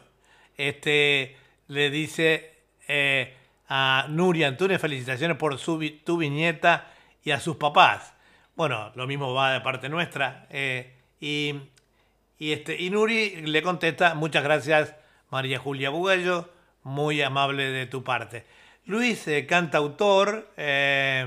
este, 0.58 1.38
le 1.68 1.91
dice 1.91 2.55
eh, 2.88 3.36
a 3.70 4.08
Nuri 4.10 4.45
Antunes 4.45 4.82
felicitaciones 4.82 5.38
por 5.38 5.60
su, 5.60 5.80
tu 6.03 6.18
viñeta 6.18 6.91
y 7.24 7.30
a 7.30 7.39
sus 7.39 7.58
papás. 7.58 8.16
Bueno, 8.55 8.91
lo 8.95 9.05
mismo 9.05 9.36
va 9.36 9.53
de 9.53 9.62
parte 9.62 9.89
nuestra. 9.89 10.47
y 11.20 11.53
y, 12.40 12.52
este, 12.52 12.82
y 12.82 12.90
Nuri 12.90 13.42
le 13.46 13.62
contesta, 13.62 14.16
muchas 14.16 14.44
gracias 14.44 14.96
María 15.30 15.60
Julia 15.60 15.90
Bugallo, 15.90 16.50
muy 16.84 17.22
amable 17.22 17.70
de 17.70 17.86
tu 17.86 18.04
parte. 18.04 18.46
Luis, 18.86 19.28
eh, 19.28 19.46
cantautor, 19.46 20.52
eh, 20.56 21.26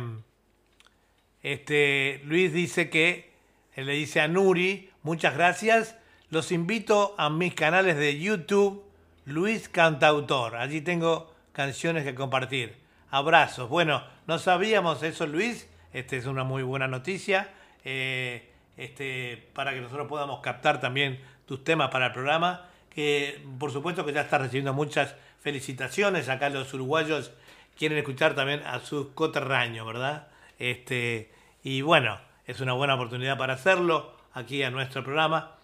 este, 1.42 2.20
Luis 2.24 2.52
dice 2.52 2.90
que 2.90 3.30
eh, 3.76 3.84
le 3.84 3.92
dice 3.92 4.20
a 4.20 4.28
Nuri, 4.28 4.90
muchas 5.02 5.34
gracias, 5.34 5.96
los 6.30 6.52
invito 6.52 7.14
a 7.18 7.30
mis 7.30 7.54
canales 7.54 7.96
de 7.96 8.18
YouTube, 8.18 8.84
Luis 9.24 9.68
Cantautor, 9.68 10.56
allí 10.56 10.80
tengo 10.80 11.34
canciones 11.52 12.04
que 12.04 12.14
compartir. 12.14 12.78
Abrazos. 13.10 13.68
Bueno, 13.68 14.04
no 14.26 14.38
sabíamos 14.38 15.02
eso, 15.02 15.26
Luis, 15.26 15.68
este 15.92 16.16
es 16.16 16.26
una 16.26 16.44
muy 16.44 16.62
buena 16.62 16.86
noticia, 16.86 17.48
eh, 17.84 18.49
este, 18.80 19.48
para 19.52 19.74
que 19.74 19.80
nosotros 19.80 20.08
podamos 20.08 20.40
captar 20.40 20.80
también 20.80 21.20
tus 21.46 21.62
temas 21.62 21.90
para 21.90 22.06
el 22.06 22.12
programa, 22.12 22.66
que 22.88 23.44
por 23.58 23.70
supuesto 23.70 24.06
que 24.06 24.12
ya 24.12 24.22
está 24.22 24.38
recibiendo 24.38 24.72
muchas 24.72 25.14
felicitaciones, 25.40 26.28
acá 26.28 26.48
los 26.48 26.72
uruguayos 26.72 27.32
quieren 27.76 27.98
escuchar 27.98 28.34
también 28.34 28.62
a 28.64 28.80
sus 28.80 29.08
coterraños, 29.08 29.86
¿verdad? 29.86 30.28
Este, 30.58 31.30
y 31.62 31.82
bueno, 31.82 32.18
es 32.46 32.60
una 32.60 32.72
buena 32.72 32.94
oportunidad 32.94 33.36
para 33.36 33.54
hacerlo 33.54 34.16
aquí 34.32 34.62
a 34.62 34.70
nuestro 34.70 35.04
programa. 35.04 35.56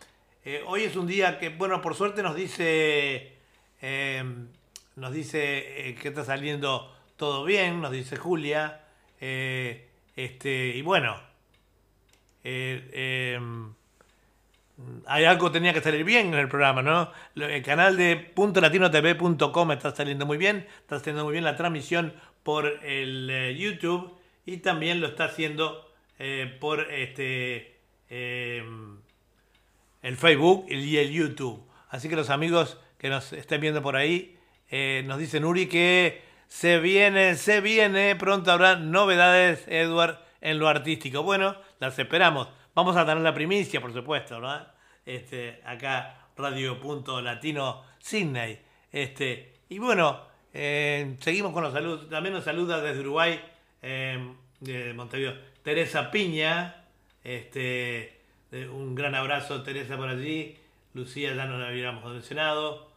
Eh, 0.44 0.62
hoy 0.66 0.82
es 0.82 0.94
un 0.94 1.06
día 1.06 1.38
que, 1.38 1.48
bueno, 1.48 1.80
por 1.80 1.94
suerte 1.94 2.22
nos 2.22 2.36
dice, 2.36 3.36
eh, 3.80 4.24
nos 4.94 5.12
dice 5.12 5.88
eh, 5.88 5.94
que 5.94 6.08
está 6.08 6.24
saliendo 6.24 6.94
todo 7.16 7.44
bien, 7.44 7.80
nos 7.80 7.92
dice 7.92 8.16
Julia. 8.16 8.82
eh, 9.20 9.88
este, 10.16 10.68
y 10.68 10.80
bueno, 10.80 11.20
eh, 12.48 12.90
eh, 12.92 13.40
hay 15.06 15.24
algo 15.24 15.48
que 15.48 15.54
tenía 15.54 15.72
que 15.72 15.80
salir 15.80 16.04
bien 16.04 16.28
en 16.28 16.34
el 16.34 16.48
programa, 16.48 16.80
¿no? 16.80 17.10
El 17.34 17.60
canal 17.64 17.96
de 17.96 18.14
puntolatinotv.com 18.16 19.72
está 19.72 19.92
saliendo 19.92 20.26
muy 20.26 20.38
bien, 20.38 20.64
está 20.78 20.96
haciendo 20.96 21.24
muy 21.24 21.32
bien 21.32 21.42
la 21.42 21.56
transmisión 21.56 22.14
por 22.44 22.66
el 22.84 23.28
eh, 23.30 23.56
YouTube 23.58 24.16
y 24.44 24.58
también 24.58 25.00
lo 25.00 25.08
está 25.08 25.24
haciendo 25.24 25.82
por 26.60 26.92
este 26.92 27.78
eh, 28.08 28.64
el 30.02 30.16
Facebook 30.16 30.66
y 30.68 30.98
el 30.98 31.10
YouTube. 31.10 31.66
Así 31.88 32.08
que 32.08 32.14
los 32.14 32.30
amigos 32.30 32.78
que 32.96 33.10
nos 33.10 33.32
estén 33.32 33.60
viendo 33.60 33.82
por 33.82 33.96
ahí, 33.96 34.38
nos 35.04 35.18
dicen 35.18 35.44
Uri 35.44 35.66
que 35.66 36.22
se 36.46 36.78
viene, 36.78 37.34
se 37.34 37.60
viene, 37.60 38.14
pronto 38.14 38.52
habrá 38.52 38.76
novedades, 38.76 39.64
Edward, 39.66 40.20
en 40.40 40.60
lo 40.60 40.68
artístico. 40.68 41.24
Bueno, 41.24 41.56
las 41.78 41.98
esperamos. 41.98 42.48
Vamos 42.74 42.96
a 42.96 43.06
tener 43.06 43.22
la 43.22 43.34
primicia, 43.34 43.80
por 43.80 43.92
supuesto, 43.92 44.36
¿verdad? 44.40 44.72
Este, 45.04 45.60
acá, 45.64 46.28
Radio 46.36 46.78
Punto 46.80 47.20
Latino 47.20 47.82
Sydney. 47.98 48.58
Este, 48.92 49.60
y 49.68 49.78
bueno, 49.78 50.20
eh, 50.52 51.16
seguimos 51.20 51.52
con 51.52 51.62
los 51.62 51.72
saludos. 51.72 52.08
También 52.08 52.34
nos 52.34 52.44
saluda 52.44 52.80
desde 52.80 53.00
Uruguay, 53.00 53.40
eh, 53.82 54.34
de 54.60 54.94
Montevideo, 54.94 55.34
Teresa 55.62 56.10
Piña. 56.10 56.84
Este, 57.22 58.20
un 58.52 58.94
gran 58.94 59.14
abrazo, 59.14 59.62
Teresa, 59.62 59.96
por 59.96 60.08
allí. 60.08 60.56
Lucía 60.94 61.34
ya 61.34 61.44
nos 61.46 61.60
la 61.60 61.68
habíamos 61.68 62.10
mencionado. 62.10 62.90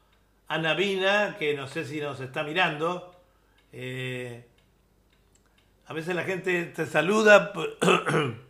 Ana 0.48 0.74
Vina, 0.74 1.36
que 1.38 1.54
no 1.54 1.68
sé 1.68 1.86
si 1.86 2.00
nos 2.00 2.20
está 2.20 2.44
mirando. 2.44 3.14
Eh, 3.72 4.46
a 5.86 5.94
veces 5.94 6.16
la 6.16 6.24
gente 6.24 6.66
te 6.66 6.86
saluda, 6.86 7.52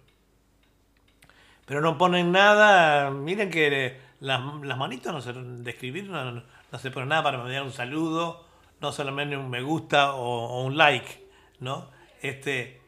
pero 1.69 1.81
no 1.81 1.99
ponen 1.99 2.31
nada. 2.31 3.11
Miren 3.11 3.51
que 3.51 3.95
las, 4.21 4.41
manitos 4.41 5.13
no 5.13 5.21
se, 5.21 5.33
de 5.33 5.69
escribir 5.69 6.09
no, 6.09 6.41
se 6.79 6.89
pone 6.89 7.05
nada 7.05 7.21
para 7.21 7.39
enviar 7.39 7.61
un 7.61 7.71
saludo, 7.71 8.43
no 8.81 8.91
solamente 8.91 9.37
un 9.37 9.51
me 9.51 9.61
gusta 9.61 10.15
o, 10.15 10.63
un 10.63 10.77
like, 10.77 11.27
¿no? 11.59 11.91
Este, 12.23 12.81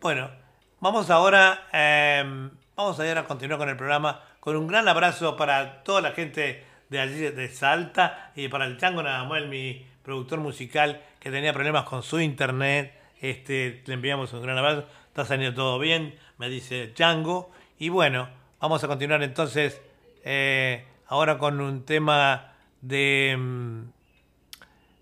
bueno, 0.00 0.30
vamos 0.78 1.10
ahora, 1.10 1.66
eh, 1.72 2.48
vamos 2.76 3.00
a 3.00 3.10
ir 3.10 3.18
a 3.18 3.24
continuar 3.24 3.58
con 3.58 3.68
el 3.68 3.76
programa 3.76 4.20
con 4.38 4.54
un 4.54 4.68
gran 4.68 4.86
abrazo 4.86 5.36
para 5.36 5.82
toda 5.82 6.00
la 6.00 6.12
gente 6.12 6.64
de 6.90 7.00
allí 7.00 7.18
de 7.18 7.48
Salta 7.48 8.30
y 8.36 8.46
para 8.46 8.66
el 8.66 8.78
Chango 8.78 9.02
Nadamuel, 9.02 9.48
mi 9.48 9.84
productor 10.04 10.38
musical 10.38 11.02
que 11.18 11.32
tenía 11.32 11.52
problemas 11.52 11.86
con 11.86 12.04
su 12.04 12.20
internet. 12.20 12.94
Este, 13.20 13.82
le 13.84 13.94
enviamos 13.94 14.32
un 14.32 14.42
gran 14.42 14.58
abrazo. 14.58 14.86
Está 15.08 15.24
saliendo 15.24 15.56
todo 15.56 15.80
bien, 15.80 16.14
me 16.38 16.48
dice 16.48 16.92
Chango. 16.94 17.50
Y 17.82 17.88
bueno, 17.88 18.28
vamos 18.60 18.84
a 18.84 18.86
continuar 18.86 19.24
entonces 19.24 19.82
eh, 20.22 20.86
ahora 21.08 21.36
con 21.38 21.60
un 21.60 21.84
tema 21.84 22.52
de, 22.80 23.36
mm, 23.36 23.90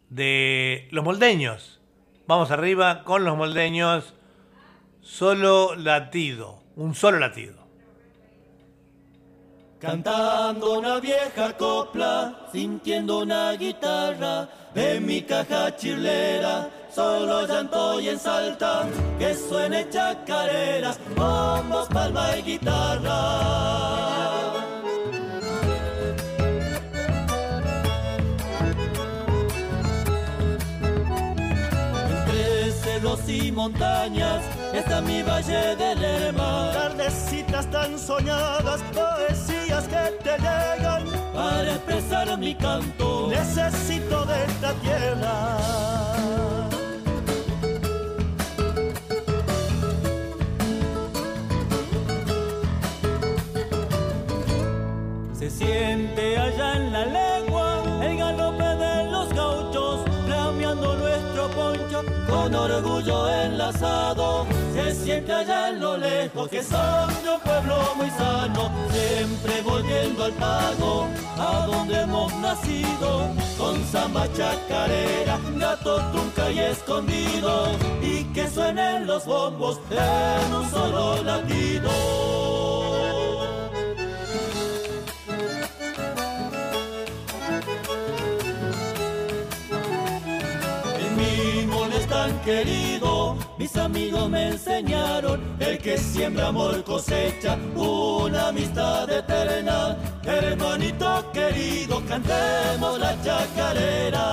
de 0.08 0.88
los 0.90 1.04
moldeños. 1.04 1.78
Vamos 2.26 2.50
arriba 2.50 3.04
con 3.04 3.26
los 3.26 3.36
moldeños. 3.36 4.14
Solo 5.02 5.74
latido, 5.76 6.62
un 6.74 6.94
solo 6.94 7.18
latido. 7.18 7.56
Cantando 9.78 10.78
una 10.78 11.00
vieja 11.00 11.58
copla, 11.58 12.46
sintiendo 12.50 13.18
una 13.18 13.52
guitarra, 13.52 14.48
en 14.74 15.06
mi 15.06 15.22
caja 15.22 15.74
chilera, 15.76 16.68
solo 16.94 17.46
llanto 17.46 18.00
y 18.00 18.08
en 18.08 18.18
salta, 18.18 18.86
que 19.18 19.34
suene 19.34 19.88
chacarera, 19.90 20.94
bombos, 21.16 21.88
palma 21.88 22.36
y 22.36 22.42
guitarra. 22.42 23.20
Entre 32.10 32.72
cerros 32.72 33.28
y 33.28 33.50
montañas 33.52 34.44
está 34.72 35.00
mi 35.00 35.22
valle 35.22 35.76
de 35.76 35.94
lema. 35.96 36.70
Tardecitas 36.72 37.70
tan 37.70 37.98
soñadas, 37.98 38.80
poesías 38.94 39.88
que 39.88 40.10
te 40.22 40.36
llegan. 40.38 41.09
Para 41.40 41.70
expresar 41.72 42.36
mi 42.36 42.54
canto, 42.54 43.28
Necesito 43.30 44.26
de 44.26 44.44
esta 44.44 44.74
tierra. 44.74 45.56
se 55.32 55.48
siente 55.48 56.36
allá 56.36 56.74
en 56.76 56.92
la 56.92 57.06
legua 57.06 57.82
el 58.02 58.18
galope 58.18 58.70
de 58.84 59.10
los 59.10 59.32
gauchos, 59.32 60.00
flameando 60.26 60.94
nuestro 60.96 61.48
poncho 61.56 62.04
con 62.28 62.54
orgullo 62.54 63.30
enlazado. 63.30 64.46
Se 64.80 64.94
siente 64.94 65.32
allá 65.32 65.68
en 65.68 65.80
lo 65.80 65.96
lejos 65.98 66.48
que 66.48 66.62
son 66.62 67.08
de 67.22 67.30
un 67.30 67.40
pueblo 67.40 67.76
muy 67.96 68.10
sano, 68.10 68.70
siempre 68.90 69.60
volviendo 69.62 70.24
al 70.24 70.32
pago, 70.32 71.06
a 71.36 71.66
donde 71.66 72.00
hemos 72.00 72.34
nacido, 72.36 73.28
con 73.58 73.84
samba 73.84 74.26
chacarera, 74.32 75.38
gato 75.56 76.00
trunca 76.12 76.50
y 76.50 76.60
escondido, 76.60 77.72
y 78.02 78.24
que 78.32 78.48
suenen 78.48 79.06
los 79.06 79.26
bombos 79.26 79.78
en 79.90 80.54
un 80.54 80.70
solo 80.70 81.22
latido. 81.22 81.90
Querido, 92.44 93.36
mis 93.60 93.76
amigos 93.76 94.30
me 94.30 94.48
enseñaron, 94.48 95.38
el 95.60 95.76
que 95.76 95.98
siembra 95.98 96.46
amor 96.46 96.82
cosecha 96.82 97.58
una 97.76 98.48
amistad 98.48 99.10
eterna. 99.10 99.98
Hermanito 100.24 101.30
querido, 101.30 102.02
cantemos 102.08 102.98
la 102.98 103.14
chacarera. 103.22 104.26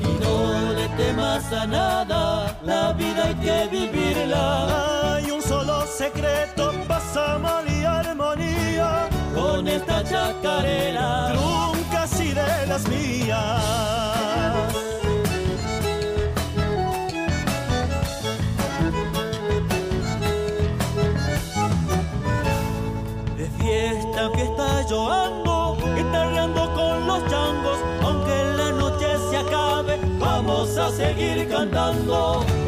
Y 0.00 0.12
no 0.22 0.72
le 0.74 0.88
temas 0.90 1.52
a 1.52 1.66
nada, 1.66 2.56
la 2.64 2.92
vida 2.92 3.24
hay 3.24 3.34
que 3.34 3.68
vivirla. 3.76 5.16
Hay 5.16 5.28
un 5.28 5.42
solo 5.42 5.84
secreto, 5.88 6.65
chacarera. 10.26 11.32
Nunca 11.34 12.02
así 12.02 12.28
de 12.28 12.66
las 12.66 12.88
mías. 12.88 13.95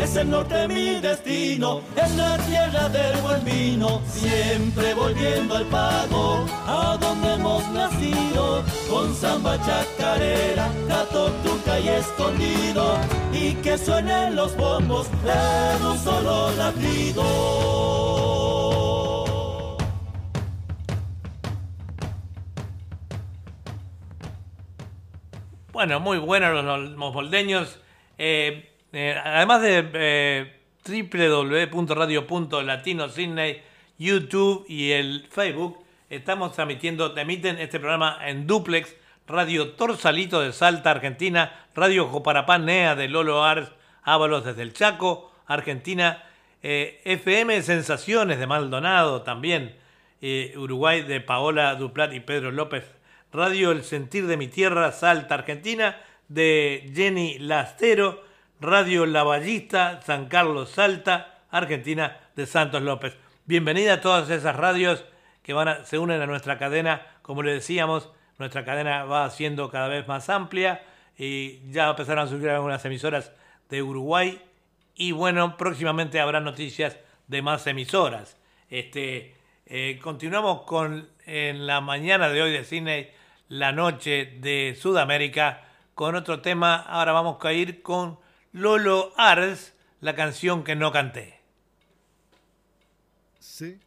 Es 0.00 0.16
el 0.16 0.30
norte 0.30 0.66
mi 0.68 1.00
destino, 1.00 1.82
es 1.96 2.16
la 2.16 2.36
tierra 2.38 2.88
del 2.88 3.16
buen 3.20 3.44
vino. 3.44 4.00
Siempre 4.06 4.94
volviendo 4.94 5.56
al 5.56 5.64
pago, 5.66 6.44
a 6.66 6.96
donde 7.00 7.34
hemos 7.34 7.68
nacido. 7.70 8.64
Con 8.90 9.14
samba 9.14 9.56
chacarera, 9.64 10.68
gato, 10.88 11.30
tuca 11.44 11.78
y 11.78 11.88
escondido. 11.88 12.98
Y 13.32 13.54
que 13.54 13.78
suenen 13.78 14.34
los 14.34 14.56
bombos 14.56 15.08
en 15.24 15.86
un 15.86 15.98
solo 15.98 16.50
latido. 16.56 17.22
Bueno, 25.72 26.00
muy 26.00 26.18
buenos 26.18 26.64
los, 26.64 26.96
los. 26.96 27.78
Eh, 28.18 28.67
eh, 28.92 29.16
además 29.22 29.62
de 29.62 29.90
eh, 29.94 30.52
www.radio.latino 31.72 33.08
Sydney, 33.08 33.62
YouTube 33.98 34.64
y 34.68 34.92
el 34.92 35.26
Facebook, 35.30 35.78
estamos 36.08 36.52
transmitiendo, 36.52 37.16
emiten 37.16 37.58
este 37.58 37.78
programa 37.78 38.18
en 38.26 38.46
duplex, 38.46 38.94
Radio 39.26 39.72
Torsalito 39.72 40.40
de 40.40 40.52
Salta, 40.52 40.90
Argentina, 40.90 41.66
Radio 41.74 42.08
Joparapá 42.08 42.58
Nea 42.58 42.94
de 42.96 43.08
Lolo 43.08 43.44
Ars, 43.44 43.70
Ábalos 44.02 44.46
desde 44.46 44.62
el 44.62 44.72
Chaco, 44.72 45.30
Argentina, 45.46 46.24
eh, 46.62 47.00
FM 47.04 47.62
Sensaciones 47.62 48.38
de 48.38 48.46
Maldonado 48.46 49.22
también, 49.22 49.76
eh, 50.22 50.54
Uruguay 50.56 51.02
de 51.02 51.20
Paola 51.20 51.74
Duplat 51.74 52.14
y 52.14 52.20
Pedro 52.20 52.50
López, 52.50 52.84
Radio 53.32 53.70
El 53.70 53.84
Sentir 53.84 54.26
de 54.26 54.38
mi 54.38 54.48
Tierra, 54.48 54.92
Salta, 54.92 55.34
Argentina, 55.34 56.00
de 56.28 56.90
Jenny 56.94 57.38
Lastero, 57.38 58.24
Radio 58.60 59.06
La 59.06 59.22
Ballista, 59.22 60.00
San 60.02 60.26
Carlos, 60.26 60.70
Salta, 60.70 61.38
Argentina, 61.50 62.18
de 62.34 62.46
Santos 62.46 62.82
López. 62.82 63.16
Bienvenida 63.46 63.94
a 63.94 64.00
todas 64.00 64.28
esas 64.30 64.56
radios 64.56 65.04
que 65.42 65.52
van 65.52 65.68
a- 65.68 65.84
se 65.84 65.98
unen 65.98 66.20
a 66.20 66.26
nuestra 66.26 66.58
cadena. 66.58 67.02
Como 67.22 67.42
le 67.42 67.52
decíamos, 67.52 68.10
nuestra 68.38 68.64
cadena 68.64 69.04
va 69.04 69.28
siendo 69.30 69.70
cada 69.70 69.88
vez 69.88 70.06
más 70.08 70.28
amplia 70.28 70.82
y 71.16 71.70
ya 71.70 71.88
empezaron 71.90 72.24
a 72.24 72.28
surgir 72.28 72.50
algunas 72.50 72.84
emisoras 72.84 73.32
de 73.70 73.82
Uruguay 73.82 74.40
y 74.94 75.12
bueno, 75.12 75.56
próximamente 75.56 76.20
habrá 76.20 76.40
noticias 76.40 76.98
de 77.28 77.42
más 77.42 77.66
emisoras. 77.66 78.36
Este, 78.70 79.34
eh, 79.66 79.98
continuamos 80.02 80.62
con 80.62 81.08
en 81.26 81.66
la 81.66 81.80
mañana 81.80 82.28
de 82.28 82.42
hoy 82.42 82.52
de 82.52 82.64
cine, 82.64 83.12
la 83.48 83.70
noche 83.72 84.36
de 84.40 84.76
Sudamérica, 84.80 85.62
con 85.94 86.14
otro 86.16 86.40
tema. 86.40 86.76
Ahora 86.76 87.12
vamos 87.12 87.36
a 87.44 87.52
ir 87.52 87.82
con 87.82 88.18
Lolo 88.52 89.12
Ars, 89.18 89.74
la 90.00 90.14
canción 90.14 90.64
que 90.64 90.74
no 90.74 90.90
canté. 90.90 91.34
Sé 93.38 93.78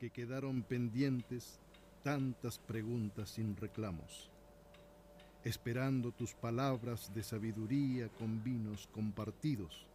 que 0.00 0.10
quedaron 0.10 0.62
pendientes 0.62 1.60
tantas 2.02 2.58
preguntas 2.58 3.30
sin 3.30 3.56
reclamos, 3.56 4.28
esperando 5.44 6.10
tus 6.10 6.34
palabras 6.34 7.14
de 7.14 7.22
sabiduría 7.22 8.08
con 8.08 8.42
vinos 8.42 8.88
compartidos. 8.92 9.86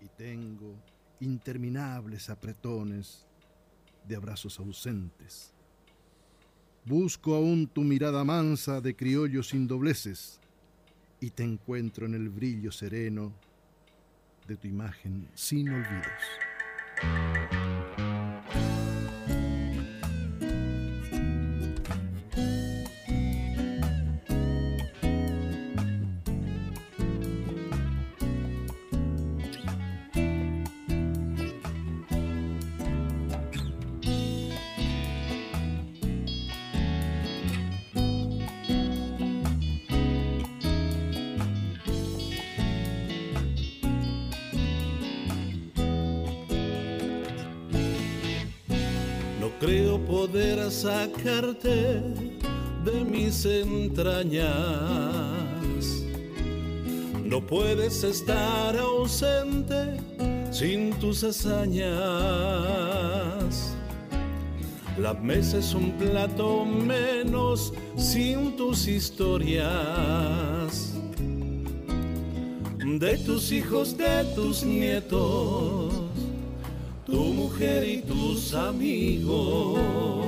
Y 0.00 0.06
tengo 0.16 0.76
interminables 1.18 2.30
apretones 2.30 3.26
de 4.06 4.14
abrazos 4.14 4.60
ausentes. 4.60 5.52
Busco 6.84 7.34
aún 7.34 7.66
tu 7.66 7.80
mirada 7.80 8.22
mansa 8.22 8.80
de 8.80 8.94
criollo 8.94 9.42
sin 9.42 9.66
dobleces 9.66 10.38
y 11.24 11.30
te 11.30 11.42
encuentro 11.42 12.04
en 12.04 12.12
el 12.12 12.28
brillo 12.28 12.70
sereno 12.70 13.32
de 14.46 14.56
tu 14.56 14.68
imagen 14.68 15.26
sin 15.34 15.70
olvidos. 15.70 17.63
Sacarte 50.84 52.02
de 52.84 53.04
mis 53.10 53.46
entrañas. 53.46 54.44
No 57.24 57.40
puedes 57.40 58.04
estar 58.04 58.76
ausente 58.76 59.98
sin 60.50 60.92
tus 61.00 61.24
hazañas. 61.24 61.94
La 64.98 65.14
mesa 65.14 65.56
es 65.56 65.72
un 65.72 65.92
plato 65.92 66.66
menos 66.66 67.72
sin 67.96 68.54
tus 68.54 68.86
historias. 68.86 69.62
De 73.00 73.16
tus 73.24 73.50
hijos, 73.52 73.96
de 73.96 74.24
tus 74.34 74.62
nietos 74.62 75.94
tu 77.06 77.22
mujer 77.32 77.88
y 77.88 78.02
tus 78.02 78.54
amigos. 78.54 80.23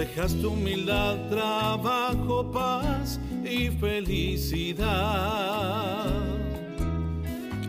Dejaste 0.00 0.46
humildad, 0.46 1.28
trabajo, 1.28 2.50
paz 2.50 3.20
y 3.44 3.68
felicidad. 3.68 4.86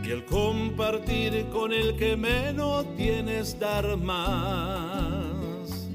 Y 0.02 0.12
el 0.12 0.24
compartir 0.24 1.48
con 1.52 1.74
el 1.74 1.98
que 1.98 2.16
menos 2.16 2.86
tienes 2.96 3.60
dar 3.60 3.98
más. 3.98 5.90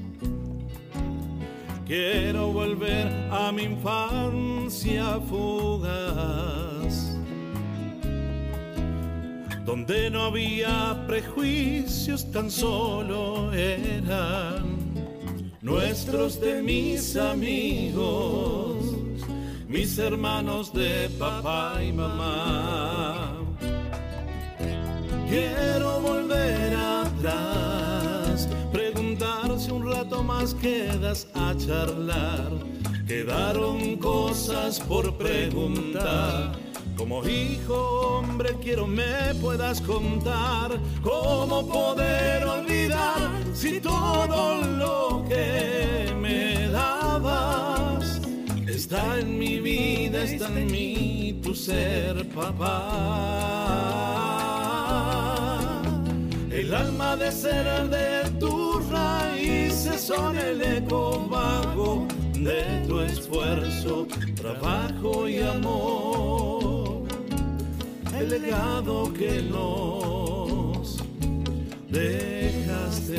Quiero 1.87 2.51
volver 2.51 3.07
a 3.31 3.51
mi 3.51 3.63
infancia 3.63 5.19
fugaz 5.27 7.17
donde 9.65 10.11
no 10.11 10.25
había 10.25 11.03
prejuicios, 11.07 12.31
tan 12.31 12.51
solo 12.51 13.51
eran 13.53 14.76
nuestros 15.67 16.39
de 16.39 16.61
mis 16.61 17.17
amigos, 17.17 18.77
mis 19.67 19.97
hermanos 19.99 20.71
de 20.71 21.09
papá 21.19 21.83
y 21.83 21.91
mamá. 21.91 23.35
Quiero 25.27 25.99
volver 25.99 26.73
atrás, 26.73 28.47
preguntarse 28.71 29.69
un 29.73 29.91
rato 29.91 30.23
más 30.23 30.53
quedas 30.53 31.27
a 31.33 31.53
charlar. 31.57 32.49
Quedaron 33.05 33.97
cosas 33.97 34.79
por 34.79 35.17
preguntar. 35.17 36.66
Como 36.97 37.23
hijo, 37.27 38.17
hombre, 38.17 38.55
quiero 38.59 38.87
me 38.87 39.35
puedas 39.39 39.79
contar 39.81 40.71
cómo 41.03 41.67
poder 41.67 42.43
olvidar 42.43 43.29
si 43.53 43.79
todo 43.79 44.63
lo 44.63 45.23
que 45.29 46.11
me 46.19 46.67
dabas 46.69 48.19
está 48.67 49.19
en 49.19 49.37
mi 49.37 49.59
vida, 49.59 50.23
está 50.23 50.47
en 50.47 50.71
mí 50.71 51.39
tu 51.43 51.53
ser, 51.53 52.27
papá. 52.29 52.73
El 56.49 56.73
alma 56.73 57.15
de 57.15 57.31
ser 57.31 57.89
de 57.89 58.27
tus 58.39 58.83
raíces 58.89 60.01
son 60.01 60.35
el 60.35 60.59
eco 60.63 61.27
vago 61.29 62.07
de 62.33 62.83
tu 62.87 63.01
esfuerzo, 63.01 64.07
trabajo 64.35 65.29
y 65.29 65.37
amor 65.43 66.76
el 68.19 68.29
legado 68.29 69.13
que 69.13 69.41
nos 69.43 70.97
dejaste. 71.89 73.17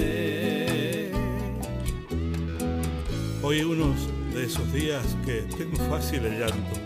Hoy 3.42 3.62
unos 3.62 3.96
de 4.34 4.44
esos 4.44 4.72
días 4.72 5.04
que 5.24 5.42
tengo 5.56 5.76
fácil 5.88 6.24
el 6.26 6.40
llanto, 6.40 6.80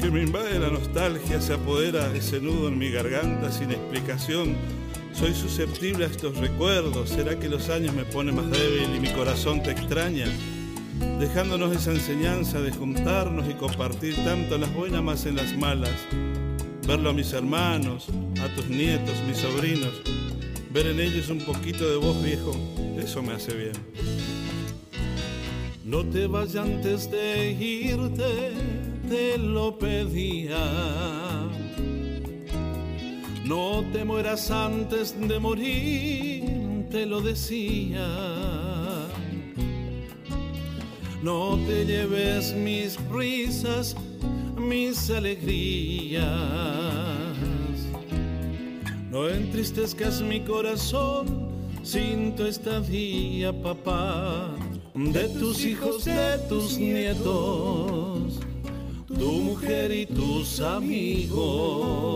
que 0.00 0.10
me 0.10 0.22
invade 0.22 0.58
la 0.58 0.68
nostalgia, 0.70 1.40
se 1.40 1.54
apodera 1.54 2.14
ese 2.14 2.40
nudo 2.40 2.68
en 2.68 2.76
mi 2.78 2.90
garganta 2.90 3.50
sin 3.50 3.70
explicación. 3.70 4.54
Soy 5.14 5.32
susceptible 5.34 6.04
a 6.04 6.08
estos 6.08 6.36
recuerdos, 6.38 7.08
¿será 7.10 7.38
que 7.38 7.48
los 7.48 7.70
años 7.70 7.94
me 7.94 8.04
ponen 8.04 8.36
más 8.36 8.50
débil 8.50 8.94
y 8.96 9.00
mi 9.00 9.08
corazón 9.12 9.62
te 9.62 9.70
extraña? 9.70 10.26
dejándonos 11.18 11.74
esa 11.74 11.90
enseñanza 11.92 12.60
de 12.60 12.70
juntarnos 12.70 13.48
y 13.48 13.54
compartir 13.54 14.14
tanto 14.24 14.58
las 14.58 14.72
buenas 14.74 15.02
más 15.02 15.26
en 15.26 15.36
las 15.36 15.56
malas. 15.56 15.90
Verlo 16.86 17.10
a 17.10 17.12
mis 17.12 17.32
hermanos, 17.32 18.08
a 18.42 18.48
tus 18.56 18.68
nietos, 18.68 19.14
mis 19.26 19.38
sobrinos, 19.38 19.92
ver 20.70 20.88
en 20.88 21.00
ellos 21.00 21.28
un 21.30 21.38
poquito 21.38 21.88
de 21.88 21.96
vos 21.96 22.22
viejo, 22.22 22.54
eso 22.98 23.22
me 23.22 23.32
hace 23.32 23.54
bien. 23.54 23.72
No 25.84 26.04
te 26.04 26.26
vayas 26.26 26.56
antes 26.56 27.10
de 27.10 27.52
irte, 27.52 28.52
te 29.08 29.38
lo 29.38 29.78
pedía. 29.78 30.58
No 33.44 33.84
te 33.92 34.04
mueras 34.04 34.50
antes 34.50 35.14
de 35.20 35.38
morir, 35.38 36.86
te 36.90 37.06
lo 37.06 37.20
decía. 37.20 38.06
No 41.22 41.58
te 41.66 41.84
lleves 41.84 42.54
mis 42.54 42.98
risas, 43.08 43.94
mis 44.62 45.10
alegrías. 45.10 46.22
No 49.10 49.28
entristezcas 49.28 50.22
mi 50.22 50.40
corazón 50.40 51.50
sin 51.82 52.34
tu 52.34 52.44
estadía, 52.44 53.52
papá. 53.52 54.54
De 54.94 55.28
tus 55.28 55.64
hijos, 55.64 56.04
de 56.04 56.38
tus 56.48 56.78
nietos, 56.78 58.40
tu 59.06 59.32
mujer 59.48 59.90
y 59.90 60.06
tus 60.06 60.60
amigos. 60.60 62.06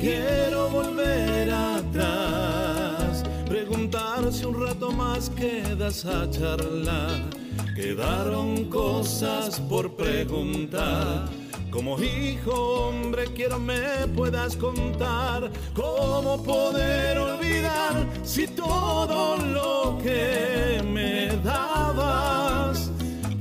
Quiero 0.00 0.70
volver 0.70 1.50
atrás, 1.50 3.22
preguntar 3.46 4.32
si 4.32 4.44
un 4.46 4.60
rato 4.64 4.92
más 4.92 5.28
quedas 5.30 6.04
a 6.06 6.30
charlar. 6.30 7.39
Quedaron 7.80 8.66
cosas 8.66 9.58
por 9.58 9.96
preguntar. 9.96 11.24
Como 11.70 11.98
hijo, 11.98 12.52
hombre, 12.52 13.24
quiero 13.34 13.58
me 13.58 14.06
puedas 14.14 14.54
contar 14.54 15.50
cómo 15.72 16.42
poder 16.44 17.16
olvidar 17.16 18.06
si 18.22 18.46
todo 18.48 19.38
lo 19.38 19.98
que 20.02 20.82
me 20.84 21.28
dabas 21.42 22.90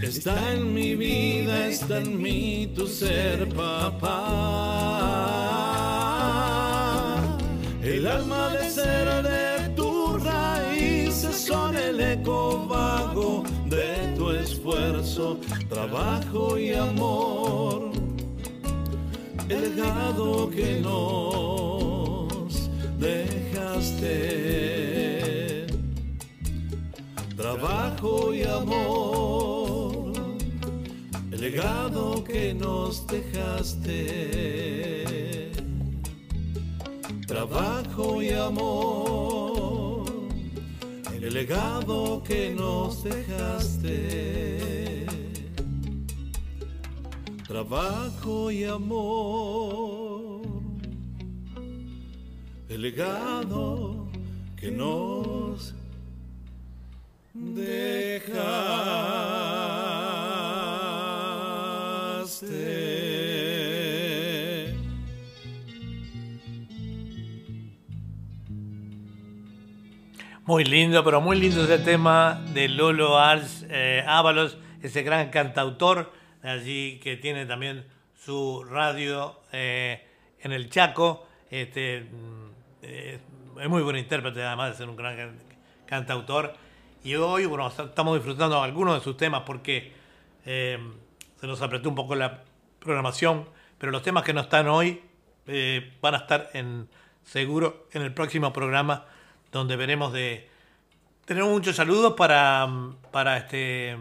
está 0.02 0.54
en 0.54 0.74
mi 0.74 0.96
vida, 0.96 1.68
está 1.68 1.98
en 1.98 2.22
mí 2.22 2.72
tu 2.74 2.88
ser, 2.88 3.50
papá. 3.50 4.16
El 7.84 8.08
alma 8.08 8.52
de 8.52 8.70
ser 8.70 9.22
de 9.22 9.70
tus 9.76 10.24
raíces 10.24 11.36
son 11.36 11.76
el 11.76 12.00
eco 12.00 12.66
vago 12.70 13.44
de 13.70 14.14
tu 14.18 14.32
esfuerzo, 14.32 15.40
trabajo 15.70 16.58
y 16.58 16.74
amor 16.74 17.92
el 19.50 19.76
legado 19.76 20.50
que 20.50 20.80
nos 20.80 22.70
dejaste. 23.00 24.18
Trabajo 27.36 28.34
y 28.34 28.44
amor, 28.44 30.14
el 31.32 31.42
legado 31.42 32.24
que 32.24 32.54
nos 32.54 33.08
dejaste. 33.08 33.88
Trabajo 37.26 38.22
y 38.22 38.30
amor, 38.32 39.59
el 41.30 41.36
legado 41.36 42.24
que 42.24 42.50
nos 42.50 43.04
dejaste 43.04 45.06
trabajo 47.48 48.50
y 48.50 48.64
amor, 48.64 50.42
el 52.68 52.82
legado 52.82 54.08
que 54.56 54.72
nos 54.72 55.76
dejaste. 57.36 58.30
Muy 70.50 70.64
lindo, 70.64 71.04
pero 71.04 71.22
muy 71.22 71.39
lindo 71.39 71.64
ese 71.64 71.78
tema 71.78 72.41
de 72.56 72.68
Lolo 72.70 73.20
Ars 73.20 73.68
eh, 73.70 74.04
Ábalos, 74.08 74.58
ese 74.82 75.04
gran 75.04 75.30
cantautor 75.30 76.11
allí 76.41 76.99
que 77.03 77.18
tiene 77.18 77.45
también 77.45 77.86
su 78.15 78.64
radio 78.64 79.41
eh, 79.52 80.03
en 80.41 80.52
el 80.52 80.72
Chaco. 80.72 81.28
Este, 81.52 82.02
mm, 82.02 82.49
eh, 82.82 83.19
es 83.61 83.69
muy 83.69 83.84
buen 83.84 83.95
intérprete, 83.98 84.41
además 84.41 84.72
de 84.72 84.78
ser 84.78 84.90
un 84.90 84.95
gran 84.95 85.15
can- 85.15 85.40
cantautor. 85.86 86.56
Y 87.03 87.14
hoy, 87.14 87.45
bueno, 87.45 87.68
estamos 87.68 88.15
disfrutando 88.15 88.60
algunos 88.64 88.95
de 88.95 89.02
sus 89.03 89.18
temas 89.18 89.44
porque 89.45 89.94
eh, 90.48 90.80
se 91.40 91.45
nos 91.45 91.61
apretó 91.61 91.90
un 91.90 91.95
poco 91.95 92.15
la 92.15 92.41
programación, 92.80 93.48
pero 93.78 93.91
los 93.91 94.02
temas 94.02 94.24
que 94.24 94.34
no 94.34 94.41
están 94.41 94.68
hoy 94.68 95.03
van 96.02 96.15
a 96.15 96.18
estar 96.18 96.49
en 96.53 96.90
seguro 97.24 97.88
en 97.91 98.02
el 98.02 98.15
próximo 98.15 98.52
programa 98.52 99.06
donde 99.52 99.76
veremos 99.76 100.14
de 100.14 100.48
tenemos 101.26 101.52
muchos 101.52 101.76
saludos 101.76 102.14
para 102.18 102.68
para 103.12 103.38
este 103.38 103.98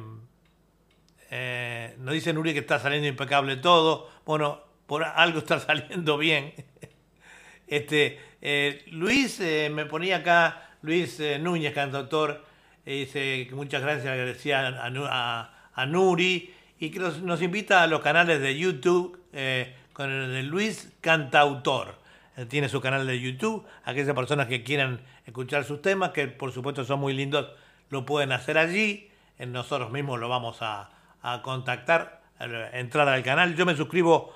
eh, 1.30 1.94
nos 1.98 2.14
dice 2.14 2.32
Nuri 2.32 2.52
que 2.54 2.60
está 2.60 2.78
saliendo 2.78 3.06
impecable 3.08 3.56
todo. 3.56 4.10
Bueno, 4.24 4.60
por 4.86 5.04
algo 5.04 5.40
está 5.40 5.58
saliendo 5.60 6.16
bien. 6.16 6.54
Este, 7.66 8.18
eh, 8.40 8.84
Luis 8.92 9.38
eh, 9.40 9.68
me 9.70 9.84
ponía 9.84 10.16
acá, 10.18 10.70
Luis 10.82 11.20
Núñez, 11.40 11.74
cantautor, 11.74 12.44
dice 12.86 13.46
que 13.46 13.54
muchas 13.54 13.82
gracias, 13.82 14.06
agradecía 14.06 14.66
a, 14.68 14.88
Nu- 14.90 15.04
a- 15.06 15.52
a 15.74 15.86
Nuri 15.86 16.54
y 16.80 16.90
que 16.90 16.98
nos, 16.98 17.20
nos 17.20 17.42
invita 17.42 17.82
a 17.82 17.86
los 17.86 18.00
canales 18.00 18.40
de 18.40 18.56
YouTube 18.56 19.20
con 19.92 20.10
el 20.10 20.32
de 20.32 20.42
Luis 20.44 20.92
Cantautor. 21.02 21.98
Tiene 22.46 22.68
su 22.68 22.80
canal 22.80 23.06
de 23.06 23.20
YouTube. 23.20 23.66
Aquellas 23.84 24.14
personas 24.14 24.46
que 24.46 24.62
quieran 24.62 25.00
escuchar 25.26 25.64
sus 25.64 25.82
temas, 25.82 26.10
que 26.10 26.28
por 26.28 26.52
supuesto 26.52 26.84
son 26.84 27.00
muy 27.00 27.12
lindos, 27.12 27.48
lo 27.90 28.04
pueden 28.04 28.32
hacer 28.32 28.58
allí. 28.58 29.10
Nosotros 29.38 29.90
mismos 29.90 30.20
lo 30.20 30.28
vamos 30.28 30.58
a, 30.62 30.90
a 31.22 31.42
contactar, 31.42 32.22
a 32.38 32.78
entrar 32.78 33.08
al 33.08 33.22
canal. 33.22 33.56
Yo 33.56 33.66
me 33.66 33.76
suscribo 33.76 34.34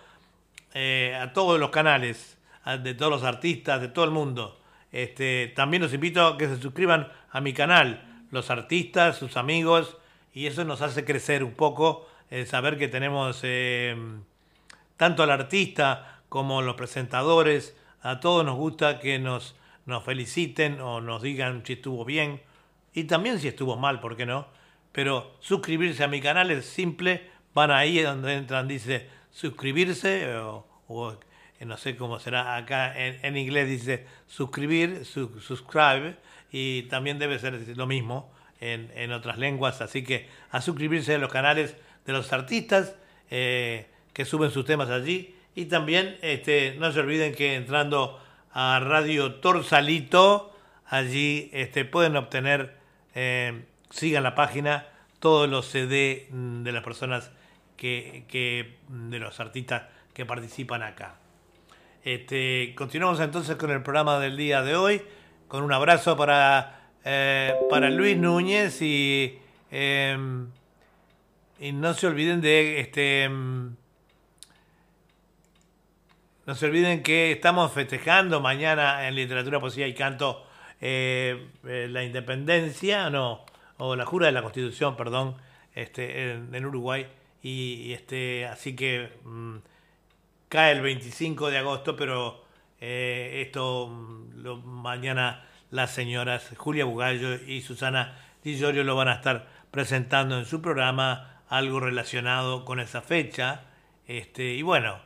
eh, 0.75 1.19
a 1.21 1.33
todos 1.33 1.61
los 1.61 1.71
canales, 1.71 2.39
de 2.83 2.95
todos 2.95 3.11
los 3.11 3.25
artistas, 3.25 3.81
de 3.81 3.89
todo 3.89 4.05
el 4.05 4.11
mundo. 4.11 4.59
Este, 4.91 5.53
también 5.55 5.83
los 5.83 5.93
invito 5.93 6.27
a 6.27 6.39
que 6.39 6.49
se 6.49 6.59
suscriban 6.59 7.09
a 7.31 7.41
mi 7.41 7.53
canal, 7.53 8.25
los 8.31 8.51
artistas, 8.51 9.17
sus 9.17 9.37
amigos, 9.37 9.97
y 10.33 10.47
eso 10.47 10.65
nos 10.65 10.81
hace 10.81 11.05
crecer 11.05 11.45
un 11.45 11.53
poco, 11.53 12.09
eh, 12.31 12.47
saber 12.47 12.79
que 12.79 12.89
tenemos 12.89 13.41
eh, 13.43 13.97
tanto 14.97 15.23
al 15.23 15.31
artista 15.31 16.21
como 16.29 16.63
los 16.63 16.77
presentadores, 16.77 17.77
a 18.03 18.21
todos 18.21 18.45
nos 18.45 18.57
gusta 18.57 18.99
que 18.99 19.19
nos, 19.19 19.55
nos 19.87 20.05
feliciten 20.05 20.81
o 20.81 21.01
nos 21.01 21.23
digan 21.23 21.65
si 21.65 21.75
estuvo 21.75 22.05
bien. 22.05 22.41
Y 22.95 23.05
también 23.05 23.39
si 23.39 23.49
estuvo 23.49 23.77
mal, 23.77 24.01
¿por 24.01 24.17
qué 24.17 24.27
no? 24.27 24.47
Pero 24.93 25.37
suscribirse 25.41 26.05
a 26.05 26.09
mi 26.09 26.21
canal 26.21 26.51
es 26.51 26.67
simple, 26.67 27.31
van 27.55 27.71
ahí 27.71 28.01
donde 28.01 28.35
entran, 28.35 28.69
dice 28.69 29.09
suscribirse 29.31 30.37
o, 30.37 30.67
o, 30.89 31.13
eh, 31.59 31.65
no 31.65 31.77
sé 31.79 31.97
cómo 31.97 32.19
será 32.19 32.57
acá 32.57 32.93
en, 32.97 33.37
inglés 33.37 33.69
dice 33.69 34.07
suscribir, 34.27 35.05
su- 35.07 35.41
subscribe 35.41 36.17
y 36.51 36.83
también 36.83 37.19
debe 37.19 37.39
ser 37.39 37.77
lo 37.77 37.87
mismo 37.87 38.31
en, 38.61 38.91
en 38.95 39.13
otras 39.13 39.39
lenguas, 39.39 39.81
así 39.81 40.05
que 40.05 40.29
a 40.51 40.61
suscribirse 40.61 41.15
a 41.15 41.19
los 41.19 41.33
canales 41.33 41.77
de 42.05 42.13
los 42.13 42.31
artistas 42.33 42.95
eh, 43.31 43.87
que 44.13 44.25
suben 44.27 44.51
sus 44.51 44.67
temas 44.67 44.91
allí 44.91 45.35
y 45.55 45.67
también 45.67 46.17
este, 46.23 46.75
no 46.79 46.93
se 46.93 47.01
olviden 47.01 47.35
que 47.35 47.55
entrando 47.57 48.21
a 48.53 48.81
Radio 48.81 49.35
Torsalito 49.37 50.55
allí 50.87 51.51
este, 51.53 51.85
pueden 51.85 52.17
obtener 52.17 52.77
eh, 53.15 53.65
sigan 53.91 54.23
la 54.23 54.35
página 54.35 54.87
todos 55.21 55.49
los 55.49 55.67
CD 55.67 56.27
mm, 56.31 56.63
de 56.63 56.73
las 56.73 56.83
personas 56.83 57.31
que, 57.77 58.25
que- 58.29 58.77
de 58.89 59.19
los 59.19 59.39
artistas 59.41 59.85
que 60.15 60.25
participan 60.27 60.83
acá. 60.83 61.17
Este, 62.05 62.75
continuamos 62.77 63.21
entonces 63.21 63.57
con 63.57 63.71
el 63.71 63.83
programa 63.83 64.19
del 64.19 64.37
día 64.37 64.63
de 64.63 64.75
hoy, 64.77 65.03
con 65.49 65.63
un 65.63 65.73
abrazo 65.73 66.17
para, 66.17 66.89
eh, 67.05 67.55
para 67.71 67.91
Luis 67.91 68.17
Núñez 68.17 68.83
y, 68.83 69.39
eh, 69.71 70.17
y 71.61 71.73
no 71.73 71.95
se 71.95 72.07
olviden 72.09 72.41
de 72.41 72.81
este 72.81 73.29
mm, 73.29 73.77
no 76.47 76.55
se 76.55 76.67
olviden 76.67 77.03
que 77.03 77.33
estamos 77.33 77.73
festejando 77.73 78.41
mañana 78.41 79.07
en 79.07 79.15
literatura, 79.15 79.61
poesía 79.61 79.87
y 79.87 79.95
canto 79.95 80.45
eh, 80.81 81.51
eh, 81.65 81.87
la 81.89 82.03
independencia, 82.03 83.09
no, 83.11 83.45
o 83.79 83.95
la 83.95 84.05
jura 84.05 84.27
de 84.27 84.33
la 84.33 84.43
Constitución, 84.43 84.97
perdón, 84.97 85.37
este, 85.75 86.33
en, 86.33 86.67
Uruguay. 86.67 87.07
Y, 87.43 87.93
este, 87.93 88.47
así 88.47 88.75
que 88.75 89.11
mm, 89.25 89.57
cae 90.49 90.73
el 90.73 90.81
25 90.81 91.51
de 91.51 91.59
agosto, 91.59 91.97
pero 91.97 92.45
eh, 92.81 93.43
esto 93.47 93.89
mm, 93.89 94.65
mañana 94.65 95.47
las 95.71 95.93
señoras 95.93 96.53
Julia 96.57 96.85
Bugallo 96.85 97.35
y 97.47 97.63
Susana 97.63 98.19
Di 98.43 98.57
Giorgio 98.57 98.85
lo 98.85 98.97
van 98.97 99.09
a 99.09 99.15
estar 99.15 99.47
presentando 99.71 100.37
en 100.39 100.45
su 100.45 100.61
programa 100.61 101.43
algo 101.49 101.79
relacionado 101.79 102.65
con 102.65 102.81
esa 102.81 103.01
fecha. 103.01 103.63
Este, 104.09 104.55
y 104.55 104.63
bueno, 104.63 104.99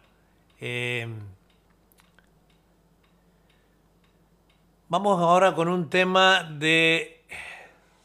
eh, 0.61 1.09
vamos 4.89 5.21
ahora 5.21 5.55
con 5.55 5.69
un 5.69 5.91
tema 5.91 6.45
de 6.45 7.23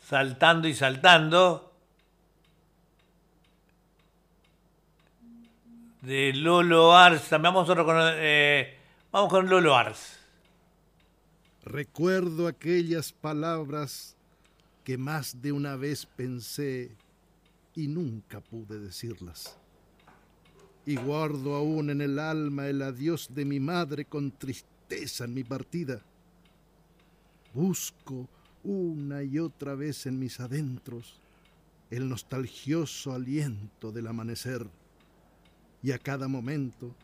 Saltando 0.03 0.67
y 0.67 0.73
Saltando 0.73 1.71
de 6.01 6.33
Lolo 6.33 6.95
Ars. 6.95 7.29
Vamos, 7.29 7.69
otro 7.69 7.85
con, 7.85 7.95
eh, 7.99 8.77
vamos 9.11 9.29
con 9.29 9.49
Lolo 9.49 9.75
Ars. 9.75 10.19
Recuerdo 11.63 12.47
aquellas 12.47 13.11
palabras 13.11 14.15
que 14.83 14.97
más 14.97 15.41
de 15.41 15.51
una 15.51 15.75
vez 15.75 16.05
pensé 16.05 16.91
y 17.75 17.87
nunca 17.87 18.41
pude 18.41 18.79
decirlas. 18.79 19.60
Y 20.85 20.95
guardo 20.95 21.55
aún 21.55 21.89
en 21.89 22.01
el 22.01 22.17
alma 22.17 22.67
el 22.67 22.81
adiós 22.81 23.29
de 23.33 23.45
mi 23.45 23.59
madre 23.59 24.05
con 24.05 24.31
tristeza 24.31 25.25
en 25.25 25.33
mi 25.33 25.43
partida. 25.43 26.01
Busco 27.53 28.27
una 28.63 29.23
y 29.23 29.39
otra 29.39 29.75
vez 29.75 30.05
en 30.05 30.19
mis 30.19 30.39
adentros 30.39 31.19
el 31.89 32.07
nostalgioso 32.07 33.13
aliento 33.13 33.91
del 33.91 34.07
amanecer. 34.07 34.67
Y 35.83 35.91
a 35.91 35.99
cada 35.99 36.27
momento 36.27 36.95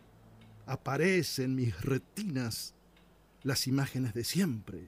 aparece 0.66 1.44
en 1.44 1.56
mis 1.56 1.80
retinas 1.82 2.74
las 3.44 3.68
imágenes 3.68 4.14
de 4.14 4.24
siempre 4.24 4.88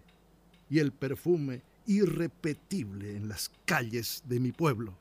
y 0.69 0.79
el 0.79 0.91
perfume 0.91 1.61
irrepetible 1.85 3.15
en 3.15 3.27
las 3.27 3.51
calles 3.65 4.23
de 4.27 4.39
mi 4.39 4.51
pueblo. 4.51 4.93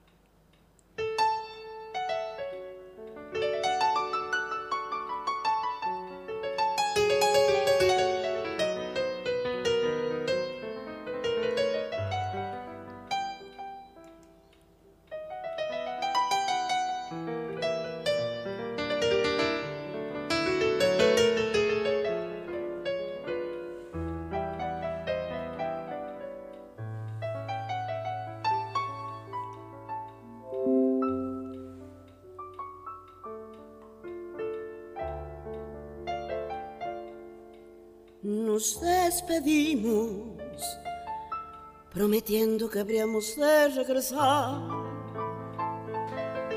Que 42.79 42.83
habríamos 42.83 43.35
de 43.35 43.69
regresar, 43.71 44.61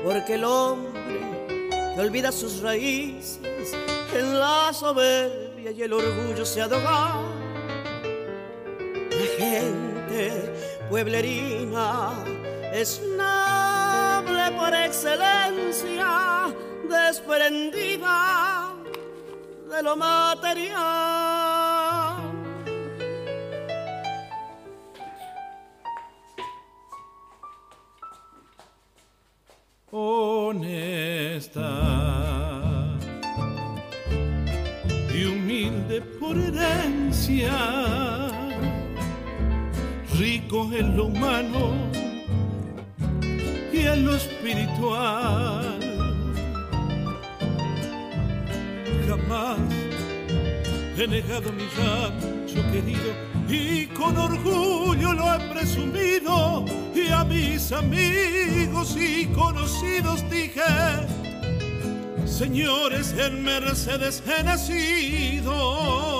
porque 0.04 0.34
el 0.34 0.44
hombre 0.44 0.92
que 1.96 2.00
olvida 2.00 2.30
sus 2.30 2.60
raíces 2.60 3.40
en 4.14 4.38
la 4.38 4.72
soberbia 4.72 5.72
y 5.72 5.82
el 5.82 5.92
orgullo 5.92 6.46
se 6.46 6.62
adoga. 6.62 7.16
La 9.10 9.26
gente 9.36 10.54
pueblerina 10.88 12.12
es 12.72 13.02
noble 13.18 14.52
por 14.56 14.72
excelencia, 14.76 16.54
desprendida 16.88 18.72
de 19.72 19.82
lo 19.82 19.96
material. 19.96 21.51
Señores, 62.52 63.14
en 63.16 63.42
Mercedes 63.42 64.22
he 64.26 64.42
nacido. 64.42 66.11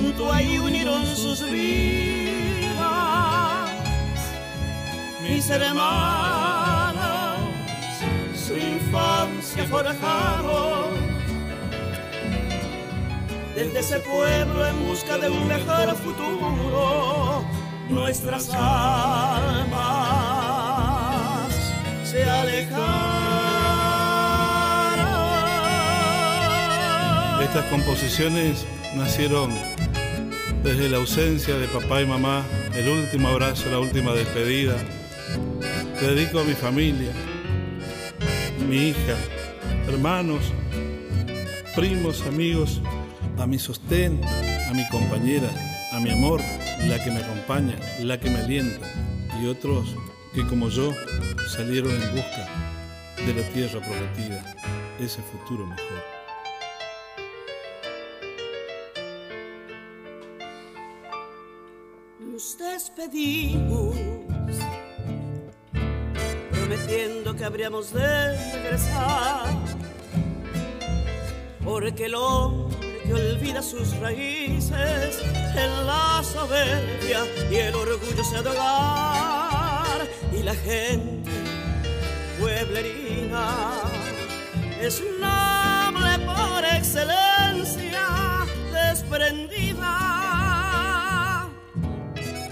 Junto 0.00 0.32
ahí 0.32 0.58
unieron 0.58 1.04
sus 1.06 1.42
vidas, 1.50 2.80
mis 5.22 5.50
hermanos 5.50 7.10
su 8.34 8.56
infancia 8.56 9.64
forjaron 9.66 11.10
desde 13.54 13.78
ese 13.78 14.00
pueblo 14.00 14.66
en 14.66 14.86
busca 14.88 15.18
de 15.18 15.28
un 15.28 15.46
mejor 15.46 15.94
futuro. 15.96 17.44
Nuestras 17.88 18.48
almas 18.54 19.70
se 22.04 22.24
alejaron. 22.24 23.00
Estas 27.42 27.64
composiciones 27.66 28.66
nacieron 28.96 29.50
desde 30.62 30.88
la 30.88 30.98
ausencia 30.98 31.56
de 31.56 31.66
papá 31.68 32.02
y 32.02 32.06
mamá, 32.06 32.44
el 32.74 32.88
último 32.88 33.28
abrazo, 33.28 33.70
la 33.70 33.78
última 33.78 34.12
despedida. 34.12 34.76
Te 35.98 36.14
dedico 36.14 36.40
a 36.40 36.44
mi 36.44 36.52
familia, 36.52 37.12
mi 38.68 38.88
hija, 38.88 39.16
hermanos, 39.88 40.52
primos, 41.74 42.22
amigos, 42.26 42.80
a 43.38 43.46
mi 43.46 43.58
sostén, 43.58 44.20
a 44.68 44.74
mi 44.74 44.86
compañera, 44.88 45.50
a 45.92 46.00
mi 46.00 46.10
amor, 46.10 46.40
la 46.86 47.02
que 47.02 47.10
me 47.10 47.20
acompaña, 47.20 47.76
la 48.00 48.20
que 48.20 48.30
me 48.30 48.40
alienta, 48.40 48.86
y 49.40 49.46
otros 49.46 49.96
que 50.34 50.46
como 50.46 50.68
yo 50.68 50.92
salieron 51.48 51.90
en 51.90 52.14
busca 52.14 52.48
de 53.26 53.34
la 53.34 53.48
tierra 53.48 53.80
prometida, 53.80 54.56
ese 54.98 55.22
futuro 55.22 55.66
mejor. 55.66 56.19
Despedimos 62.80 63.94
diciendo 66.70 67.36
que 67.36 67.44
habríamos 67.44 67.92
de 67.92 68.52
regresar. 68.54 69.54
Porque 71.62 72.06
el 72.06 72.14
hombre 72.14 73.02
que 73.04 73.12
olvida 73.12 73.60
sus 73.60 73.94
raíces 73.98 75.20
en 75.56 75.86
la 75.86 76.22
soberbia 76.24 77.20
y 77.50 77.56
el 77.56 77.74
orgullo 77.74 78.24
se 78.24 78.36
ahogar. 78.36 80.08
Y 80.32 80.42
la 80.42 80.54
gente 80.54 81.30
pueblerina 82.38 83.82
es 84.80 85.02
noble 85.20 86.18
por 86.24 86.64
excelencia, 86.64 88.06
desprendida 88.72 90.19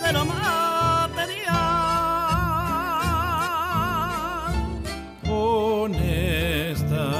de 0.09 0.14
lo 0.14 0.24
material. 0.24 1.59
honesta 5.30 7.10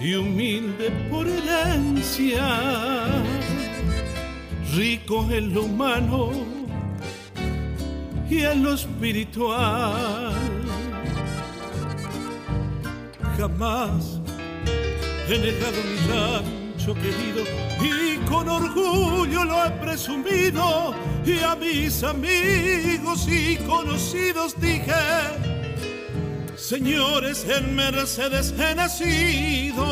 y 0.00 0.14
humilde 0.14 0.90
por 1.10 1.26
herencia, 1.26 2.46
rico 4.76 5.26
en 5.30 5.52
lo 5.54 5.64
humano 5.64 6.30
y 8.30 8.42
en 8.42 8.62
lo 8.62 8.74
espiritual. 8.74 10.32
Jamás 13.36 14.20
he 15.28 15.38
negado 15.38 15.78
mi 15.90 15.96
rancho 16.08 16.94
querido 16.94 17.71
y 17.82 18.18
con 18.28 18.48
orgullo 18.48 19.44
lo 19.44 19.64
he 19.64 19.70
presumido 19.72 20.94
y 21.24 21.40
a 21.40 21.54
mis 21.56 22.02
amigos 22.02 23.26
y 23.28 23.56
conocidos 23.56 24.58
dije 24.60 24.92
Señores, 26.56 27.44
en 27.48 27.74
Mercedes 27.74 28.54
he 28.56 28.74
nacido. 28.74 29.82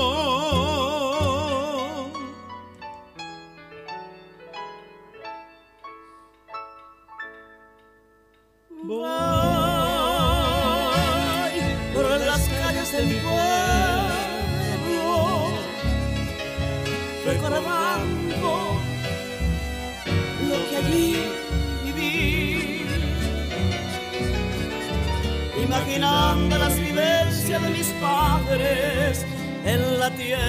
Imaginando 25.81 26.59
las 26.59 26.78
vivencias 26.78 27.62
de 27.62 27.70
mis 27.70 27.86
padres 28.01 29.24
en 29.65 29.98
la 29.98 30.11
tierra 30.11 30.40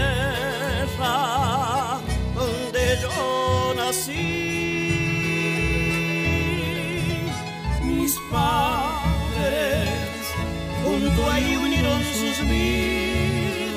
donde 2.35 2.97
yo 3.01 3.73
nací. 3.77 4.89
Mis 7.83 8.13
padres 8.29 9.89
junto 10.83 11.31
ahí 11.31 11.55
unieron 11.55 12.03
sus 12.03 12.39
vidas. 12.49 13.71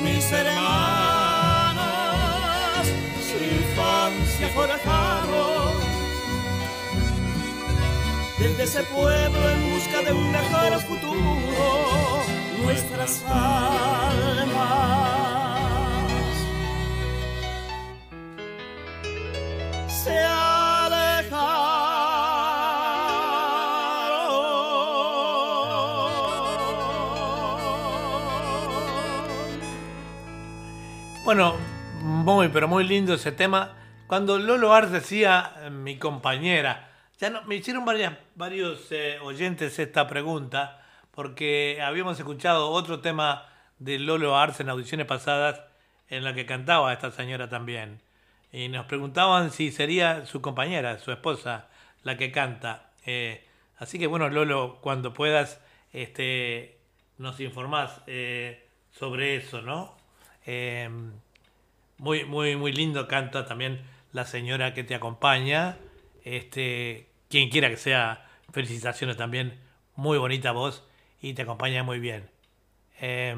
Mis 0.00 0.32
hermanas 0.32 1.84
su 3.28 3.36
infancia 3.44 4.48
forjaron 4.54 5.23
ese 8.64 8.82
pueblo 8.84 9.50
en 9.50 9.74
busca 9.74 10.00
de 10.00 10.12
un 10.14 10.32
mejor 10.32 10.80
futuro 10.80 12.24
nuestras 12.62 13.22
almas 13.28 14.48
se 19.86 20.18
alejaron. 20.18 21.74
Bueno, 31.26 31.54
muy, 32.00 32.48
pero 32.48 32.66
muy 32.66 32.84
lindo 32.84 33.12
ese 33.12 33.30
tema. 33.30 33.72
Cuando 34.06 34.38
Lolo 34.38 34.72
Ars 34.72 34.90
decía, 34.90 35.52
eh, 35.64 35.70
mi 35.70 35.98
compañera, 35.98 36.93
ya 37.18 37.30
no, 37.30 37.42
me 37.42 37.56
hicieron 37.56 37.84
varios 38.34 38.90
eh, 38.90 39.18
oyentes 39.22 39.78
esta 39.78 40.08
pregunta, 40.08 40.84
porque 41.12 41.80
habíamos 41.82 42.18
escuchado 42.18 42.70
otro 42.70 43.00
tema 43.00 43.46
de 43.78 43.98
Lolo 43.98 44.36
Ars 44.36 44.60
en 44.60 44.68
audiciones 44.68 45.06
pasadas 45.06 45.62
en 46.08 46.24
la 46.24 46.34
que 46.34 46.46
cantaba 46.46 46.92
esta 46.92 47.10
señora 47.12 47.48
también. 47.48 48.00
Y 48.52 48.68
nos 48.68 48.86
preguntaban 48.86 49.50
si 49.50 49.70
sería 49.70 50.26
su 50.26 50.40
compañera, 50.40 50.98
su 50.98 51.12
esposa, 51.12 51.68
la 52.02 52.16
que 52.16 52.32
canta. 52.32 52.90
Eh, 53.06 53.46
así 53.78 53.98
que 53.98 54.06
bueno, 54.06 54.28
Lolo, 54.28 54.78
cuando 54.80 55.12
puedas, 55.12 55.60
este, 55.92 56.78
nos 57.18 57.38
informás 57.40 58.00
eh, 58.06 58.66
sobre 58.90 59.36
eso, 59.36 59.62
¿no? 59.62 59.96
Muy, 61.98 62.24
muy, 62.24 62.56
muy 62.56 62.72
lindo 62.72 63.06
canta 63.06 63.46
también 63.46 63.82
la 64.12 64.24
señora 64.24 64.74
que 64.74 64.84
te 64.84 64.94
acompaña. 64.94 65.78
Este, 66.24 67.08
quien 67.28 67.50
quiera 67.50 67.68
que 67.68 67.76
sea, 67.76 68.28
felicitaciones 68.52 69.16
también. 69.16 69.60
Muy 69.94 70.18
bonita 70.18 70.50
voz 70.52 70.84
y 71.20 71.34
te 71.34 71.42
acompaña 71.42 71.84
muy 71.84 72.00
bien. 72.00 72.28
Eh, 73.00 73.36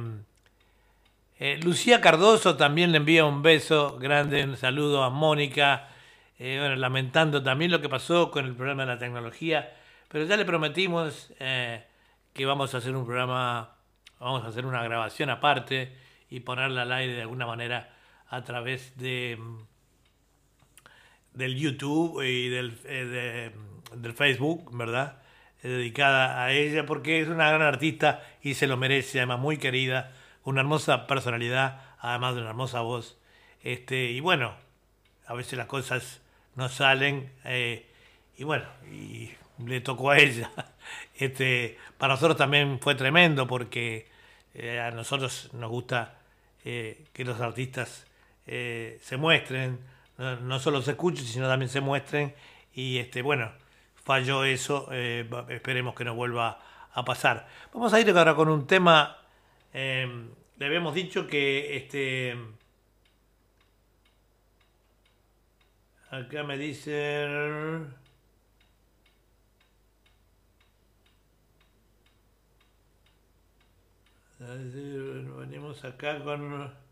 eh, 1.39 1.61
Lucía 1.63 2.01
Cardoso 2.01 2.57
también 2.57 2.93
le 2.93 2.99
envía 2.99 3.27
un 3.27 3.43
beso 3.43 3.99
grande, 3.99 4.45
un 4.45 4.57
saludo 4.57 5.03
a 5.03 5.11
Mónica. 5.11 5.89
Eh, 6.39 6.57
bueno, 6.59 6.77
lamentando 6.77 7.43
también 7.43 7.71
lo 7.71 7.81
que 7.81 7.89
pasó 7.89 8.31
con 8.31 8.47
el 8.47 8.55
programa 8.55 8.85
de 8.85 8.93
la 8.95 8.99
tecnología. 8.99 9.75
Pero 10.09 10.25
ya 10.25 10.37
le 10.37 10.45
prometimos 10.45 11.33
eh, 11.39 11.85
que 12.33 12.47
vamos 12.47 12.75
a 12.75 12.79
hacer 12.79 12.97
un 12.97 13.05
programa, 13.05 13.77
vamos 14.19 14.45
a 14.45 14.49
hacer 14.49 14.65
una 14.65 14.83
grabación 14.83 15.29
aparte 15.29 15.95
y 16.31 16.41
ponerla 16.41 16.83
al 16.83 16.93
aire 16.93 17.15
de 17.15 17.23
alguna 17.23 17.47
manera 17.47 17.95
a 18.29 18.43
través 18.45 18.97
de 18.97 19.37
mm, 19.39 19.59
del 21.37 21.57
YouTube 21.57 22.23
y 22.23 22.49
del, 22.49 22.79
eh, 22.85 23.05
de- 23.93 23.97
del 23.99 24.13
Facebook, 24.15 24.77
¿verdad? 24.77 25.19
Eh, 25.63 25.69
dedicada 25.69 26.43
a 26.45 26.53
ella 26.53 26.85
porque 26.87 27.21
es 27.21 27.29
una 27.29 27.49
gran 27.49 27.63
artista 27.63 28.23
y 28.43 28.55
se 28.55 28.67
lo 28.67 28.77
merece, 28.77 29.19
además 29.21 29.39
muy 29.41 29.59
querida, 29.59 30.13
una 30.45 30.61
hermosa 30.63 31.07
personalidad, 31.07 31.81
además 32.01 32.35
de 32.35 32.41
una 32.41 32.51
hermosa 32.51 32.81
voz. 32.81 33.19
Este, 33.63 34.11
y 34.11 34.21
bueno, 34.21 34.55
a 35.27 35.35
veces 35.35 35.59
las 35.59 35.67
cosas 35.67 36.21
no 36.55 36.69
salen 36.69 37.31
eh, 37.45 37.87
y 38.39 38.45
bueno, 38.45 38.67
y 38.91 39.31
le 39.65 39.81
tocó 39.81 40.11
a 40.11 40.19
ella. 40.19 40.51
Este, 41.19 41.79
para 41.99 42.15
nosotros 42.15 42.37
también 42.37 42.79
fue 42.81 42.95
tremendo 42.95 43.47
porque 43.49 44.07
a 44.81 44.91
nosotros 44.93 45.51
nos 45.55 45.71
gusta 45.71 46.19
que 46.63 47.25
los 47.25 47.41
artistas 47.41 48.07
se 48.47 49.17
muestren, 49.19 49.81
no, 50.19 50.59
solo 50.59 50.83
se 50.83 50.93
escuchen, 50.93 51.25
sino 51.25 51.49
también 51.49 51.69
se 51.69 51.81
muestren. 51.81 52.35
Y 52.73 52.99
este, 52.99 53.23
bueno, 53.23 53.53
falló 53.95 54.45
eso, 54.45 54.89
eh, 54.93 55.29
esperemos 55.49 55.95
que 55.95 56.05
no 56.05 56.15
vuelva 56.15 56.61
a 56.93 57.05
pasar. 57.05 57.49
Vamos 57.73 57.93
a 57.93 58.01
ir 58.01 58.11
ahora 58.11 58.35
con 58.35 58.49
un 58.49 58.67
tema, 58.67 59.19
eh, 59.73 60.07
le 60.59 60.67
habíamos 60.67 60.95
dicho 60.95 61.27
que 61.27 61.77
este... 61.77 62.37
Acá 66.11 66.45
me 66.45 66.57
dicen... 66.57 67.95
Venimos 74.39 75.85
acá 75.85 76.23
con... 76.23 76.86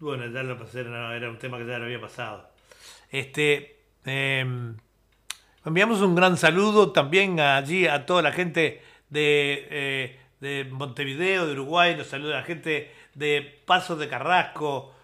Bueno, 0.00 0.26
ya 0.26 0.42
lo 0.42 0.56
pasé, 0.56 0.80
era 0.80 1.28
un 1.28 1.38
tema 1.38 1.58
que 1.58 1.66
ya 1.66 1.78
lo 1.78 1.86
había 1.86 2.00
pasado. 2.00 2.48
Este, 3.10 3.80
eh, 4.04 4.46
enviamos 5.64 6.00
un 6.02 6.14
gran 6.14 6.36
saludo 6.36 6.92
también 6.92 7.40
allí 7.40 7.86
a 7.86 8.06
toda 8.06 8.22
la 8.22 8.30
gente 8.30 8.80
de, 9.10 9.66
eh, 9.70 10.20
de 10.40 10.68
Montevideo, 10.70 11.46
de 11.46 11.52
Uruguay, 11.52 11.96
los 11.96 12.06
saluda 12.06 12.36
a 12.36 12.40
la 12.40 12.46
gente 12.46 12.92
de 13.14 13.60
Paso 13.66 13.96
de 13.96 14.08
Carrasco, 14.08 14.94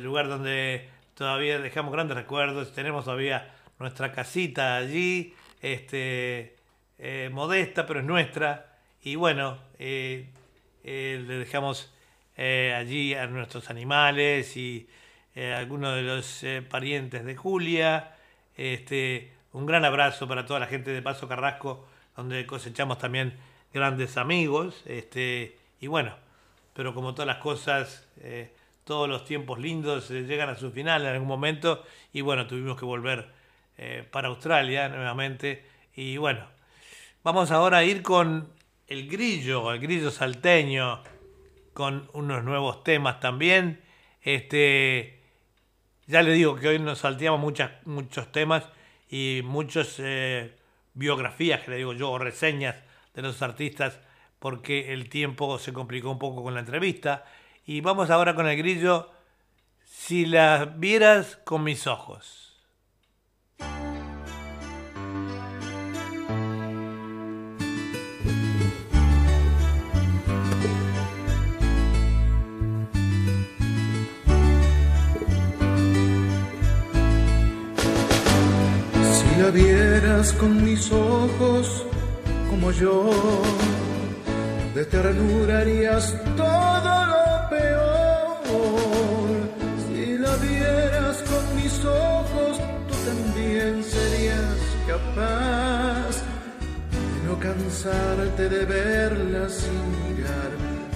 lugar 0.00 0.28
donde 0.28 0.88
todavía 1.14 1.58
dejamos 1.58 1.92
grandes 1.92 2.16
recuerdos, 2.16 2.74
tenemos 2.74 3.04
todavía 3.04 3.54
nuestra 3.78 4.12
casita 4.12 4.76
allí, 4.76 5.34
este, 5.60 6.56
eh, 6.98 7.30
modesta, 7.32 7.86
pero 7.86 8.00
es 8.00 8.06
nuestra, 8.06 8.76
y 9.02 9.14
bueno, 9.14 9.58
eh, 9.78 10.26
le 10.82 11.34
dejamos 11.34 11.92
eh, 12.44 12.74
allí 12.74 13.14
a 13.14 13.28
nuestros 13.28 13.70
animales 13.70 14.56
y 14.56 14.88
eh, 15.36 15.54
algunos 15.54 15.94
de 15.94 16.02
los 16.02 16.42
eh, 16.42 16.60
parientes 16.60 17.24
de 17.24 17.36
Julia, 17.36 18.16
Este, 18.56 19.32
un 19.52 19.64
gran 19.64 19.84
abrazo 19.84 20.26
para 20.26 20.44
toda 20.44 20.58
la 20.58 20.66
gente 20.66 20.90
de 20.90 21.02
Paso 21.02 21.28
Carrasco, 21.28 21.86
donde 22.16 22.44
cosechamos 22.44 22.98
también 22.98 23.34
grandes 23.72 24.16
amigos. 24.16 24.82
Este, 24.86 25.56
y 25.80 25.86
bueno, 25.86 26.16
pero 26.74 26.94
como 26.94 27.14
todas 27.14 27.28
las 27.28 27.38
cosas, 27.38 28.08
eh, 28.20 28.50
todos 28.82 29.08
los 29.08 29.24
tiempos 29.24 29.60
lindos 29.60 30.10
llegan 30.10 30.48
a 30.50 30.56
su 30.56 30.72
final 30.72 31.02
en 31.02 31.12
algún 31.12 31.28
momento. 31.28 31.84
Y 32.12 32.22
bueno, 32.22 32.48
tuvimos 32.48 32.76
que 32.76 32.84
volver 32.84 33.28
para 34.10 34.28
Australia 34.28 34.88
nuevamente. 34.88 35.64
Y 35.94 36.16
bueno, 36.16 36.44
vamos 37.22 37.52
ahora 37.52 37.78
a 37.78 37.84
ir 37.84 38.02
con 38.02 38.48
el 38.88 39.08
grillo, 39.08 39.72
el 39.72 39.80
grillo 39.80 40.10
salteño, 40.10 41.02
con 41.74 42.10
unos 42.12 42.44
nuevos 42.44 42.84
temas 42.84 43.20
también. 43.20 43.80
Este, 44.22 45.20
ya 46.06 46.22
le 46.22 46.32
digo 46.32 46.56
que 46.56 46.68
hoy 46.68 46.78
nos 46.78 47.00
salteamos 47.00 47.40
muchos 47.84 48.32
temas 48.32 48.68
y 49.08 49.40
muchas 49.44 49.96
eh, 49.98 50.56
biografías, 50.94 51.62
que 51.62 51.70
le 51.70 51.76
digo 51.78 51.92
yo, 51.92 52.10
o 52.10 52.18
reseñas 52.18 52.76
de 53.14 53.22
los 53.22 53.42
artistas, 53.42 53.98
porque 54.38 54.92
el 54.92 55.08
tiempo 55.08 55.58
se 55.58 55.72
complicó 55.72 56.10
un 56.10 56.18
poco 56.18 56.42
con 56.42 56.54
la 56.54 56.60
entrevista. 56.60 57.24
Y 57.64 57.80
vamos 57.80 58.10
ahora 58.10 58.34
con 58.34 58.48
el 58.48 58.56
grillo, 58.56 59.10
si 59.84 60.26
las 60.26 60.78
vieras 60.80 61.36
con 61.44 61.62
mis 61.62 61.86
ojos. 61.86 62.41
La 79.42 79.50
vieras 79.50 80.32
con 80.34 80.64
mis 80.64 80.92
ojos 80.92 81.84
como 82.48 82.70
yo, 82.70 83.10
de 84.72 84.84
ternura 84.84 85.58
harías 85.58 86.14
todo 86.36 87.06
lo 87.12 87.48
peor. 87.50 89.28
Si 89.84 90.16
la 90.16 90.36
vieras 90.36 91.24
con 91.30 91.56
mis 91.56 91.84
ojos, 91.84 92.60
tú 92.86 92.94
también 93.10 93.82
serías 93.82 94.58
capaz 94.86 96.22
de 96.92 97.26
no 97.26 97.34
cansarte 97.40 98.48
de 98.48 98.64
verla 98.64 99.48
sin 99.48 99.76
mirar 100.14 100.52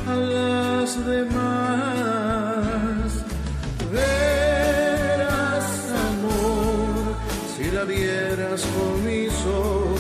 a 0.07 0.15
las 0.15 1.05
demás. 1.05 1.67
Vieras 7.87 8.63
con 8.63 9.05
mis 9.05 9.33
ojos. 9.47 9.97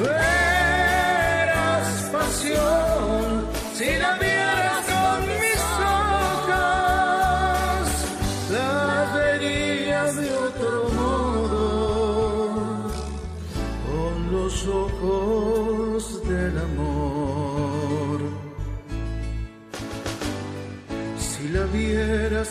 Verás 0.00 0.33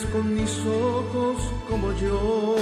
con 0.02 0.34
mis 0.34 0.58
ojos 0.66 1.36
como 1.68 1.92
yo, 1.92 2.56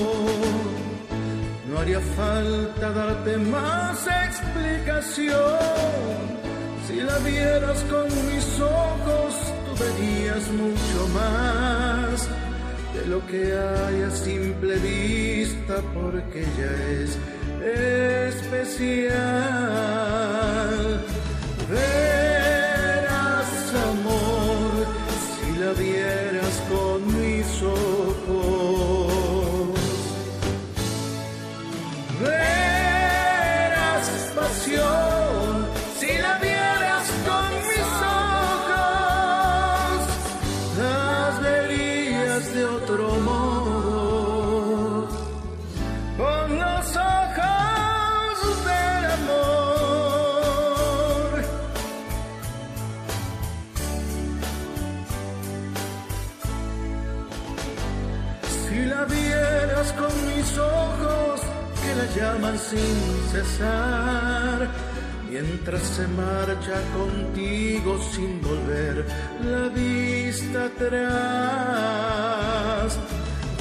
no 1.68 1.78
haría 1.78 2.00
falta 2.00 2.90
darte 2.90 3.38
más 3.38 4.06
explicación. 4.26 5.32
Si 6.86 6.96
la 7.00 7.18
vieras 7.18 7.82
con 7.84 8.04
mis 8.26 8.60
ojos, 8.60 9.34
tú 9.64 9.72
verías 9.82 10.50
mucho 10.50 11.08
más 11.14 12.28
de 12.94 13.06
lo 13.06 13.26
que 13.26 13.56
hay 13.56 14.02
a 14.02 14.10
simple 14.10 14.76
vista, 14.76 15.76
porque 15.94 16.44
ya 16.58 16.72
es 17.00 17.18
especial. 18.34 19.12
Verás 21.70 23.50
amor 23.90 24.86
si 25.40 25.48
la 25.58 25.72
vieras 25.72 26.31
sin 62.58 63.22
cesar, 63.30 64.68
mientras 65.30 65.82
se 65.82 66.06
marcha 66.08 66.80
contigo 66.96 68.00
sin 68.12 68.40
volver 68.42 69.06
la 69.44 69.68
vista 69.68 70.64
atrás. 70.66 70.98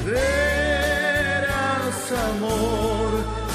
Verás 0.06 2.12
amor 2.30 3.10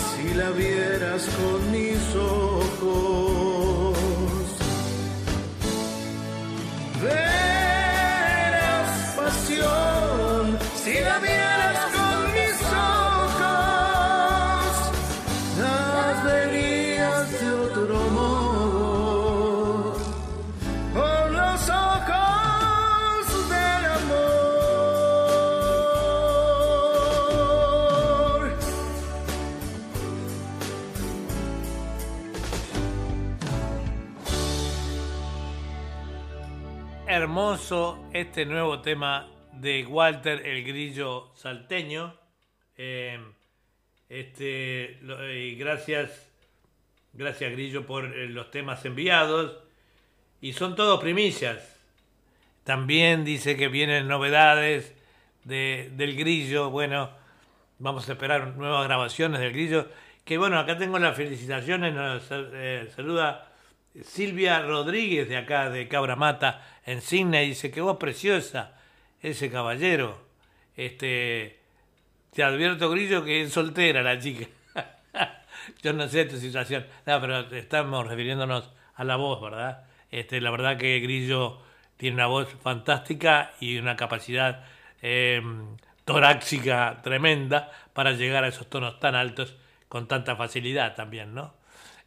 si 0.06 0.34
la 0.34 0.50
vieras 0.52 1.28
con 1.38 1.72
mis 1.72 2.16
ojos. 2.16 3.08
Este 38.14 38.48
nuevo 38.48 38.82
tema 38.82 39.28
de 39.54 39.86
Walter 39.86 40.44
el 40.44 40.64
Grillo 40.64 41.30
Salteño. 41.36 42.16
Eh, 42.76 43.20
este, 44.10 45.00
y 45.36 45.54
gracias, 45.54 46.32
gracias 47.14 47.52
Grillo 47.52 47.86
por 47.86 48.06
eh, 48.06 48.28
los 48.28 48.50
temas 48.50 48.84
enviados. 48.86 49.56
Y 50.42 50.54
son 50.54 50.76
todos 50.76 51.00
primicias. 51.00 51.80
También 52.64 53.24
dice 53.24 53.56
que 53.56 53.68
vienen 53.68 54.08
novedades 54.08 54.96
de- 55.44 55.92
del 55.94 56.16
Grillo. 56.18 56.72
Bueno, 56.72 57.12
vamos 57.78 58.10
a 58.10 58.14
esperar 58.14 58.58
nuevas 58.58 58.88
grabaciones 58.88 59.40
del 59.42 59.54
Grillo. 59.54 59.88
Que 60.26 60.40
bueno, 60.40 60.58
acá 60.58 60.76
tengo 60.76 60.98
las 60.98 61.16
felicitaciones. 61.16 61.94
Nos 61.94 62.24
eh, 62.32 62.90
saluda 62.96 63.48
Silvia 64.04 64.62
Rodríguez 64.62 65.28
de 65.30 65.38
acá, 65.38 65.70
de 65.70 65.88
Cabra 65.88 66.16
Mata, 66.16 66.66
en 66.86 67.02
Sydney. 67.02 67.50
Dice 67.50 67.72
que 67.72 67.82
voz 67.82 67.98
preciosa 67.98 68.76
ese 69.22 69.50
caballero. 69.50 70.26
Este, 70.76 71.60
te 72.34 72.44
advierto, 72.44 72.90
Grillo, 72.90 73.24
que 73.24 73.42
es 73.42 73.54
soltera 73.54 74.04
la 74.04 74.20
chica. 74.20 74.48
Yo 75.84 75.94
no 75.94 76.08
sé 76.08 76.26
tu 76.26 76.38
situación. 76.38 76.86
No, 77.06 77.20
pero 77.20 77.40
estamos 77.56 78.08
refiriéndonos 78.08 78.72
a 78.96 79.04
la 79.04 79.16
voz, 79.16 79.42
¿verdad? 79.42 79.86
Este, 80.12 80.40
la 80.42 80.52
verdad 80.52 80.78
que 80.78 81.00
Grillo 81.00 81.62
tiene 81.98 82.16
una 82.16 82.28
voz 82.28 82.50
fantástica 82.62 83.54
y 83.60 83.78
una 83.78 83.96
capacidad 83.96 84.66
eh, 85.02 85.42
torácica 86.06 87.02
tremenda 87.04 87.72
para 87.94 88.12
llegar 88.12 88.44
a 88.44 88.48
esos 88.48 88.70
tonos 88.70 89.00
tan 89.00 89.16
altos 89.16 89.58
con 89.90 90.08
tanta 90.08 90.36
facilidad 90.36 90.96
también, 90.96 91.34
¿no? 91.34 91.57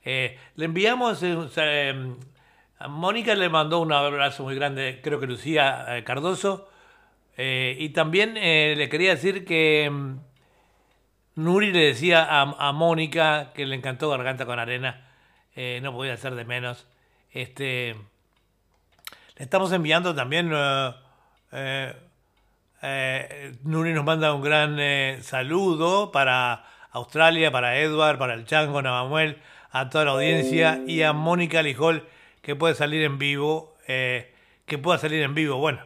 Eh, 0.05 0.39
le 0.57 0.65
enviamos, 0.65 1.23
eh, 1.23 1.37
eh, 1.57 2.15
a 2.79 2.89
Mónica 2.89 3.35
le 3.35 3.49
mandó 3.49 3.81
un 3.81 3.93
abrazo 3.93 4.45
muy 4.45 4.55
grande, 4.55 5.01
creo 5.03 5.21
que 5.21 5.27
Lucía 5.27 6.03
Cardoso, 6.05 6.69
y 7.37 7.89
también 7.91 8.35
le 8.35 8.89
quería 8.89 9.11
decir 9.11 9.45
que 9.47 9.89
mm, 9.91 10.19
Nuri 11.37 11.73
le 11.73 11.87
decía 11.87 12.27
a, 12.29 12.73
Mónica 12.73 13.53
que 13.55 13.67
le 13.67 13.77
encantó 13.77 14.11
Garganta 14.11 14.47
con 14.47 14.59
Arena. 14.59 15.09
no 15.83 15.93
podía 15.93 16.17
ser 16.17 16.35
de 16.35 16.45
menos. 16.45 16.87
Este, 17.33 17.95
le 19.37 19.45
estamos 19.45 19.73
enviando 19.73 20.15
también. 20.15 20.51
Nuri 23.63 23.93
nos 23.95 24.05
manda 24.05 24.35
un 24.35 24.43
gran 24.43 25.23
saludo 25.23 26.13
para 26.13 26.65
Australia, 26.93 27.51
para 27.51 27.79
Edward, 27.79 28.19
para 28.19 28.35
el 28.35 28.45
Chango, 28.45 28.83
Navamuel, 28.83 29.41
a 29.73 29.89
toda 29.91 30.05
la 30.05 30.11
audiencia 30.13 30.83
y 30.87 31.03
a 31.03 31.13
Mónica 31.13 31.63
Lijol 31.63 32.07
que 32.43 32.57
puede 32.57 32.75
salir 32.75 33.03
en 33.03 33.19
vivo. 33.19 33.77
eh, 33.89 34.33
que 34.67 34.79
pueda 34.79 34.99
salir 34.99 35.23
en 35.23 35.35
vivo. 35.35 35.57
Bueno, 35.59 35.85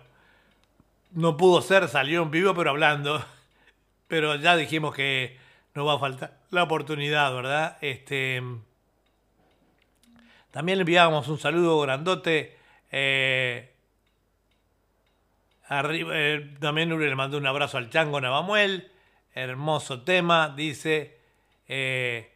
no 1.13 1.37
pudo 1.37 1.63
ser, 1.63 1.89
salió 1.89 2.23
en 2.23 2.31
vivo, 2.31 2.55
pero 2.55 2.71
hablando. 2.71 3.25
Pero 4.09 4.37
ya 4.37 4.55
dijimos 4.57 4.95
que 4.95 5.39
nos 5.75 5.87
va 5.89 5.95
a 5.95 5.99
faltar 5.99 6.39
la 6.51 6.63
oportunidad, 6.63 7.35
¿verdad? 7.35 7.79
Este. 7.81 8.43
También 10.51 10.79
le 10.79 10.83
enviábamos 10.83 11.29
un 11.29 11.39
saludo 11.39 11.81
grandote. 11.81 12.57
eh, 12.93 13.73
arriba, 15.67 16.11
eh, 16.15 16.55
también 16.61 16.97
le 16.97 17.15
mandó 17.17 17.39
un 17.39 17.47
abrazo 17.47 17.79
al 17.79 17.91
Chango 17.91 18.21
Navamuel. 18.21 18.91
Hermoso 19.35 20.03
tema, 20.03 20.53
dice. 20.55 21.19
eh, 21.67 22.34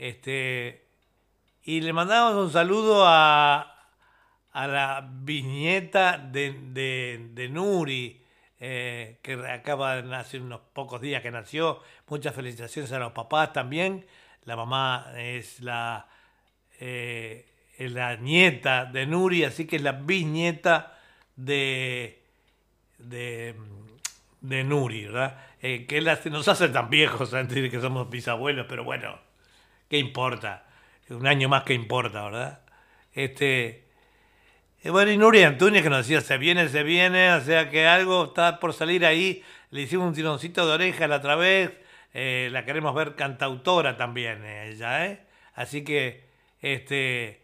este. 0.00 0.86
Y 1.62 1.82
le 1.82 1.92
mandamos 1.92 2.34
un 2.34 2.50
saludo 2.50 3.04
a, 3.06 3.76
a 4.52 4.66
la 4.66 5.06
bisnieta 5.12 6.16
de, 6.16 7.28
de, 7.34 7.48
Nuri, 7.50 8.24
eh, 8.58 9.18
que 9.22 9.34
acaba 9.34 10.00
de 10.00 10.16
hace 10.16 10.38
unos 10.38 10.60
pocos 10.72 11.02
días 11.02 11.22
que 11.22 11.30
nació. 11.30 11.80
Muchas 12.08 12.34
felicitaciones 12.34 12.90
a 12.92 12.98
los 12.98 13.12
papás 13.12 13.52
también. 13.52 14.06
La 14.44 14.56
mamá 14.56 15.12
es 15.16 15.60
la, 15.60 16.08
eh, 16.80 17.46
la 17.78 18.16
nieta 18.16 18.86
de 18.86 19.06
Nuri, 19.06 19.44
así 19.44 19.66
que 19.66 19.76
es 19.76 19.82
la 19.82 19.92
bisnieta 19.92 20.98
de, 21.36 22.22
de, 22.98 23.54
de 24.40 24.64
Nuri, 24.64 25.04
¿verdad? 25.04 25.36
Eh, 25.60 25.86
que 25.86 26.00
nos 26.30 26.48
hace 26.48 26.70
tan 26.70 26.88
viejos 26.88 27.34
antes 27.34 27.62
de 27.62 27.70
que 27.70 27.80
somos 27.82 28.08
bisabuelos, 28.08 28.64
pero 28.66 28.82
bueno, 28.82 29.29
¿qué 29.90 29.98
importa? 29.98 30.64
Un 31.10 31.26
año 31.26 31.48
más 31.48 31.64
que 31.64 31.74
importa, 31.74 32.24
¿verdad? 32.24 32.60
Este, 33.12 33.84
eh, 34.82 34.90
bueno, 34.90 35.10
y 35.10 35.16
Nuri 35.18 35.42
Antunes 35.42 35.82
que 35.82 35.90
nos 35.90 36.06
decía, 36.06 36.20
se 36.20 36.38
viene, 36.38 36.68
se 36.68 36.84
viene, 36.84 37.32
o 37.34 37.40
sea 37.40 37.68
que 37.68 37.86
algo 37.88 38.26
está 38.26 38.60
por 38.60 38.72
salir 38.72 39.04
ahí. 39.04 39.42
Le 39.70 39.82
hicimos 39.82 40.06
un 40.08 40.14
tironcito 40.14 40.66
de 40.66 40.72
oreja 40.72 41.08
la 41.08 41.16
otra 41.16 41.34
vez. 41.36 41.72
eh, 42.14 42.48
la 42.52 42.64
queremos 42.64 42.92
ver 42.94 43.14
cantautora 43.14 43.96
también, 43.96 44.44
eh, 44.44 44.70
ella, 44.70 45.06
¿eh? 45.06 45.20
Así 45.54 45.84
que, 45.84 46.24
este, 46.60 47.42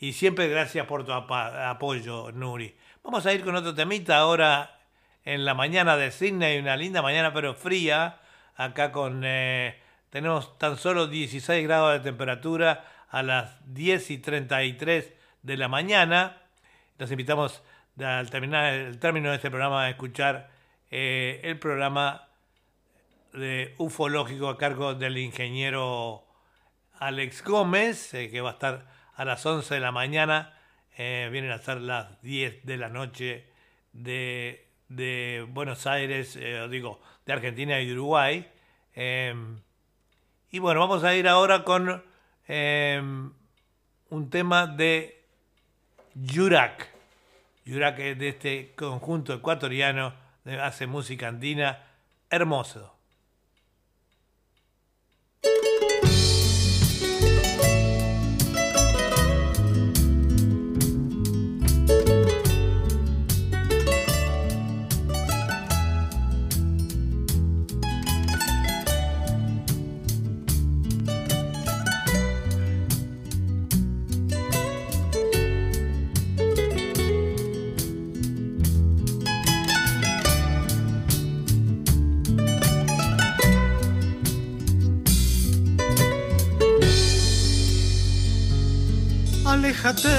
y 0.00 0.12
siempre 0.12 0.48
gracias 0.48 0.86
por 0.86 1.04
tu 1.04 1.12
apa- 1.12 1.70
apoyo, 1.70 2.32
Nuri. 2.32 2.74
Vamos 3.04 3.26
a 3.26 3.32
ir 3.32 3.44
con 3.44 3.54
otro 3.56 3.74
temita 3.74 4.16
ahora 4.18 4.80
en 5.24 5.44
la 5.44 5.54
mañana 5.54 5.96
de 5.96 6.10
Sydney, 6.10 6.58
una 6.58 6.76
linda 6.76 7.00
mañana 7.02 7.32
pero 7.32 7.54
fría, 7.54 8.18
acá 8.56 8.90
con, 8.92 9.22
tenemos 10.10 10.58
tan 10.58 10.76
solo 10.76 11.06
16 11.06 11.64
grados 11.64 11.92
de 11.92 12.00
temperatura 12.00 12.84
a 13.10 13.22
las 13.22 13.56
10 13.72 14.10
y 14.10 14.18
33 14.18 15.12
de 15.42 15.56
la 15.56 15.68
mañana. 15.68 16.42
Los 16.98 17.10
invitamos 17.10 17.62
al 18.02 18.30
terminar 18.30 18.72
el 18.72 18.98
término 18.98 19.30
de 19.30 19.36
este 19.36 19.50
programa 19.50 19.84
a 19.84 19.90
escuchar 19.90 20.50
eh, 20.90 21.40
el 21.44 21.58
programa 21.58 22.28
de 23.32 23.74
ufológico 23.78 24.48
a 24.48 24.58
cargo 24.58 24.94
del 24.94 25.18
ingeniero 25.18 26.24
Alex 26.98 27.44
Gómez, 27.44 28.14
eh, 28.14 28.30
que 28.30 28.40
va 28.40 28.50
a 28.50 28.52
estar 28.54 28.86
a 29.14 29.24
las 29.24 29.44
11 29.44 29.74
de 29.74 29.80
la 29.80 29.92
mañana. 29.92 30.54
eh, 30.96 31.28
vienen 31.30 31.52
a 31.52 31.58
ser 31.58 31.80
las 31.80 32.20
10 32.22 32.64
de 32.66 32.76
la 32.76 32.88
noche 32.88 33.46
de, 33.92 34.66
de 34.88 35.46
Buenos 35.48 35.86
Aires, 35.86 36.36
eh, 36.36 36.66
digo, 36.70 37.00
de 37.24 37.32
Argentina 37.32 37.80
y 37.80 37.92
Uruguay. 37.92 38.48
Y 40.50 40.60
bueno, 40.60 40.80
vamos 40.80 41.04
a 41.04 41.14
ir 41.14 41.28
ahora 41.28 41.62
con 41.62 42.02
eh, 42.46 43.02
un 44.08 44.30
tema 44.30 44.66
de 44.66 45.24
Yurak. 46.14 46.88
Yurak 47.66 47.98
es 47.98 48.18
de 48.18 48.28
este 48.30 48.74
conjunto 48.74 49.34
ecuatoriano, 49.34 50.14
hace 50.62 50.86
música 50.86 51.28
andina, 51.28 51.84
hermoso. 52.30 52.97
Aléjate 89.58 90.16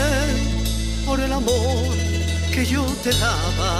por 1.05 1.17
el 1.21 1.31
amor 1.31 1.95
que 2.53 2.65
yo 2.65 2.83
te 3.01 3.11
daba 3.11 3.73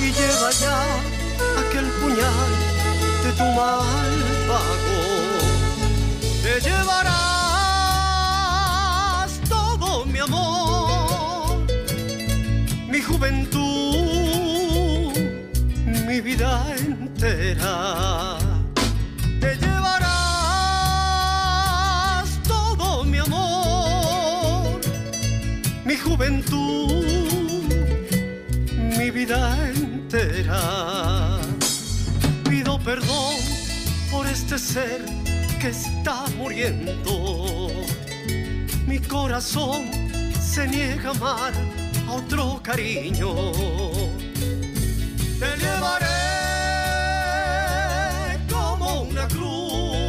y 0.00 0.10
lleva 0.18 0.50
ya 0.50 0.82
aquel 1.62 1.86
puñal 2.00 2.52
de 3.22 3.30
tu 3.38 3.44
mal 3.44 4.14
pago. 4.48 5.00
Te 6.42 6.54
llevarás 6.60 7.12
todo 9.48 10.06
mi 10.06 10.18
amor, 10.18 11.64
mi 12.88 13.00
juventud, 13.00 13.62
mi 16.08 16.20
vida 16.20 16.66
entera. 16.78 18.41
Juventud, 26.02 27.04
mi 28.98 29.10
vida 29.10 29.70
entera. 29.74 31.38
Pido 32.48 32.78
perdón 32.78 33.36
por 34.10 34.26
este 34.26 34.58
ser 34.58 35.04
que 35.60 35.68
está 35.68 36.24
muriendo. 36.36 37.68
Mi 38.86 38.98
corazón 38.98 39.88
se 40.40 40.66
niega 40.68 41.10
a 41.10 41.12
amar 41.12 41.52
a 42.08 42.12
otro 42.12 42.60
cariño. 42.62 43.52
Te 45.40 45.56
llevaré 45.62 46.06
como 48.50 49.02
una 49.02 49.26
cruz 49.28 50.02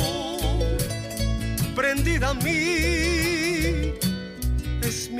prendida 1.76 2.30
a 2.30 2.34
mí 2.34 3.43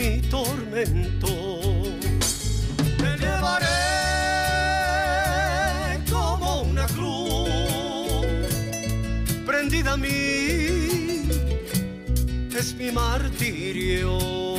mi 0.04 0.22
tormento. 0.30 1.60
Te 2.98 3.18
llevaré 3.24 3.68
como 6.12 6.64
una 6.64 6.86
cruz 6.88 7.50
prendida 9.46 9.94
a 9.94 9.98
mí 9.98 10.10
es 12.58 12.76
mi 12.76 12.92
martirio. 12.92 14.53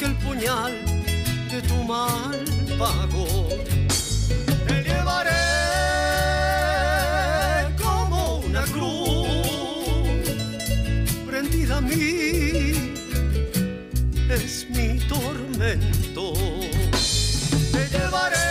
Aquel 0.00 0.16
puñal 0.16 0.72
de 1.50 1.60
tu 1.60 1.84
mal 1.84 2.42
pago. 2.78 3.26
Te 4.66 4.82
llevaré 4.82 5.30
como 7.76 8.38
una 8.38 8.62
cruz 8.62 9.28
prendida 11.26 11.76
a 11.76 11.80
mí, 11.82 12.94
es 14.30 14.66
mi 14.70 14.98
tormento. 15.00 16.32
Te 17.72 17.82
llevaré 17.92 18.48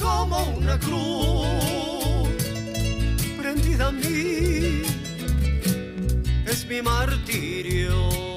como 0.00 0.44
una 0.56 0.78
cruz 0.78 2.28
prendida 3.38 3.88
a 3.88 3.92
mí, 3.92 4.82
es 6.46 6.66
mi 6.66 6.80
martirio. 6.80 8.29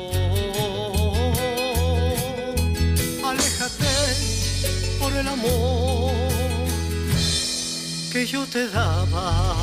Que 8.11 8.25
yo 8.25 8.45
te 8.45 8.69
daba. 8.69 9.55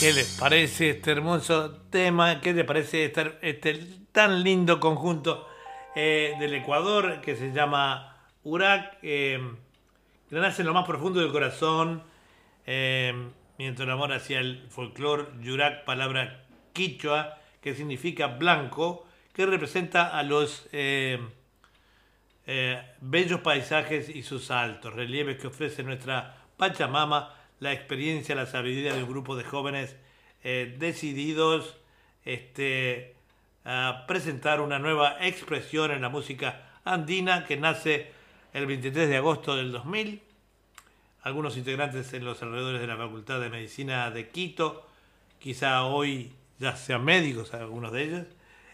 ¿Qué 0.00 0.14
les 0.14 0.38
parece 0.40 0.90
este 0.90 1.10
hermoso 1.10 1.72
tema? 1.90 2.40
¿Qué 2.40 2.54
les 2.54 2.64
parece 2.64 3.04
este, 3.04 3.38
este 3.42 3.86
tan 4.12 4.42
lindo 4.42 4.80
conjunto 4.80 5.46
eh, 5.94 6.36
del 6.40 6.54
Ecuador 6.54 7.20
que 7.20 7.36
se 7.36 7.52
llama 7.52 8.16
Urak? 8.42 8.96
eh, 9.02 9.38
nace 10.30 10.62
en 10.62 10.68
lo 10.68 10.74
más 10.74 10.86
profundo 10.86 11.20
del 11.20 11.32
corazón, 11.32 12.02
eh, 12.64 13.12
mientras 13.58 13.86
el 13.86 13.92
amor 13.92 14.12
hacia 14.12 14.40
el 14.40 14.66
folclore, 14.70 15.26
Yurak, 15.42 15.84
palabra 15.84 16.44
quichua, 16.72 17.38
que 17.60 17.74
significa 17.74 18.28
blanco, 18.28 19.06
que 19.32 19.46
representa 19.46 20.16
a 20.16 20.22
los 20.22 20.68
eh, 20.72 21.18
eh, 22.46 22.82
bellos 23.00 23.40
paisajes 23.40 24.08
y 24.08 24.22
sus 24.22 24.50
altos 24.50 24.94
relieves 24.94 25.38
que 25.38 25.46
ofrece 25.46 25.82
nuestra 25.82 26.36
Pachamama, 26.56 27.34
la 27.60 27.72
experiencia, 27.72 28.34
la 28.34 28.46
sabiduría 28.46 28.94
de 28.94 29.02
un 29.02 29.08
grupo 29.08 29.36
de 29.36 29.44
jóvenes 29.44 29.96
eh, 30.42 30.74
decididos 30.78 31.76
este, 32.24 33.14
a 33.64 34.04
presentar 34.06 34.60
una 34.60 34.78
nueva 34.78 35.16
expresión 35.20 35.90
en 35.90 36.02
la 36.02 36.08
música 36.08 36.70
andina 36.84 37.44
que 37.44 37.56
nace 37.56 38.10
el 38.52 38.66
23 38.66 39.08
de 39.08 39.16
agosto 39.16 39.56
del 39.56 39.72
2000. 39.72 40.22
Algunos 41.22 41.56
integrantes 41.56 42.12
en 42.14 42.24
los 42.24 42.42
alrededores 42.42 42.80
de 42.80 42.86
la 42.86 42.96
Facultad 42.96 43.40
de 43.40 43.50
Medicina 43.50 44.10
de 44.10 44.30
Quito, 44.30 44.86
quizá 45.38 45.84
hoy 45.84 46.32
ya 46.58 46.76
sean 46.76 47.04
médicos 47.04 47.52
algunos 47.54 47.92
de 47.92 48.02
ellos, 48.02 48.26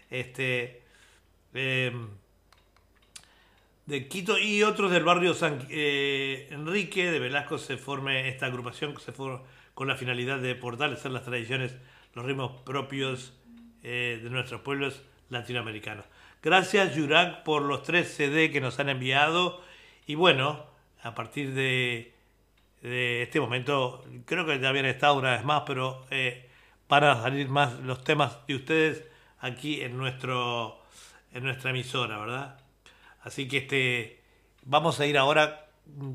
este, 0.09 0.83
em, 1.53 2.09
de 3.85 4.07
Quito 4.07 4.37
y 4.37 4.63
otros 4.63 4.91
del 4.91 5.03
barrio 5.03 5.33
San 5.33 5.65
eh, 5.69 6.47
Enrique 6.51 7.09
de 7.09 7.19
Velasco 7.19 7.57
se 7.57 7.77
forme 7.77 8.27
esta 8.27 8.45
agrupación 8.45 8.93
que 8.93 9.01
se 9.01 9.13
con 9.13 9.87
la 9.87 9.95
finalidad 9.95 10.39
de 10.39 10.55
fortalecer 10.55 11.11
las 11.11 11.23
tradiciones, 11.23 11.77
los 12.13 12.25
ritmos 12.25 12.61
propios 12.63 13.33
eh, 13.83 14.19
de 14.21 14.29
nuestros 14.29 14.61
pueblos 14.61 15.03
latinoamericanos. 15.29 16.05
Gracias 16.43 16.95
Yurak 16.95 17.43
por 17.43 17.61
los 17.61 17.83
tres 17.83 18.13
CD 18.13 18.51
que 18.51 18.59
nos 18.59 18.79
han 18.79 18.89
enviado 18.89 19.61
y 20.05 20.15
bueno, 20.15 20.65
a 21.03 21.15
partir 21.15 21.53
de, 21.53 22.13
este 22.81 23.39
momento 23.39 24.03
creo 24.25 24.45
que 24.45 24.59
ya 24.59 24.69
habían 24.69 24.85
estado 24.85 25.15
una 25.15 25.31
vez 25.31 25.43
más, 25.43 25.63
pero 25.65 26.05
eh, 26.09 26.49
para 26.87 27.21
salir 27.21 27.49
más 27.49 27.79
los 27.79 28.03
temas 28.03 28.45
de 28.47 28.55
ustedes 28.55 29.03
aquí 29.39 29.81
en 29.81 29.97
nuestro 29.97 30.81
en 31.31 31.43
nuestra 31.43 31.71
emisora, 31.71 32.19
¿verdad? 32.19 32.59
Así 33.21 33.47
que 33.47 33.57
este 33.57 34.23
vamos 34.63 34.99
a 34.99 35.05
ir 35.05 35.17
ahora 35.17 35.67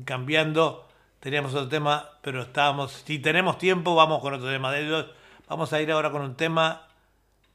cambiando. 0.05 0.87
Teníamos 1.19 1.53
otro 1.53 1.69
tema, 1.69 2.09
pero 2.21 2.41
estábamos. 2.41 2.91
Si 3.05 3.19
tenemos 3.19 3.57
tiempo, 3.57 3.95
vamos 3.95 4.21
con 4.21 4.33
otro 4.33 4.49
tema 4.49 4.71
de 4.71 4.85
ellos. 4.85 5.05
Vamos 5.47 5.71
a 5.73 5.81
ir 5.81 5.91
ahora 5.91 6.11
con 6.11 6.21
un 6.21 6.35
tema 6.35 6.87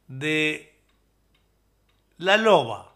de 0.07 0.75
La 2.17 2.37
Loba. 2.37 2.88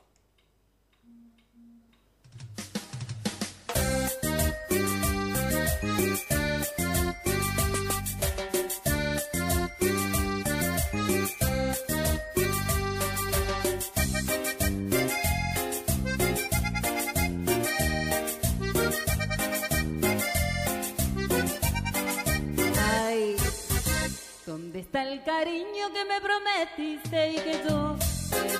Cariño 25.44 25.86
que 25.92 26.04
me 26.04 26.20
prometiste 26.20 27.32
y 27.32 27.34
que 27.34 27.60
yo 27.68 27.96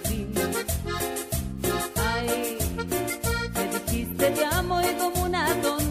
di? 0.09 0.27
Ay, 1.97 2.59
me 3.55 3.65
dijiste 3.69 4.31
te 4.31 4.45
amo 4.45 4.81
y 4.81 4.93
como 4.95 5.23
una 5.23 5.47
tonta 5.63 5.82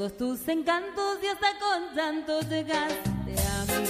todos 0.00 0.16
tus 0.16 0.48
encantos 0.48 1.18
y 1.22 1.26
hasta 1.26 1.48
con 1.58 1.94
llantos 1.94 2.48
llegaste 2.48 3.34
a 3.36 3.64
mí. 3.66 3.84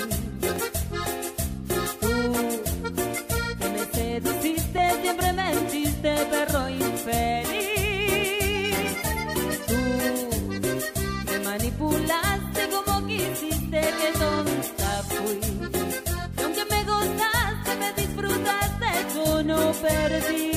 Tú, 2.01 2.11
que 3.61 3.69
me 3.69 3.85
seduciste, 3.93 5.03
siempre 5.03 5.33
mentiste, 5.33 6.17
perro 6.33 6.69
infeliz. 6.69 7.53
Tú, 9.69 9.81
me 11.31 11.39
manipulaste 11.45 12.69
como 12.75 13.07
quisiste, 13.07 13.81
que 13.81 14.13
tonta 14.19 15.03
fui. 15.11 15.41
Y 16.37 16.43
aunque 16.43 16.65
me 16.65 16.85
gozaste, 16.87 17.77
me 17.79 17.93
disfrutaste, 17.93 18.89
yo 19.15 19.43
no 19.45 19.73
perdí. 19.75 20.50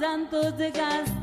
Hasta 0.00 0.72
con 0.72 1.17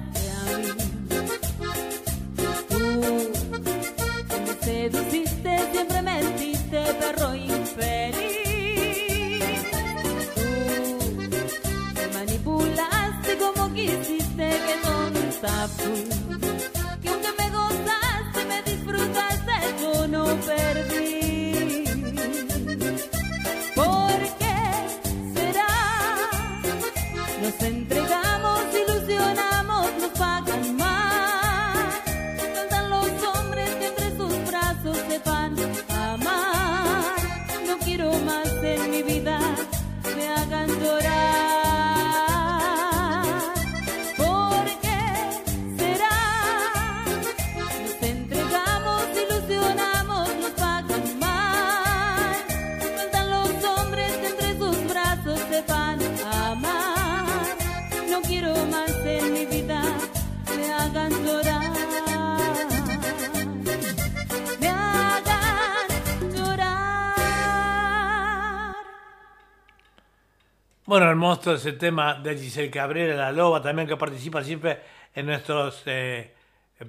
Bueno, 70.95 71.09
hermoso 71.09 71.55
ese 71.55 71.73
tema 71.73 72.13
de 72.13 72.37
Giselle 72.37 72.71
Cabrera, 72.71 73.15
la 73.17 73.33
loba, 73.33 73.61
también 73.61 73.85
que 73.85 73.97
participa 73.97 74.41
siempre 74.45 74.79
en 75.13 75.25
nuestros 75.25 75.83
eh, 75.87 76.33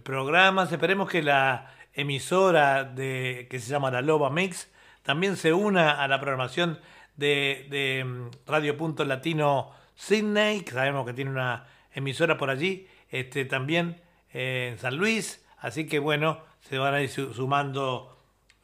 programas. 0.04 0.70
Esperemos 0.70 1.10
que 1.10 1.24
la 1.24 1.74
emisora 1.92 2.84
de, 2.84 3.48
que 3.50 3.58
se 3.58 3.68
llama 3.68 3.90
La 3.90 4.02
Loba 4.02 4.30
Mix 4.30 4.70
también 5.02 5.34
se 5.36 5.52
una 5.52 6.00
a 6.00 6.06
la 6.06 6.20
programación 6.20 6.78
de, 7.16 8.04
mm, 8.06 8.48
Radio 8.48 8.76
Punto 8.76 9.04
Latino 9.04 9.72
Sydney, 9.96 10.60
que 10.60 10.70
sabemos 10.70 11.04
que 11.04 11.12
tiene 11.12 11.32
una 11.32 11.66
emisora 11.92 12.38
por 12.38 12.48
allí, 12.48 12.86
este, 13.10 13.44
también 13.44 14.00
eh, 14.32 14.68
en 14.70 14.78
San 14.78 14.98
Luis. 14.98 15.44
Así 15.58 15.88
que 15.88 15.98
bueno, 15.98 16.38
se 16.60 16.78
van 16.78 16.94
a 16.94 17.02
ir 17.02 17.08
su- 17.10 17.34
sumando 17.34 18.16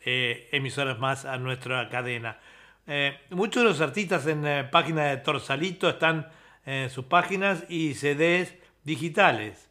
eh, 0.05 0.49
emisoras 0.53 1.01
más 1.01 1.25
a 1.25 1.37
nuestra 1.39 1.89
cadena. 1.89 2.39
Eh, 2.87 3.19
muchos 3.31 3.63
de 3.63 3.69
los 3.69 3.81
artistas 3.81 4.27
en 4.27 4.43
la 4.43 4.71
página 4.71 5.05
de 5.05 5.19
Torsalito 5.19 5.89
están 5.89 6.29
en 6.65 6.91
sus 6.91 7.05
páginas 7.05 7.65
y 7.69 7.95
CDs 7.95 8.55
digitales. 8.85 9.69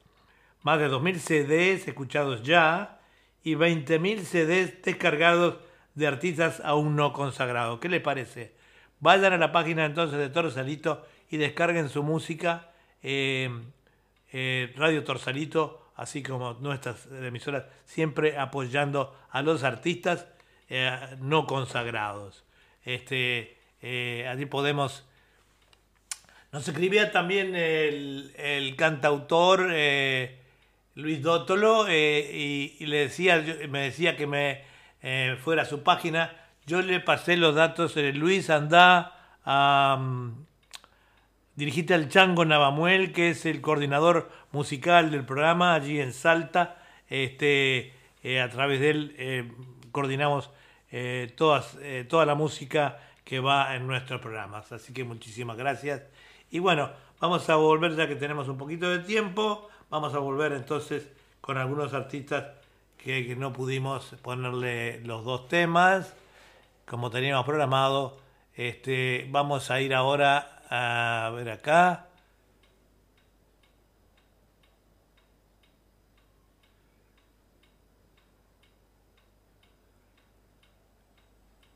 Más 0.64 0.80
de 0.80 0.90
2.000 0.90 1.18
CDs 1.18 1.88
escuchados 1.88 2.44
ya 2.44 3.00
y 3.44 3.56
20.000 3.56 4.22
CDs 4.22 4.82
descargados 4.82 5.56
de 5.96 6.08
artistas 6.08 6.62
aún 6.64 6.96
no 6.96 7.14
consagrados. 7.14 7.80
¿Qué 7.80 7.90
les 7.90 8.02
parece? 8.02 8.54
Vayan 9.00 9.34
a 9.34 9.38
la 9.38 9.52
página 9.52 9.86
entonces 9.86 10.20
de 10.20 10.30
Torsalito 10.30 11.06
y 11.30 11.38
descarguen 11.38 11.90
su 11.90 12.04
música. 12.04 12.72
eh, 13.04 13.50
eh, 14.34 14.74
Radio 14.78 15.04
Torsalito, 15.04 15.92
así 15.96 16.24
como 16.24 16.54
nuestras 16.54 17.08
emisoras, 17.08 17.66
siempre 17.86 18.38
apoyando 18.38 19.16
a 19.30 19.42
los 19.42 19.64
artistas 19.64 20.28
eh, 20.70 21.18
no 21.20 21.46
consagrados. 21.46 22.46
Este, 22.86 23.58
eh, 23.82 24.28
allí 24.30 24.46
podemos. 24.46 25.06
Nos 26.52 26.68
escribía 26.68 27.12
también 27.12 27.56
el, 27.56 28.76
cantautor 28.78 29.70
eh, 29.72 30.40
Luis 30.96 31.22
Dótolo 31.22 31.88
eh, 31.88 32.76
y, 32.80 32.86
le 32.86 32.98
decía, 32.98 33.44
me 33.70 33.84
decía 33.84 34.18
que 34.18 34.28
me 34.28 34.64
fuera 35.44 35.64
a 35.64 35.66
su 35.66 35.84
página. 35.84 36.36
Yo 36.66 36.82
le 36.82 37.00
pasé 37.00 37.38
los 37.38 37.56
datos. 37.56 37.96
Luis, 37.96 38.50
anda 38.50 39.38
a. 39.46 40.00
al 41.90 42.10
Chango 42.10 42.46
Navamuel, 42.46 43.14
que 43.14 43.30
es 43.30 43.46
el 43.46 43.62
coordinador 43.62 44.30
musical 44.52 45.12
del 45.12 45.26
programa 45.26 45.74
allí 45.74 46.00
en 46.00 46.14
Salta. 46.14 46.78
Este, 47.10 47.94
a 48.42 48.50
través 48.50 48.80
de 48.80 48.90
él 48.90 49.54
coordinamos 49.92 50.50
eh, 50.92 51.34
todas, 51.36 51.78
eh, 51.82 52.06
toda 52.08 52.26
la 52.26 52.36
música 52.36 53.00
que 53.24 53.40
va 53.40 53.76
en 53.76 53.88
nuestros 53.88 54.22
programas. 54.22 54.72
Así 54.72 54.94
que 54.94 55.04
muchísimas 55.04 55.58
gracias. 55.58 56.04
Y 56.50 56.60
bueno, 56.60 56.90
vamos 57.20 57.50
a 57.50 57.56
volver 57.56 57.96
ya 57.96 58.08
que 58.08 58.16
tenemos 58.16 58.48
un 58.48 58.58
poquito 58.58 58.90
de 58.90 59.00
tiempo. 59.00 59.70
Vamos 59.90 60.14
a 60.14 60.20
volver 60.20 60.54
entonces 60.54 61.08
con 61.40 61.58
algunos 61.58 61.94
artistas 61.94 62.46
que, 62.98 63.26
que 63.26 63.36
no 63.36 63.54
pudimos 63.54 64.16
ponerle 64.22 65.02
los 65.02 65.24
dos 65.24 65.48
temas 65.48 66.14
como 66.92 67.10
teníamos 67.10 67.46
programado. 67.46 68.18
Este, 68.54 69.26
vamos 69.32 69.72
a 69.72 69.80
ir 69.80 69.94
ahora 69.94 70.62
a 70.70 71.30
ver 71.30 71.50
acá. 71.50 72.11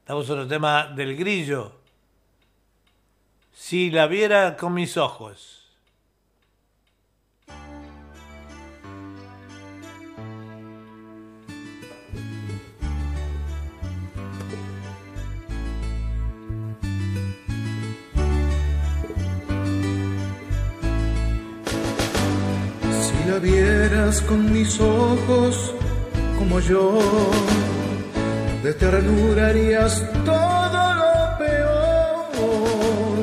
Estamos 0.05 0.29
en 0.29 0.37
el 0.37 0.47
tema 0.47 0.93
del 0.95 1.17
grillo. 1.17 1.71
Si 3.51 3.89
la 3.89 4.05
viera 4.05 4.55
con 4.55 4.75
mis 4.75 4.97
ojos. 4.97 5.65
Si 23.01 23.27
la 23.27 23.39
vieras 23.39 24.21
con 24.21 24.53
mis 24.53 24.79
ojos 24.79 25.73
como 26.37 26.59
yo, 26.59 26.99
de 28.65 28.73
ternura 28.73 29.47
harías 29.49 30.03
todo 30.25 30.81
lo 31.01 31.37
peor. 31.37 33.17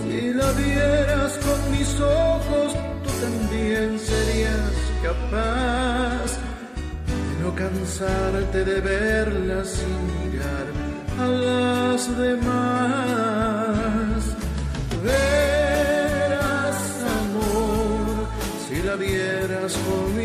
Si 0.00 0.34
la 0.34 0.52
vieras 0.52 1.32
con 1.46 1.60
mis 1.74 1.90
ojos, 1.98 2.74
tú 3.02 3.10
también 3.24 3.98
serías 3.98 4.74
capaz 5.02 6.28
de 7.08 7.16
no 7.42 7.50
cansarte 7.54 8.66
de 8.66 8.80
verla 8.80 9.64
sin 9.64 9.96
mirar 10.12 10.66
a 11.24 11.26
las 11.26 12.18
demás. 12.18 14.20
Verás 15.02 16.80
amor 17.22 18.28
si 18.68 18.76
la 18.82 18.96
vieras 18.96 19.72
con 19.86 20.16
mis. 20.16 20.21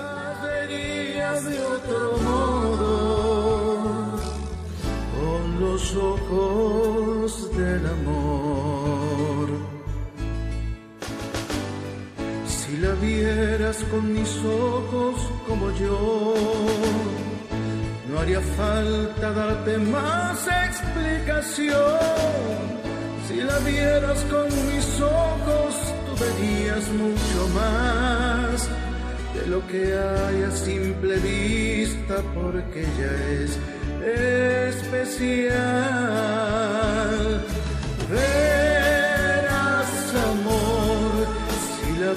con 5.19 5.59
los 5.59 5.95
ojos 5.95 7.49
del 7.57 7.87
amor. 7.87 9.49
Si 12.45 12.77
la 12.77 12.91
vieras 13.01 13.83
con 13.89 14.13
mis 14.13 14.37
ojos 14.45 15.27
como 15.47 15.71
yo, 15.71 16.35
no 18.09 18.19
haría 18.19 18.41
falta 18.41 19.31
darte 19.31 19.77
más 19.77 20.47
explicación. 20.47 21.99
Si 23.27 23.35
la 23.41 23.57
vieras 23.59 24.23
con 24.29 24.47
mis 24.67 25.01
ojos, 25.01 25.75
tú 26.05 26.15
verías 26.23 26.87
mucho 26.89 27.47
más 27.53 28.69
de 29.35 29.47
lo 29.47 29.65
que 29.67 29.93
hay 29.97 30.43
a 30.43 30.51
simple 30.51 31.17
vista, 31.17 32.15
porque 32.33 32.81
ella 32.81 33.13
es 33.41 33.59
especial. 34.75 35.57
Verás 38.09 39.91
amor 40.31 41.27
si 41.75 41.89
la 41.99 42.13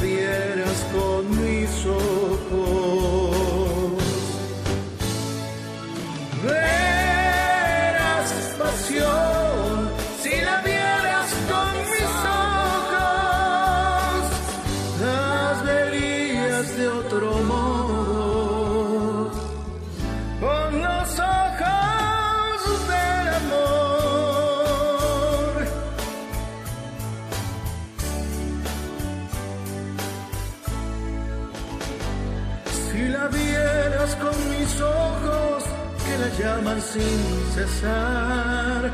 sin 36.93 37.23
cesar, 37.55 38.91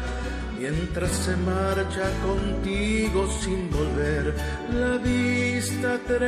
mientras 0.59 1.13
se 1.13 1.35
marcha 1.37 2.11
contigo 2.27 3.27
sin 3.41 3.71
volver 3.71 4.35
la 4.73 4.99
vista 4.99 5.95
atrás. 5.95 6.27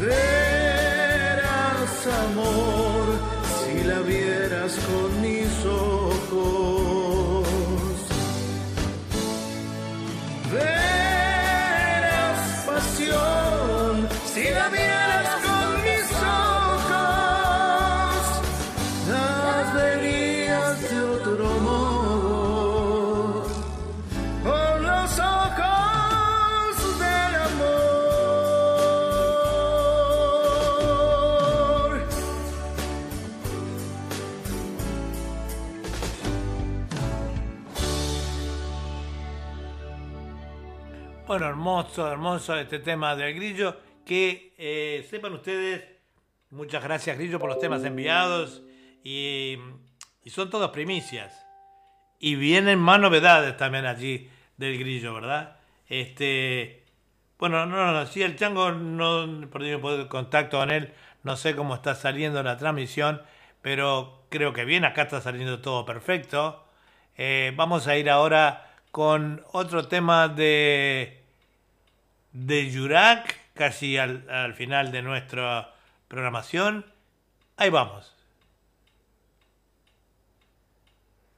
Verás 0.00 0.86
amor 2.26 3.04
si 3.58 3.74
la 3.84 4.00
vieras 4.00 4.72
con 4.88 5.20
mis 5.20 5.52
ojos. 5.66 6.81
Bueno, 41.32 41.46
hermoso, 41.46 42.12
hermoso 42.12 42.58
este 42.58 42.78
tema 42.78 43.16
del 43.16 43.34
grillo. 43.34 43.74
Que 44.04 44.52
eh, 44.58 45.06
sepan 45.08 45.32
ustedes, 45.32 45.82
muchas 46.50 46.84
gracias 46.84 47.16
Grillo 47.16 47.38
por 47.38 47.48
los 47.48 47.58
temas 47.58 47.82
enviados. 47.84 48.62
Y, 49.02 49.56
son 50.26 50.50
todas 50.50 50.68
primicias. 50.72 51.46
Y 52.18 52.34
vienen 52.34 52.78
más 52.78 53.00
novedades 53.00 53.56
también 53.56 53.86
allí 53.86 54.28
del 54.58 54.78
grillo, 54.78 55.14
¿verdad? 55.14 55.56
Este. 55.86 56.84
Bueno, 57.38 57.64
no, 57.64 57.76
no, 57.76 57.92
no, 57.92 58.06
sí, 58.06 58.20
el 58.20 58.36
chango 58.36 58.70
no 58.72 59.48
perdí 59.48 59.70
el 59.70 60.08
contacto 60.08 60.58
con 60.58 60.70
él. 60.70 60.92
No 61.22 61.36
sé 61.36 61.56
cómo 61.56 61.74
está 61.74 61.94
saliendo 61.94 62.42
la 62.42 62.58
transmisión, 62.58 63.22
pero 63.62 64.26
creo 64.28 64.52
que 64.52 64.66
bien, 64.66 64.84
acá 64.84 65.04
está 65.04 65.22
saliendo 65.22 65.62
todo 65.62 65.86
perfecto. 65.86 66.66
Eh, 67.16 67.54
vamos 67.56 67.86
a 67.86 67.96
ir 67.96 68.10
ahora 68.10 68.68
con 68.90 69.42
otro 69.52 69.88
tema 69.88 70.28
de, 70.28 71.21
de 72.32 72.70
Yurak, 72.70 73.38
casi 73.54 73.98
al, 73.98 74.28
al 74.30 74.54
final 74.54 74.92
de 74.92 75.02
nuestra 75.02 75.74
programación. 76.08 76.86
Ahí 77.56 77.70
vamos. 77.70 78.14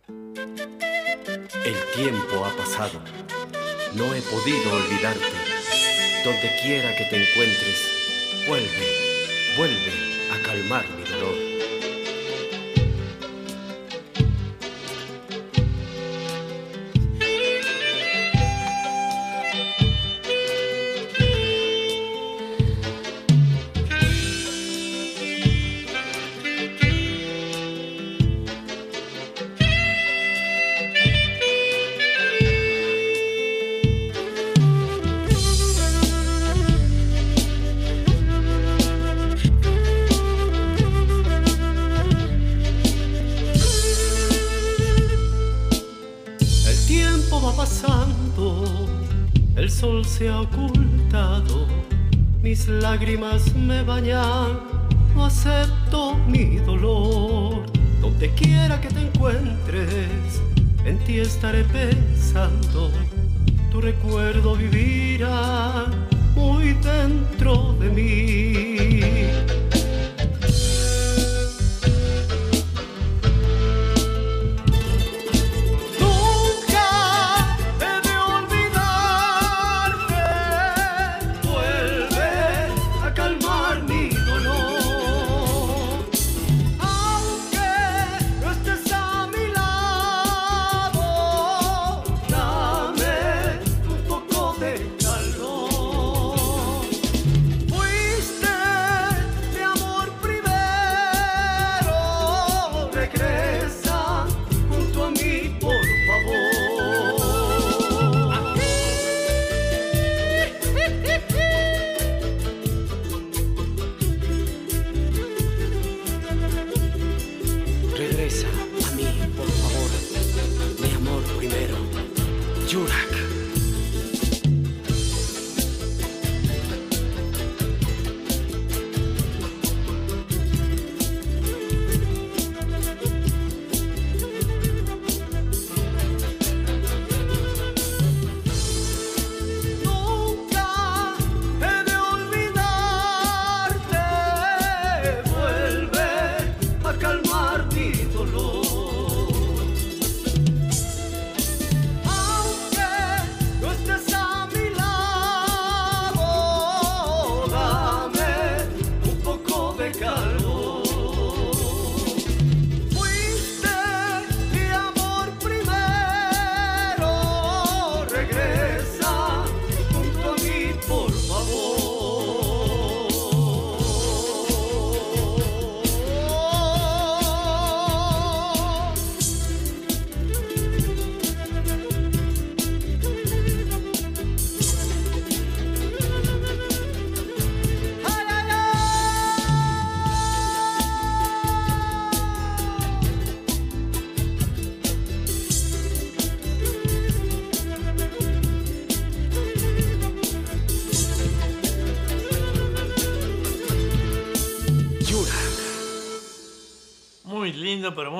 El 0.09 1.77
tiempo 1.95 2.45
ha 2.45 2.57
pasado. 2.57 3.01
No 3.95 4.12
he 4.15 4.21
podido 4.23 4.75
olvidarte. 4.75 5.33
Donde 6.25 6.57
quiera 6.62 6.95
que 6.97 7.05
te 7.05 7.16
encuentres, 7.23 8.45
vuelve, 8.49 9.57
vuelve 9.57 9.93
a 10.33 10.43
calmar 10.43 10.85
mi 10.91 11.05
dolor. 11.05 11.53
Se 50.19 50.28
ha 50.28 50.43
ocultado, 50.43 51.66
mis 52.41 52.69
lágrimas 52.69 53.53
me 53.57 53.82
bañan, 53.82 54.61
no 55.12 55.24
acepto 55.24 56.15
mi 56.28 56.59
dolor. 56.59 57.66
Donde 58.01 58.31
quiera 58.35 58.81
que 58.81 58.89
te 58.91 59.01
encuentres, 59.01 60.41
en 60.85 60.99
ti 61.05 61.19
estaré 61.19 61.65
pensando, 61.65 62.93
tu 63.73 63.81
recuerdo 63.81 64.55
vivirá 64.55 65.86
muy 66.36 66.74
dentro 66.74 67.74
de 67.81 67.89
mí. 67.91 69.53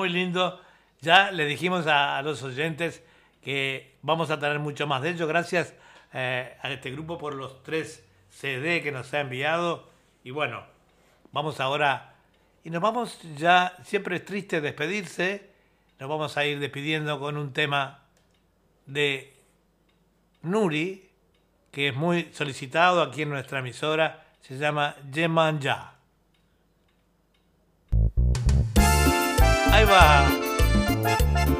Muy 0.05 0.13
lindo. 0.13 0.61
Ya 1.01 1.31
le 1.31 1.47
dijimos 1.47 1.87
a, 1.87 2.21
los 2.21 2.43
oyentes 2.43 3.01
que 3.41 3.97
vamos 4.03 4.29
a 4.29 4.39
tener 4.39 4.59
mucho 4.59 4.85
más 4.85 5.01
de 5.01 5.09
ello. 5.09 5.25
Gracias 5.25 5.73
eh, 6.13 6.55
a 6.61 6.69
este 6.69 6.91
grupo 6.91 7.17
por 7.17 7.33
los 7.33 7.63
tres 7.63 8.05
CD 8.29 8.83
que 8.83 8.91
nos 8.91 9.11
ha 9.15 9.21
enviado. 9.21 9.89
Y 10.23 10.29
bueno, 10.29 10.63
vamos 11.31 11.59
ahora. 11.59 12.13
Y 12.63 12.69
nos 12.69 12.83
vamos 12.83 13.19
ya, 13.35 13.75
siempre 13.83 14.17
es 14.17 14.25
triste 14.25 14.61
despedirse. 14.61 15.49
Nos 15.99 16.07
vamos 16.07 16.37
a 16.37 16.45
ir 16.45 16.59
despidiendo 16.59 17.19
con 17.19 17.35
un 17.35 17.51
tema 17.51 18.03
de 18.85 19.33
Nuri, 20.43 21.09
que 21.71 21.87
es 21.87 21.95
muy 21.95 22.29
solicitado 22.31 23.01
aquí 23.01 23.23
en 23.23 23.29
nuestra 23.29 23.57
emisora. 23.57 24.23
Se 24.41 24.55
llama 24.55 24.97
Yeman 25.11 25.59
Ya. 29.75 29.81
Ahí 29.81 29.85
va. 29.85 30.25
Tengo 31.43 31.54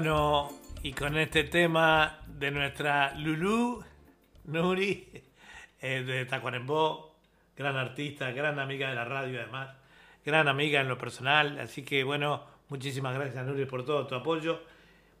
Bueno, 0.00 0.52
y 0.84 0.92
con 0.92 1.18
este 1.18 1.42
tema 1.42 2.20
de 2.28 2.52
nuestra 2.52 3.14
Lulú 3.16 3.82
Nuri, 4.44 5.08
eh, 5.80 6.04
de 6.04 6.24
Tacuarembó, 6.24 7.16
gran 7.56 7.76
artista, 7.76 8.30
gran 8.30 8.60
amiga 8.60 8.90
de 8.90 8.94
la 8.94 9.04
radio 9.04 9.40
además, 9.40 9.70
gran 10.24 10.46
amiga 10.46 10.80
en 10.80 10.86
lo 10.86 10.96
personal, 10.96 11.58
así 11.58 11.82
que 11.82 12.04
bueno, 12.04 12.44
muchísimas 12.68 13.12
gracias 13.12 13.44
Nuri 13.44 13.64
por 13.64 13.84
todo 13.84 14.06
tu 14.06 14.14
apoyo. 14.14 14.60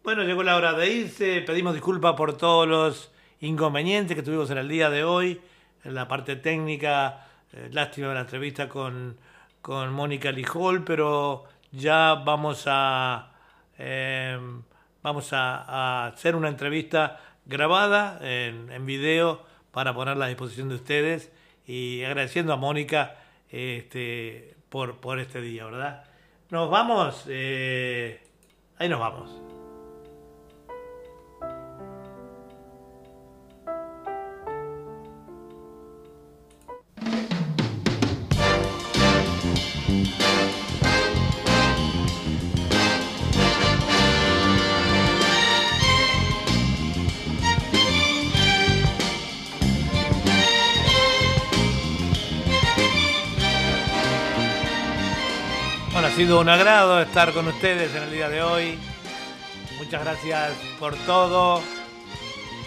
Bueno, 0.04 0.22
llegó 0.22 0.44
la 0.44 0.54
hora 0.54 0.74
de 0.74 0.88
irse, 0.88 1.40
pedimos 1.40 1.74
disculpas 1.74 2.14
por 2.14 2.36
todos 2.36 2.68
los 2.68 3.12
inconvenientes 3.40 4.16
que 4.16 4.22
tuvimos 4.22 4.48
en 4.52 4.58
el 4.58 4.68
día 4.68 4.90
de 4.90 5.02
hoy, 5.02 5.40
en 5.82 5.96
la 5.96 6.06
parte 6.06 6.36
técnica, 6.36 7.26
eh, 7.52 7.68
lástima 7.72 8.14
la 8.14 8.20
entrevista 8.20 8.68
con, 8.68 9.16
con 9.60 9.92
Mónica 9.92 10.30
Lijol, 10.30 10.84
pero 10.84 11.46
ya 11.72 12.14
vamos 12.24 12.62
a... 12.68 13.32
eh, 13.76 14.38
vamos 15.02 15.32
a, 15.32 16.06
hacer 16.06 16.36
una 16.36 16.48
entrevista 16.48 17.20
grabada 17.46 18.18
en, 18.20 18.70
en 18.70 18.86
video 18.86 19.46
para 19.72 19.94
ponerla 19.94 20.26
a 20.26 20.28
disposición 20.28 20.68
de 20.68 20.74
ustedes 20.76 21.32
y 21.66 22.02
agradeciendo 22.02 22.52
a 22.52 22.56
Mónica 22.56 23.16
este, 23.50 24.54
por, 24.68 24.96
por 25.00 25.18
este 25.18 25.40
día, 25.40 25.64
¿verdad? 25.64 26.04
Nos 26.50 26.70
vamos, 26.70 27.24
eh, 27.28 28.22
ahí 28.78 28.88
nos 28.88 29.00
vamos. 29.00 29.48
Sido 56.18 56.40
un 56.40 56.48
agrado 56.48 57.00
estar 57.00 57.32
con 57.32 57.46
ustedes 57.46 57.94
en 57.94 58.02
el 58.02 58.10
día 58.10 58.28
de 58.28 58.42
hoy. 58.42 58.76
Muchas 59.78 60.02
gracias 60.02 60.50
por 60.80 60.96
todo. 61.06 61.62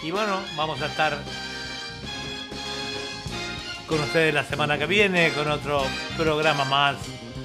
Y 0.02 0.10
bueno, 0.10 0.40
vamos 0.56 0.80
a 0.80 0.86
estar 0.86 1.18
con 3.86 4.00
ustedes 4.00 4.32
la 4.32 4.44
semana 4.44 4.78
que 4.78 4.86
viene 4.86 5.32
con 5.32 5.50
otro 5.50 5.84
programa 6.16 6.64
más 6.64 6.96